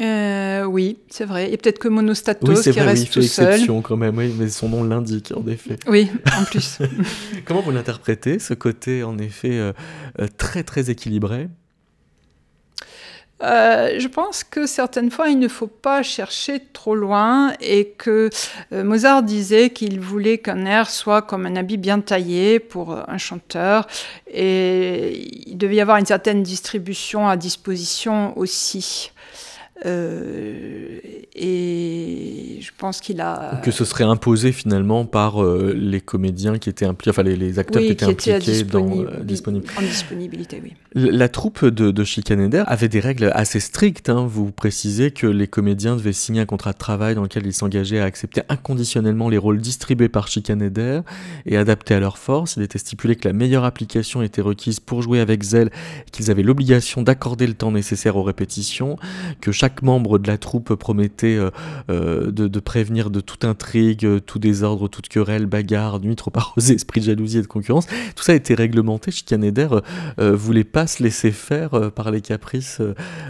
Euh, 0.00 0.64
oui, 0.64 0.98
c'est 1.10 1.24
vrai. 1.24 1.52
Et 1.52 1.56
peut-être 1.56 1.78
que 1.78 1.88
Monostatos 1.88 2.62
qui 2.62 2.70
reste 2.80 3.04
oui, 3.04 3.10
tout 3.10 3.20
exception 3.20 3.82
quand 3.82 3.96
même, 3.96 4.16
oui, 4.16 4.34
mais 4.38 4.48
son 4.48 4.68
nom 4.68 4.82
l'indique 4.82 5.32
en 5.36 5.46
effet. 5.46 5.76
Oui, 5.86 6.10
en 6.38 6.44
plus. 6.44 6.78
Comment 7.44 7.60
vous 7.60 7.70
l'interprétez, 7.70 8.38
ce 8.38 8.54
côté 8.54 9.02
en 9.02 9.18
effet 9.18 9.52
euh, 9.52 9.72
euh, 10.20 10.26
très 10.38 10.62
très 10.62 10.90
équilibré? 10.90 11.48
Je 13.42 14.06
pense 14.06 14.44
que 14.44 14.66
certaines 14.66 15.10
fois, 15.10 15.28
il 15.28 15.38
ne 15.38 15.48
faut 15.48 15.66
pas 15.66 16.02
chercher 16.02 16.60
trop 16.74 16.94
loin 16.94 17.54
et 17.60 17.94
que 17.96 18.28
Mozart 18.70 19.22
disait 19.22 19.70
qu'il 19.70 19.98
voulait 19.98 20.36
qu'un 20.36 20.66
air 20.66 20.90
soit 20.90 21.22
comme 21.22 21.46
un 21.46 21.56
habit 21.56 21.78
bien 21.78 22.00
taillé 22.00 22.60
pour 22.60 22.94
un 23.08 23.16
chanteur 23.16 23.86
et 24.30 25.48
il 25.48 25.56
devait 25.56 25.76
y 25.76 25.80
avoir 25.80 25.96
une 25.96 26.04
certaine 26.04 26.42
distribution 26.42 27.28
à 27.28 27.38
disposition 27.38 28.36
aussi. 28.36 29.10
Euh, 29.86 30.98
et 31.34 32.58
je 32.60 32.70
pense 32.76 33.00
qu'il 33.00 33.20
a. 33.20 33.60
Que 33.62 33.70
ce 33.70 33.84
serait 33.84 34.04
imposé 34.04 34.52
finalement 34.52 35.06
par 35.06 35.42
euh, 35.42 35.72
les 35.74 36.00
comédiens 36.00 36.58
qui 36.58 36.68
étaient 36.68 36.84
impliqués, 36.84 37.10
enfin 37.10 37.22
les, 37.22 37.58
acteurs 37.58 37.80
qui 37.80 37.88
étaient 37.88 38.04
impliqués 38.04 38.64
dans. 38.64 39.04
Euh, 39.04 39.22
disponible. 39.22 39.66
En 39.78 39.80
disponibilité, 39.80 40.60
oui. 40.62 40.74
La, 40.94 41.28
troupe 41.28 41.64
de, 41.64 41.92
de 41.92 42.04
Chicaneder 42.04 42.64
avait 42.66 42.88
des 42.88 43.00
règles 43.00 43.30
assez 43.34 43.60
strictes. 43.60 44.10
Hein. 44.10 44.26
Vous 44.28 44.50
précisez 44.50 45.12
que 45.12 45.26
les 45.26 45.46
comédiens 45.46 45.96
devaient 45.96 46.12
signer 46.12 46.40
un 46.40 46.46
contrat 46.46 46.72
de 46.72 46.78
travail 46.78 47.14
dans 47.14 47.22
lequel 47.22 47.46
ils 47.46 47.54
s'engageaient 47.54 48.00
à 48.00 48.04
accepter 48.04 48.42
inconditionnellement 48.48 49.28
les 49.28 49.38
rôles 49.38 49.60
distribués 49.60 50.08
par 50.08 50.28
Chicaneder 50.28 51.00
et 51.46 51.56
adaptés 51.56 51.94
à 51.94 52.00
leur 52.00 52.18
force. 52.18 52.56
Il 52.56 52.62
était 52.64 52.78
stipulé 52.78 53.14
que 53.16 53.28
la 53.28 53.32
meilleure 53.32 53.64
application 53.64 54.20
était 54.20 54.42
requise 54.42 54.80
pour 54.80 55.00
jouer 55.00 55.20
avec 55.20 55.42
zèle, 55.42 55.70
qu'ils 56.12 56.30
avaient 56.30 56.42
l'obligation 56.42 57.02
d'accorder 57.02 57.46
le 57.46 57.54
temps 57.54 57.70
nécessaire 57.70 58.16
aux 58.16 58.24
répétitions, 58.24 58.96
que 59.40 59.52
chaque 59.52 59.69
membre 59.82 60.18
de 60.18 60.28
la 60.28 60.38
troupe 60.38 60.74
promettait 60.74 61.36
euh, 61.36 61.50
euh, 61.90 62.30
de, 62.30 62.60
prévenir 62.60 63.10
de 63.10 63.20
toute 63.20 63.44
intrigue, 63.44 64.06
tout 64.26 64.38
désordre, 64.38 64.88
toute 64.88 65.08
querelle, 65.08 65.46
bagarre, 65.46 66.00
nuit 66.00 66.16
trop 66.16 66.32
arrosée, 66.34 66.74
esprit 66.76 67.00
de 67.00 67.06
jalousie 67.06 67.38
et 67.38 67.42
de 67.42 67.46
concurrence. 67.46 67.86
Tout 68.14 68.22
ça 68.22 68.32
a 68.32 68.34
été 68.34 68.54
réglementé. 68.54 69.10
Chicaneder 69.10 69.68
euh, 70.18 70.34
voulait 70.34 70.64
pas 70.64 70.86
se 70.86 71.02
laisser 71.02 71.32
faire 71.32 71.92
par 71.92 72.10
les 72.10 72.20
caprices. 72.20 72.80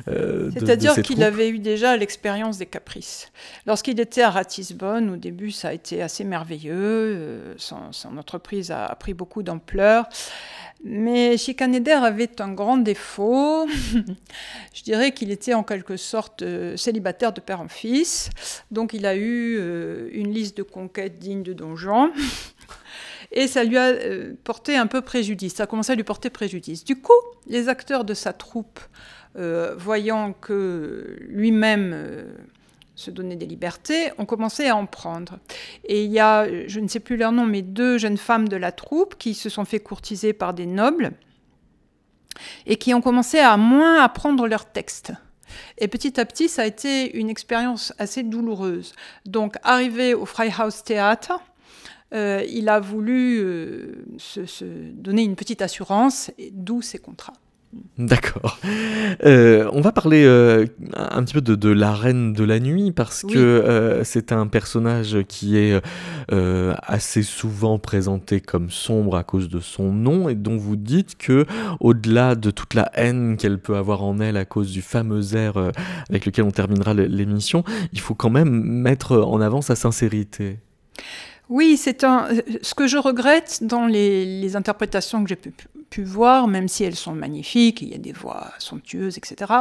C'est-à-dire 0.06 0.94
qu'il 1.02 1.22
avait 1.22 1.48
eu 1.48 1.58
déjà 1.58 1.96
l'expérience 1.96 2.58
des 2.58 2.66
caprices. 2.66 3.30
Lorsqu'il 3.66 3.98
était 4.00 4.22
à 4.22 4.30
Ratisbonne, 4.30 5.10
au 5.10 5.16
début, 5.16 5.50
ça 5.50 5.68
a 5.68 5.72
été 5.72 6.02
assez 6.02 6.24
merveilleux. 6.24 7.54
son, 7.56 7.92
son 7.92 8.16
entreprise 8.16 8.70
a 8.70 8.94
pris 8.96 9.14
beaucoup 9.14 9.42
d'ampleur. 9.42 10.06
Mais 10.82 11.36
Chicaneder 11.36 11.92
avait 11.92 12.40
un 12.40 12.52
grand 12.52 12.78
défaut. 12.78 13.66
Je 14.74 14.82
dirais 14.82 15.12
qu'il 15.12 15.30
était 15.30 15.52
en 15.52 15.62
quelque 15.62 15.96
sorte 15.96 16.42
euh, 16.42 16.76
célibataire 16.76 17.32
de 17.32 17.40
père 17.40 17.60
en 17.60 17.68
fils. 17.68 18.30
Donc 18.70 18.94
il 18.94 19.04
a 19.04 19.14
eu 19.14 19.58
euh, 19.58 20.08
une 20.12 20.32
liste 20.32 20.56
de 20.56 20.62
conquêtes 20.62 21.18
digne 21.18 21.42
de 21.42 21.52
Don. 21.52 21.74
Et 23.32 23.46
ça 23.46 23.62
lui 23.62 23.76
a 23.76 23.88
euh, 23.88 24.32
porté 24.42 24.76
un 24.76 24.86
peu 24.86 25.02
préjudice. 25.02 25.54
Ça 25.54 25.64
a 25.64 25.66
commencé 25.66 25.92
à 25.92 25.94
lui 25.94 26.02
porter 26.02 26.30
préjudice. 26.30 26.82
Du 26.82 26.96
coup, 26.96 27.12
les 27.46 27.68
acteurs 27.68 28.04
de 28.04 28.14
sa 28.14 28.32
troupe, 28.32 28.80
voyant 29.34 30.32
que 30.32 31.18
lui-même 31.28 32.26
se 33.00 33.10
donner 33.10 33.36
des 33.36 33.46
libertés, 33.46 34.12
ont 34.18 34.26
commencé 34.26 34.66
à 34.66 34.76
en 34.76 34.86
prendre. 34.86 35.38
Et 35.84 36.04
il 36.04 36.10
y 36.10 36.20
a, 36.20 36.46
je 36.68 36.80
ne 36.80 36.88
sais 36.88 37.00
plus 37.00 37.16
leur 37.16 37.32
nom, 37.32 37.46
mais 37.46 37.62
deux 37.62 37.98
jeunes 37.98 38.18
femmes 38.18 38.48
de 38.48 38.56
la 38.56 38.72
troupe 38.72 39.16
qui 39.18 39.34
se 39.34 39.48
sont 39.48 39.64
fait 39.64 39.80
courtiser 39.80 40.32
par 40.32 40.54
des 40.54 40.66
nobles 40.66 41.12
et 42.66 42.76
qui 42.76 42.94
ont 42.94 43.00
commencé 43.00 43.38
à 43.38 43.56
moins 43.56 44.02
apprendre 44.02 44.46
leurs 44.46 44.70
textes. 44.70 45.12
Et 45.78 45.88
petit 45.88 46.20
à 46.20 46.24
petit, 46.24 46.48
ça 46.48 46.62
a 46.62 46.66
été 46.66 47.16
une 47.16 47.28
expérience 47.28 47.92
assez 47.98 48.22
douloureuse. 48.22 48.92
Donc, 49.26 49.56
arrivé 49.62 50.14
au 50.14 50.26
Freihaus 50.26 50.84
Theater, 50.84 51.40
euh, 52.12 52.44
il 52.48 52.68
a 52.68 52.80
voulu 52.80 53.40
euh, 53.40 54.04
se, 54.18 54.64
donner 54.64 55.22
une 55.22 55.36
petite 55.36 55.62
assurance, 55.62 56.30
d'où 56.52 56.82
ces 56.82 56.98
contrats. 56.98 57.34
D'accord. 57.98 58.58
Euh, 59.24 59.68
on 59.72 59.80
va 59.80 59.92
parler 59.92 60.24
euh, 60.24 60.66
un 60.94 61.22
petit 61.22 61.34
peu 61.34 61.40
de, 61.40 61.68
la 61.68 61.92
reine 61.92 62.32
de 62.32 62.42
la 62.42 62.58
nuit 62.58 62.90
parce 62.90 63.22
que 63.22 63.38
euh, 63.38 64.02
c'est 64.02 64.32
un 64.32 64.48
personnage 64.48 65.18
qui 65.28 65.56
est 65.56 65.80
assez 66.30 67.22
souvent 67.22 67.78
présenté 67.78 68.40
comme 68.40 68.70
sombre 68.70 69.16
à 69.16 69.24
cause 69.24 69.48
de 69.48 69.60
son 69.60 69.92
nom 69.92 70.28
et 70.28 70.34
dont 70.34 70.56
vous 70.56 70.76
dites 70.76 71.16
que 71.16 71.46
au-delà 71.80 72.34
de 72.34 72.50
toute 72.50 72.74
la 72.74 72.90
haine 72.94 73.36
qu'elle 73.36 73.58
peut 73.58 73.76
avoir 73.76 74.02
en 74.02 74.18
elle 74.20 74.36
à 74.36 74.44
cause 74.44 74.72
du 74.72 74.82
fameux 74.82 75.36
air 75.36 75.56
avec 76.08 76.26
lequel 76.26 76.44
on 76.44 76.50
terminera 76.50 76.94
l'émission, 76.94 77.64
il 77.92 78.00
faut 78.00 78.14
quand 78.14 78.30
même 78.30 78.50
mettre 78.50 79.16
en 79.18 79.40
avant 79.40 79.62
sa 79.62 79.76
sincérité. 79.76 80.58
Oui, 81.50 81.76
c'est 81.76 82.04
un. 82.04 82.28
Ce 82.62 82.74
que 82.74 82.86
je 82.86 82.96
regrette 82.96 83.58
dans 83.62 83.86
les, 83.86 84.54
interprétations 84.54 85.22
que 85.24 85.28
j'ai 85.28 85.36
pu, 85.36 85.52
voir, 85.98 86.48
même 86.48 86.68
si 86.68 86.84
elles 86.84 86.96
sont 86.96 87.14
magnifiques, 87.14 87.82
il 87.82 87.88
y 87.88 87.94
a 87.94 87.98
des 87.98 88.12
voix 88.12 88.52
somptueuses, 88.58 89.18
etc., 89.18 89.52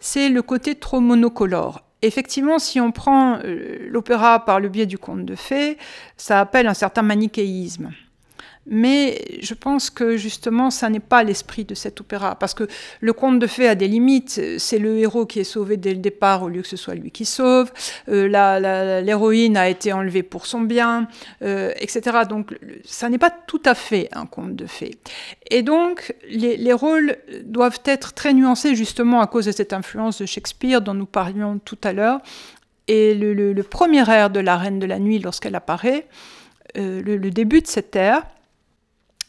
c'est 0.00 0.28
le 0.28 0.42
côté 0.42 0.74
trop 0.74 1.00
monocolore. 1.00 1.82
Effectivement, 2.02 2.58
si 2.58 2.80
on 2.80 2.92
prend 2.92 3.38
euh, 3.44 3.88
l'opéra 3.88 4.44
par 4.44 4.58
le 4.58 4.68
biais 4.68 4.86
du 4.86 4.98
conte 4.98 5.24
de 5.24 5.34
fées, 5.36 5.76
ça 6.16 6.40
appelle 6.40 6.66
un 6.66 6.74
certain 6.74 7.02
manichéisme. 7.02 7.92
Mais 8.66 9.22
je 9.40 9.54
pense 9.54 9.90
que 9.90 10.16
justement, 10.16 10.70
ça 10.70 10.90
n'est 10.90 11.00
pas 11.00 11.24
l'esprit 11.24 11.64
de 11.64 11.74
cet 11.74 12.00
opéra, 12.00 12.34
parce 12.36 12.54
que 12.54 12.68
le 13.00 13.12
conte 13.12 13.38
de 13.38 13.46
fées 13.46 13.68
a 13.68 13.74
des 13.74 13.88
limites. 13.88 14.40
C'est 14.58 14.78
le 14.78 14.98
héros 14.98 15.26
qui 15.26 15.40
est 15.40 15.44
sauvé 15.44 15.76
dès 15.76 15.90
le 15.90 16.00
départ 16.00 16.42
au 16.42 16.48
lieu 16.48 16.62
que 16.62 16.68
ce 16.68 16.76
soit 16.76 16.94
lui 16.94 17.10
qui 17.10 17.24
sauve. 17.24 17.72
Euh, 18.08 19.00
L'héroïne 19.02 19.56
a 19.56 19.68
été 19.68 19.92
enlevée 19.92 20.22
pour 20.22 20.46
son 20.46 20.60
bien, 20.60 21.08
euh, 21.42 21.72
etc. 21.76 22.18
Donc, 22.28 22.56
ça 22.84 23.08
n'est 23.08 23.18
pas 23.18 23.30
tout 23.30 23.62
à 23.64 23.74
fait 23.74 24.08
un 24.12 24.26
conte 24.26 24.54
de 24.54 24.66
fées. 24.66 24.96
Et 25.50 25.62
donc, 25.62 26.14
les, 26.28 26.72
rôles 26.72 27.16
doivent 27.44 27.80
être 27.84 28.12
très 28.12 28.32
nuancés 28.32 28.74
justement 28.74 29.20
à 29.20 29.26
cause 29.26 29.46
de 29.46 29.52
cette 29.52 29.72
influence 29.72 30.20
de 30.20 30.26
Shakespeare 30.26 30.80
dont 30.80 30.94
nous 30.94 31.06
parlions 31.06 31.58
tout 31.58 31.78
à 31.82 31.92
l'heure. 31.92 32.20
Et 32.88 33.14
le, 33.14 33.62
premier 33.62 34.08
air 34.10 34.30
de 34.30 34.40
la 34.40 34.56
Reine 34.56 34.78
de 34.78 34.86
la 34.86 34.98
Nuit, 34.98 35.18
lorsqu'elle 35.18 35.54
apparaît, 35.54 36.06
euh, 36.76 37.00
le, 37.02 37.30
début 37.30 37.60
de 37.60 37.66
cet 37.66 37.96
air, 37.96 38.24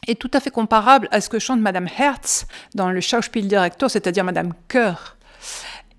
est 0.08 0.20
tout 0.20 0.32
à 0.34 0.40
fait 0.40 0.50
comparable 0.50 1.08
à 1.12 1.22
ce 1.22 1.30
que 1.30 1.40
chante 1.40 1.62
Madame 1.62 1.88
Hertz 1.98 2.48
dans 2.74 2.90
le 2.90 3.02
Schauspieldirektor, 3.02 3.90
c'est-à-dire 3.90 4.24
Madame 4.24 4.54
Chœur. 4.68 5.18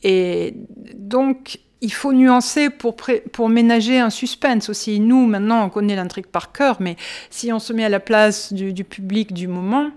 Et 0.03 0.55
donc, 0.95 1.61
il 1.81 1.93
faut 1.93 2.13
nuancer 2.13 2.71
pour, 2.71 2.97
pour 3.33 3.49
ménager 3.49 3.99
un 3.99 4.11
suspense 4.11 4.69
aussi. 4.69 5.01
Nous, 5.01 5.27
maintenant, 5.27 5.65
on 5.65 5.69
connaît 5.69 5.97
l'intrigue 5.97 6.27
par 6.27 6.53
cœur, 6.53 6.77
mais 6.81 6.97
si 7.29 7.53
on 7.53 7.59
se 7.59 7.73
met 7.73 7.85
à 7.85 7.89
la 7.89 8.01
place 8.01 8.53
du, 8.53 8.85
public 8.85 9.33
du 9.33 9.49
moment, 9.49 9.91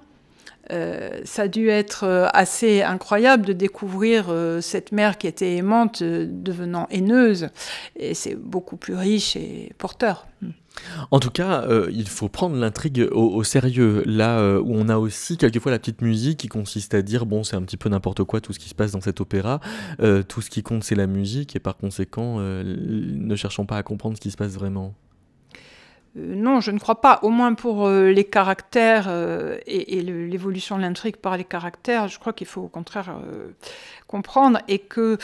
euh, 0.72 1.22
ça 1.26 1.43
a 1.43 1.47
dû 1.47 1.70
être 1.70 2.03
euh, 2.03 2.28
assez 2.34 2.82
incroyable 2.82 3.45
de 3.45 3.53
découvrir 3.53 4.28
euh, 4.30 4.62
cette 4.62 4.91
mère 4.91 5.20
qui 5.20 5.28
était 5.28 5.58
aimante 5.58 6.01
devenant 6.01 6.88
haineuse. 6.89 7.49
Et 7.95 8.16
c'est 8.16 8.36
beaucoup 8.36 8.78
plus 8.78 8.95
riche 8.95 9.36
et 9.36 9.72
porteur. 9.78 10.26
En 11.11 11.19
tout 11.19 11.30
cas, 11.30 11.63
euh, 11.63 11.89
il 11.91 12.07
faut 12.07 12.30
prendre 12.30 12.55
l'intrigue 12.55 13.07
au, 13.11 13.43
sérieux. 13.43 14.03
Là 14.05 14.39
euh, 14.39 14.59
où 14.59 14.73
on 14.73 14.89
a 14.89 14.97
aussi 14.97 15.38
quelquefois 15.38 15.71
la 15.71 15.80
petite 15.80 16.01
musique 16.01 16.39
qui 16.39 16.47
consiste 16.47 16.93
à 16.93 17.01
dire 17.01 17.26
bon, 17.26 17.43
c'est 17.43 17.55
un 17.55 17.61
petit 17.61 17.78
peu 17.78 17.89
n'importe 17.89 18.23
quoi 18.23 18.41
tout 18.41 18.53
ce 18.53 18.59
qui 18.59 18.69
se 18.69 18.76
passe 18.76 18.91
dans 18.91 19.01
cet 19.01 19.21
opéra. 19.21 19.59
Euh, 19.99 20.23
tout 20.23 20.41
ce 20.41 20.49
qui 20.49 20.63
compte, 20.63 20.84
c'est 20.84 20.95
la 20.95 21.07
musique, 21.07 21.55
et 21.55 21.59
par 21.59 21.78
conséquent, 21.78 22.39
ne 22.39 23.36
cherchons 23.36 23.65
pas 23.65 23.78
à 23.78 23.84
comprendre 23.84 24.15
ce 24.17 24.21
qui 24.21 24.32
se 24.32 24.38
passe 24.38 24.53
vraiment. 24.53 24.93
non, 26.15 26.61
je 26.61 26.71
ne 26.71 26.80
crois 26.80 27.01
pas. 27.01 27.19
Au 27.23 27.30
moins 27.30 27.53
pour 27.53 27.89
les 27.89 28.23
caractères 28.23 29.09
et, 29.65 30.01
l'évolution 30.01 30.78
de 30.78 30.82
l'intrigue 30.82 31.17
par 31.17 31.38
les 31.38 31.43
caractères, 31.43 32.07
je 32.07 32.19
crois 32.19 32.34
qu'il 32.34 32.47
faut 32.47 32.61
au 32.61 32.67
contraire 32.67 33.15
comprendre 34.07 34.59
et 34.67 34.80
que 34.80 35.17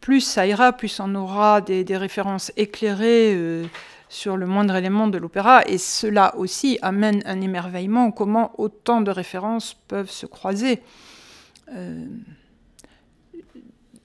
plus 0.00 0.20
ça 0.20 0.46
ira, 0.46 0.72
plus 0.72 1.00
on 1.00 1.14
aura 1.14 1.60
des, 1.60 1.84
des 1.84 1.96
références 1.96 2.52
éclairées 2.56 3.68
sur 4.08 4.36
le 4.36 4.46
moindre 4.46 4.74
élément 4.74 5.08
de 5.08 5.18
l'opéra, 5.18 5.62
et 5.66 5.78
cela 5.78 6.34
aussi 6.36 6.78
amène 6.82 7.22
un 7.26 7.40
émerveillement, 7.40 8.10
comment 8.10 8.52
autant 8.58 9.00
de 9.00 9.10
références 9.10 9.74
peuvent 9.88 10.10
se 10.10 10.26
croiser. 10.26 10.80
Euh, 11.74 12.06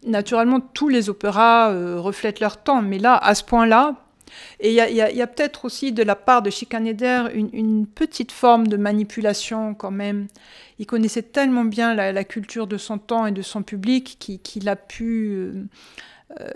naturellement, 0.06 0.60
tous 0.60 0.90
les 0.90 1.10
opéras 1.10 1.72
euh, 1.72 2.00
reflètent 2.00 2.40
leur 2.40 2.58
temps, 2.58 2.82
mais 2.82 3.00
là, 3.00 3.16
à 3.16 3.36
ce 3.36 3.44
point-là, 3.44 3.96
et 4.60 4.72
il 4.72 4.96
y 4.96 5.22
a, 5.22 5.28
peut-être 5.28 5.66
aussi 5.66 5.92
de 5.92 6.04
la 6.04 6.16
part 6.16 6.42
de 6.42 6.50
Schikaneder 6.50 7.26
une, 7.34 7.86
petite 7.86 8.32
forme 8.32 8.68
de 8.68 8.78
manipulation 8.78 9.76
quand 9.76 9.92
même. 9.92 10.28
Il 10.80 10.88
connaissait 10.88 11.22
tellement 11.22 11.66
bien 11.66 11.94
la, 11.94 12.24
culture 12.24 12.66
de 12.66 12.78
son 12.78 12.98
temps 12.98 13.28
et 13.28 13.32
de 13.32 13.42
son 13.42 13.64
public 13.64 14.18
qu'il 14.20 14.70
a 14.70 14.76
pu... 14.76 15.36
Euh, 15.36 15.66
euh, 16.42 16.56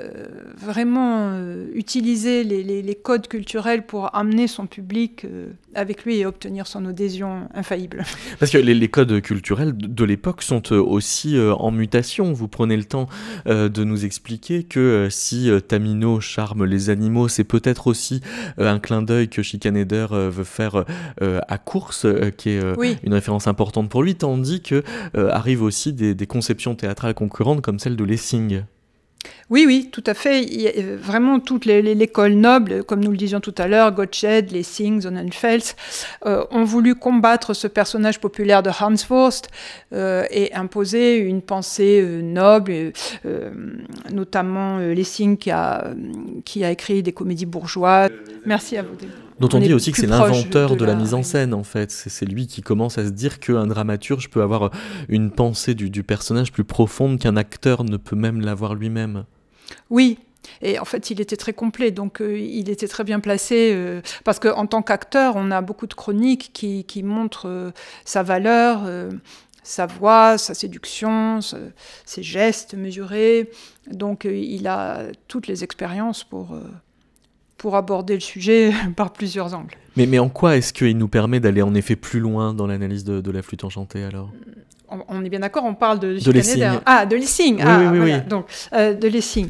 vraiment 0.55 1.33
euh, 1.33 1.67
utiliser 1.75 2.43
les, 2.43 2.95
codes 2.95 3.27
culturels 3.27 3.85
pour 3.85 4.15
amener 4.15 4.47
son 4.47 4.65
public 4.65 5.23
euh, 5.25 5.49
avec 5.75 6.03
lui 6.03 6.17
et 6.17 6.25
obtenir 6.25 6.65
son 6.65 6.85
adhésion 6.85 7.47
infaillible. 7.53 8.03
Parce 8.39 8.51
que 8.51 8.57
les, 8.57 8.87
codes 8.87 9.21
culturels 9.21 9.77
de 9.77 10.03
l'époque 10.03 10.41
sont 10.41 10.71
aussi 10.71 11.37
en 11.39 11.69
mutation. 11.69 12.33
Vous 12.33 12.47
prenez 12.47 12.75
le 12.75 12.85
temps 12.85 13.07
de 13.45 13.83
nous 13.83 14.05
expliquer 14.05 14.63
que 14.63 15.09
si 15.11 15.51
Tamino 15.67 16.21
charme 16.21 16.65
les 16.65 16.89
animaux, 16.89 17.27
c'est 17.27 17.43
peut-être 17.43 17.87
aussi 17.87 18.21
un 18.57 18.79
clin 18.79 19.01
d'œil 19.01 19.27
que 19.27 19.43
Schikaneder 19.43 20.07
veut 20.11 20.43
faire 20.43 20.85
à 21.21 21.57
Course, 21.57 22.07
qui 22.37 22.51
est 22.51 22.61
une 23.03 23.13
référence 23.13 23.47
importante 23.47 23.89
pour 23.89 24.01
lui, 24.01 24.15
tandis 24.15 24.61
que 24.61 24.83
arrivent 25.13 25.63
aussi 25.63 25.93
des, 25.93 26.15
des 26.15 26.27
conceptions 26.27 26.75
théâtrales 26.75 27.13
concurrentes 27.13 27.61
comme 27.61 27.79
celle 27.79 27.95
de 27.95 28.03
Lessing. 28.03 28.63
Oui, 29.49 29.63
oui, 29.65 29.89
tout 29.91 30.03
à 30.05 30.13
fait. 30.13 30.43
Il 30.43 30.61
y 30.61 30.67
a 30.67 30.71
euh, 30.77 30.97
vraiment 30.99 31.39
toute 31.39 31.65
l'école 31.65 32.33
noble, 32.33 32.83
comme 32.83 33.03
nous 33.03 33.11
le 33.11 33.17
disions 33.17 33.39
tout 33.39 33.55
à 33.57 33.67
l'heure, 33.67 33.91
Gottsched, 33.91 34.51
Lessing, 34.51 35.01
Sonnenfels, 35.01 35.73
euh, 36.25 36.43
ont 36.51 36.63
voulu 36.63 36.95
combattre 36.95 37.53
ce 37.53 37.67
personnage 37.67 38.19
populaire 38.19 38.61
de 38.61 38.69
Hans 38.69 38.95
Wurst 39.09 39.49
euh, 39.93 40.25
et 40.31 40.53
imposer 40.53 41.17
une 41.17 41.41
pensée 41.41 42.01
noble, 42.21 42.91
notamment 44.11 44.79
Lessing 44.79 45.37
qui 45.37 45.51
a, 45.51 45.93
qui 46.45 46.63
a 46.63 46.71
écrit 46.71 47.03
des 47.03 47.13
comédies 47.13 47.45
bourgeoises. 47.45 48.11
Merci 48.45 48.77
à 48.77 48.83
vous. 48.83 48.95
Dont 49.39 49.49
on, 49.53 49.59
dit 49.59 49.73
aussi 49.73 49.91
que 49.91 49.97
c'est 49.97 50.07
l'inventeur 50.07 50.75
de, 50.75 50.85
la, 50.85 50.95
mise 50.95 51.13
en 51.13 51.21
scène, 51.21 51.53
en 51.53 51.63
fait. 51.63 51.91
C'est 51.91 52.25
lui 52.25 52.47
qui 52.47 52.61
commence 52.61 52.97
à 52.97 53.05
se 53.05 53.11
dire 53.11 53.39
qu'un 53.39 53.67
dramaturge 53.67 54.29
peut 54.29 54.41
avoir 54.41 54.71
une 55.09 55.29
pensée 55.31 55.75
du, 55.75 55.89
du 55.89 56.03
personnage 56.03 56.51
plus 56.51 56.63
profonde 56.63 57.19
qu'un 57.19 57.37
acteur 57.37 57.83
ne 57.83 57.97
peut 57.97 58.15
même 58.15 58.41
l'avoir 58.41 58.73
lui-même. 58.73 59.25
Oui, 59.89 60.17
et 60.61 60.79
en 60.79 60.85
fait, 60.85 61.09
il 61.11 61.21
était 61.21 61.35
très 61.35 61.53
complet, 61.53 61.91
donc 61.91 62.21
euh, 62.21 62.37
il 62.37 62.69
était 62.69 62.87
très 62.87 63.03
bien 63.03 63.19
placé, 63.19 63.71
euh, 63.73 64.01
parce 64.23 64.39
qu'en 64.39 64.65
tant 64.65 64.81
qu'acteur, 64.81 65.35
on 65.35 65.51
a 65.51 65.61
beaucoup 65.61 65.87
de 65.87 65.93
chroniques 65.93 66.51
qui, 66.53 66.83
qui 66.85 67.03
montrent 67.03 67.47
euh, 67.47 67.71
sa 68.05 68.23
valeur, 68.23 68.83
sa 69.63 69.85
voix, 69.85 70.37
sa 70.37 70.53
séduction, 70.53 71.39
ses 71.41 72.23
gestes 72.23 72.73
mesurés. 72.73 73.49
Donc 73.91 74.25
il 74.25 74.67
a 74.67 75.07
toutes 75.27 75.47
les 75.47 75.63
expériences 75.63 76.23
pour, 76.23 76.57
pour 77.57 77.75
aborder 77.75 78.13
le 78.13 78.19
sujet 78.19 78.71
par 78.95 79.11
plusieurs 79.11 79.53
angles. 79.53 79.75
Mais, 79.95 80.05
mais 80.05 80.19
en 80.19 80.29
quoi 80.29 80.57
est-ce 80.57 80.73
qu'il 80.73 80.97
nous 80.97 81.07
permet 81.07 81.39
d'aller 81.39 81.61
en 81.61 81.73
effet 81.73 81.95
plus 81.95 82.19
loin 82.19 82.53
dans 82.53 82.67
l'analyse 82.67 83.03
de, 83.03 83.31
la 83.31 83.41
flûte 83.41 83.63
enchantée 83.63 84.03
alors? 84.03 84.29
On, 85.09 85.25
est 85.25 85.29
bien 85.29 85.39
d'accord, 85.39 85.65
on 85.65 85.73
parle 85.73 85.99
de, 85.99 86.17
de 86.17 86.31
Lessing. 86.31 86.63
Ah, 86.85 87.05
de 87.05 87.17
Lessing. 87.17 87.55
Oui, 87.57 87.63
ah, 87.65 87.89
oui, 87.91 87.99
oui, 87.99 88.13
Donc, 88.29 88.45
de 88.71 89.07
Lessing. 89.07 89.49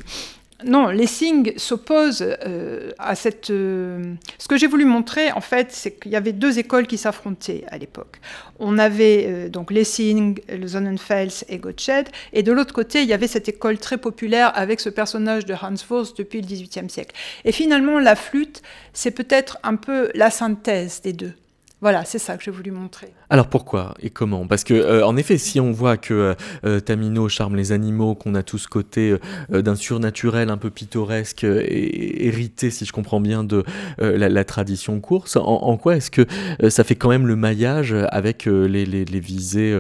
Non, 0.63 0.87
Lessing 0.87 1.53
s'oppose 1.57 2.23
euh, 2.23 2.91
à 2.97 3.13
cette. 3.13 3.51
Euh, 3.51 4.15
ce 4.39 4.47
que 4.47 4.57
j'ai 4.57 4.65
voulu 4.65 4.85
montrer, 4.85 5.31
en 5.31 5.41
fait, 5.41 5.71
c'est 5.71 5.91
qu'il 5.91 6.11
y 6.11 6.15
avait 6.15 6.31
deux 6.31 6.57
écoles 6.57 6.87
qui 6.87 6.97
s'affrontaient 6.97 7.63
à 7.67 7.77
l'époque. 7.77 8.19
On 8.59 8.79
avait 8.79 9.25
euh, 9.27 9.49
donc 9.49 9.69
Lessing, 9.69 10.39
le 10.49 10.67
Sonnenfels 10.67 11.45
et 11.47 11.59
Gottsched, 11.59 12.09
et 12.33 12.41
de 12.41 12.51
l'autre 12.51 12.73
côté, 12.73 13.03
il 13.03 13.07
y 13.07 13.13
avait 13.13 13.27
cette 13.27 13.47
école 13.47 13.77
très 13.77 13.97
populaire 13.97 14.51
avec 14.55 14.79
ce 14.79 14.89
personnage 14.89 15.45
de 15.45 15.53
Hans 15.53 15.75
Wurst 15.91 16.17
depuis 16.17 16.41
le 16.41 16.47
XVIIIe 16.47 16.89
siècle. 16.89 17.15
Et 17.45 17.51
finalement, 17.51 17.99
la 17.99 18.15
flûte, 18.15 18.63
c'est 18.93 19.11
peut-être 19.11 19.59
un 19.61 19.75
peu 19.75 20.09
la 20.15 20.31
synthèse 20.31 21.01
des 21.03 21.13
deux. 21.13 21.33
Voilà, 21.79 22.05
c'est 22.05 22.17
ça 22.17 22.37
que 22.37 22.43
j'ai 22.43 22.49
voulu 22.49 22.71
montrer. 22.71 23.13
Alors 23.29 23.49
pourquoi 23.49 23.93
et 23.99 24.09
comment? 24.09 24.47
Parce 24.47 24.63
que 24.63 24.73
euh, 24.73 25.05
en 25.05 25.15
effet, 25.15 25.37
si 25.37 25.59
on 25.59 25.71
voit 25.71 25.95
que 25.95 26.13
euh, 26.13 26.33
euh, 26.65 26.79
Tamino 26.79 27.29
charme 27.29 27.55
les 27.55 27.71
animaux, 27.71 28.15
qu'on 28.15 28.33
a 28.33 28.41
tout 28.41 28.57
ce 28.57 28.67
côté 28.67 29.15
d'un 29.49 29.75
surnaturel 29.75 30.49
un 30.49 30.57
peu 30.57 30.71
pittoresque 30.71 31.43
et 31.43 32.25
hérité, 32.25 32.71
si 32.71 32.85
je 32.85 32.91
comprends 32.91 33.21
bien, 33.21 33.43
de 33.43 33.63
la, 33.99 34.43
tradition 34.43 34.99
course, 34.99 35.35
en, 35.35 35.77
quoi 35.77 35.97
est-ce 35.97 36.09
que 36.09 36.25
ça 36.69 36.83
fait 36.83 36.95
quand 36.95 37.09
même 37.09 37.27
le 37.27 37.35
maillage 37.35 37.93
avec 38.09 38.45
les, 38.45 38.85
les 38.85 39.19
visées 39.19 39.79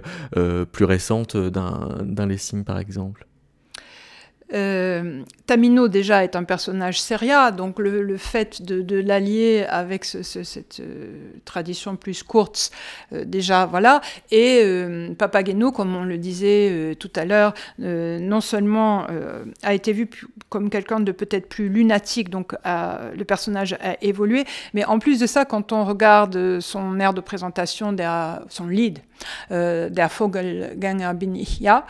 plus 0.71 0.85
récentes 0.85 1.35
d'un 1.37 2.27
Lessing, 2.27 2.63
par 2.63 2.79
exemple? 2.79 3.26
Euh, 4.53 5.23
Tamino 5.45 5.87
déjà 5.87 6.23
est 6.23 6.35
un 6.35 6.43
personnage 6.43 7.01
seria, 7.01 7.51
donc 7.51 7.79
le, 7.79 8.17
fait 8.17 8.61
de, 8.61 8.99
l'allier 8.99 9.65
avec 9.67 10.05
cette 10.05 10.79
euh, 10.79 11.31
tradition 11.45 11.95
plus 11.95 12.23
courte, 12.23 12.71
euh, 13.13 13.25
déjà 13.25 13.65
voilà. 13.65 14.01
Et 14.31 14.63
Papageno, 15.17 15.71
comme 15.71 15.95
on 15.95 16.03
le 16.03 16.17
disait 16.17 16.95
tout 16.99 17.11
à 17.15 17.25
l'heure, 17.25 17.53
non 17.79 18.41
seulement 18.41 19.07
a 19.63 19.73
été 19.73 19.93
vu 19.93 20.09
comme 20.49 20.69
quelqu'un 20.69 20.99
de 20.99 21.11
peut-être 21.11 21.49
plus 21.49 21.69
lunatique, 21.69 22.29
donc 22.29 22.53
le 22.65 23.23
personnage 23.23 23.73
a 23.73 23.95
évolué, 24.01 24.45
mais 24.73 24.85
en 24.85 24.99
plus 24.99 25.19
de 25.19 25.27
ça, 25.27 25.45
quand 25.45 25.71
on 25.71 25.85
regarde 25.85 26.59
son 26.59 26.99
air 26.99 27.13
de 27.13 27.21
présentation, 27.21 27.95
son 28.49 28.67
lead, 28.67 28.99
Der 29.49 30.09
Vogelgänger 30.09 31.13
bin 31.15 31.33
ich 31.33 31.59
ja, 31.59 31.85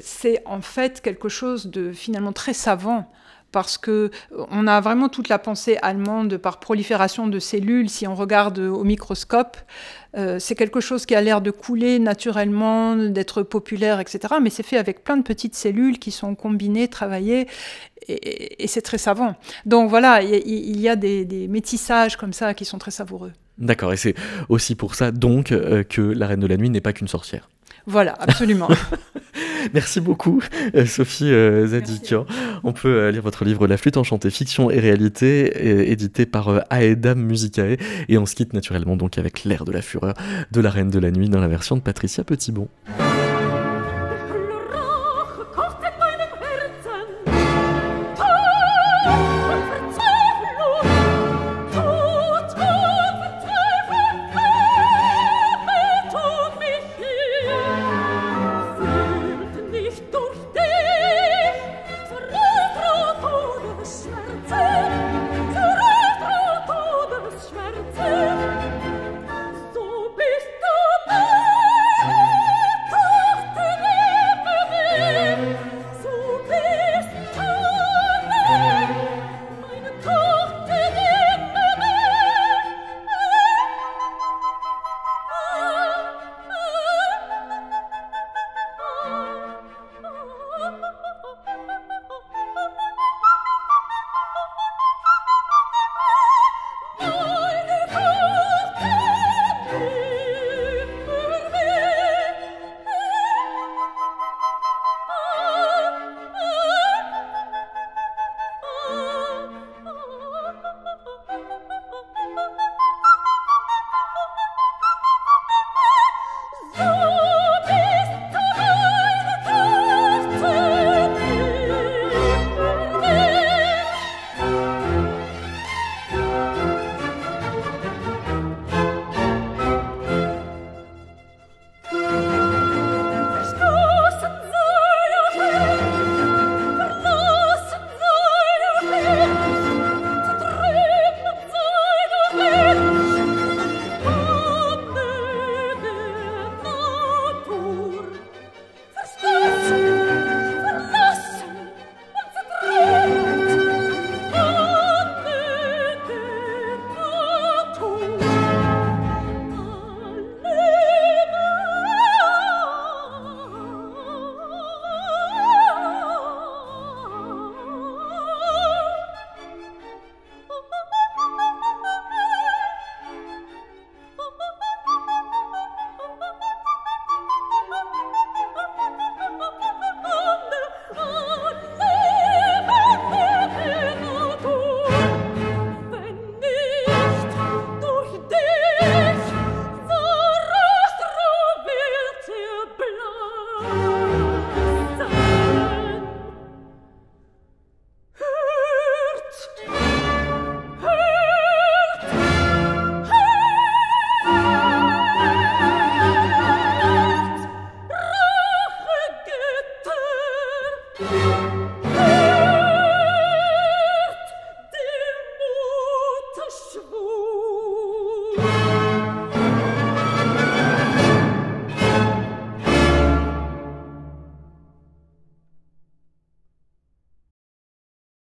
c'est 0.00 0.42
en 0.44 0.60
fait 0.60 1.00
quelque 1.00 1.28
chose 1.28 1.47
de 1.56 1.92
finalement 1.92 2.32
très 2.32 2.54
savant 2.54 3.10
parce 3.52 3.78
que 3.78 4.10
on 4.50 4.66
a 4.66 4.80
vraiment 4.80 5.08
toute 5.08 5.28
la 5.28 5.38
pensée 5.38 5.78
allemande 5.80 6.36
par 6.36 6.60
prolifération 6.60 7.26
de 7.26 7.38
cellules. 7.38 7.88
Si 7.88 8.06
on 8.06 8.14
regarde 8.14 8.58
au 8.58 8.84
microscope, 8.84 9.56
euh, 10.16 10.38
c'est 10.38 10.54
quelque 10.54 10.80
chose 10.80 11.06
qui 11.06 11.14
a 11.14 11.20
l'air 11.20 11.40
de 11.40 11.50
couler 11.50 11.98
naturellement, 11.98 12.96
d'être 12.96 13.42
populaire, 13.42 14.00
etc. 14.00 14.34
Mais 14.42 14.50
c'est 14.50 14.62
fait 14.62 14.76
avec 14.76 15.02
plein 15.02 15.16
de 15.16 15.22
petites 15.22 15.54
cellules 15.54 15.98
qui 15.98 16.10
sont 16.10 16.34
combinées, 16.34 16.88
travaillées, 16.88 17.46
et, 18.08 18.66
c'est 18.66 18.82
très 18.82 18.98
savant. 18.98 19.34
Donc 19.66 19.90
voilà, 19.90 20.22
il 20.22 20.80
y, 20.80 20.88
a 20.88 20.96
des, 20.96 21.24
des 21.24 21.48
métissages 21.48 22.16
comme 22.16 22.32
ça 22.32 22.54
qui 22.54 22.64
sont 22.64 22.78
très 22.78 22.90
savoureux. 22.90 23.32
D'accord, 23.58 23.92
et 23.92 23.96
c'est 23.96 24.14
aussi 24.48 24.74
pour 24.74 24.94
ça 24.94 25.10
donc 25.10 25.52
euh, 25.52 25.82
que 25.82 26.00
la 26.00 26.26
Reine 26.26 26.40
de 26.40 26.46
la 26.46 26.56
Nuit 26.56 26.70
n'est 26.70 26.80
pas 26.80 26.92
qu'une 26.92 27.08
sorcière. 27.08 27.48
Voilà, 27.86 28.14
absolument. 28.20 28.68
Merci 29.74 30.00
beaucoup, 30.00 30.42
euh, 30.74 30.86
Sophie 30.86 31.30
euh, 31.30 31.66
Zadikian. 31.66 32.26
On 32.64 32.72
peut 32.72 32.88
euh, 32.88 33.10
lire 33.10 33.22
votre 33.22 33.44
livre 33.44 33.66
La 33.66 33.76
flûte 33.76 33.96
enchantée, 33.96 34.30
fiction 34.30 34.70
et 34.70 34.78
réalité, 34.78 35.90
édité 35.90 36.26
par 36.26 36.64
Aedam 36.70 37.20
Musicae. 37.20 37.76
Et 38.08 38.18
on 38.18 38.26
se 38.26 38.34
quitte 38.34 38.52
naturellement 38.52 38.96
donc 38.96 39.18
avec 39.18 39.44
l'air 39.44 39.64
de 39.64 39.72
la 39.72 39.82
fureur 39.82 40.14
de 40.50 40.60
la 40.60 40.70
Reine 40.70 40.90
de 40.90 40.98
la 40.98 41.10
Nuit 41.10 41.28
dans 41.28 41.40
la 41.40 41.48
version 41.48 41.76
de 41.76 41.80
Patricia 41.80 42.24
Petitbon. 42.24 42.68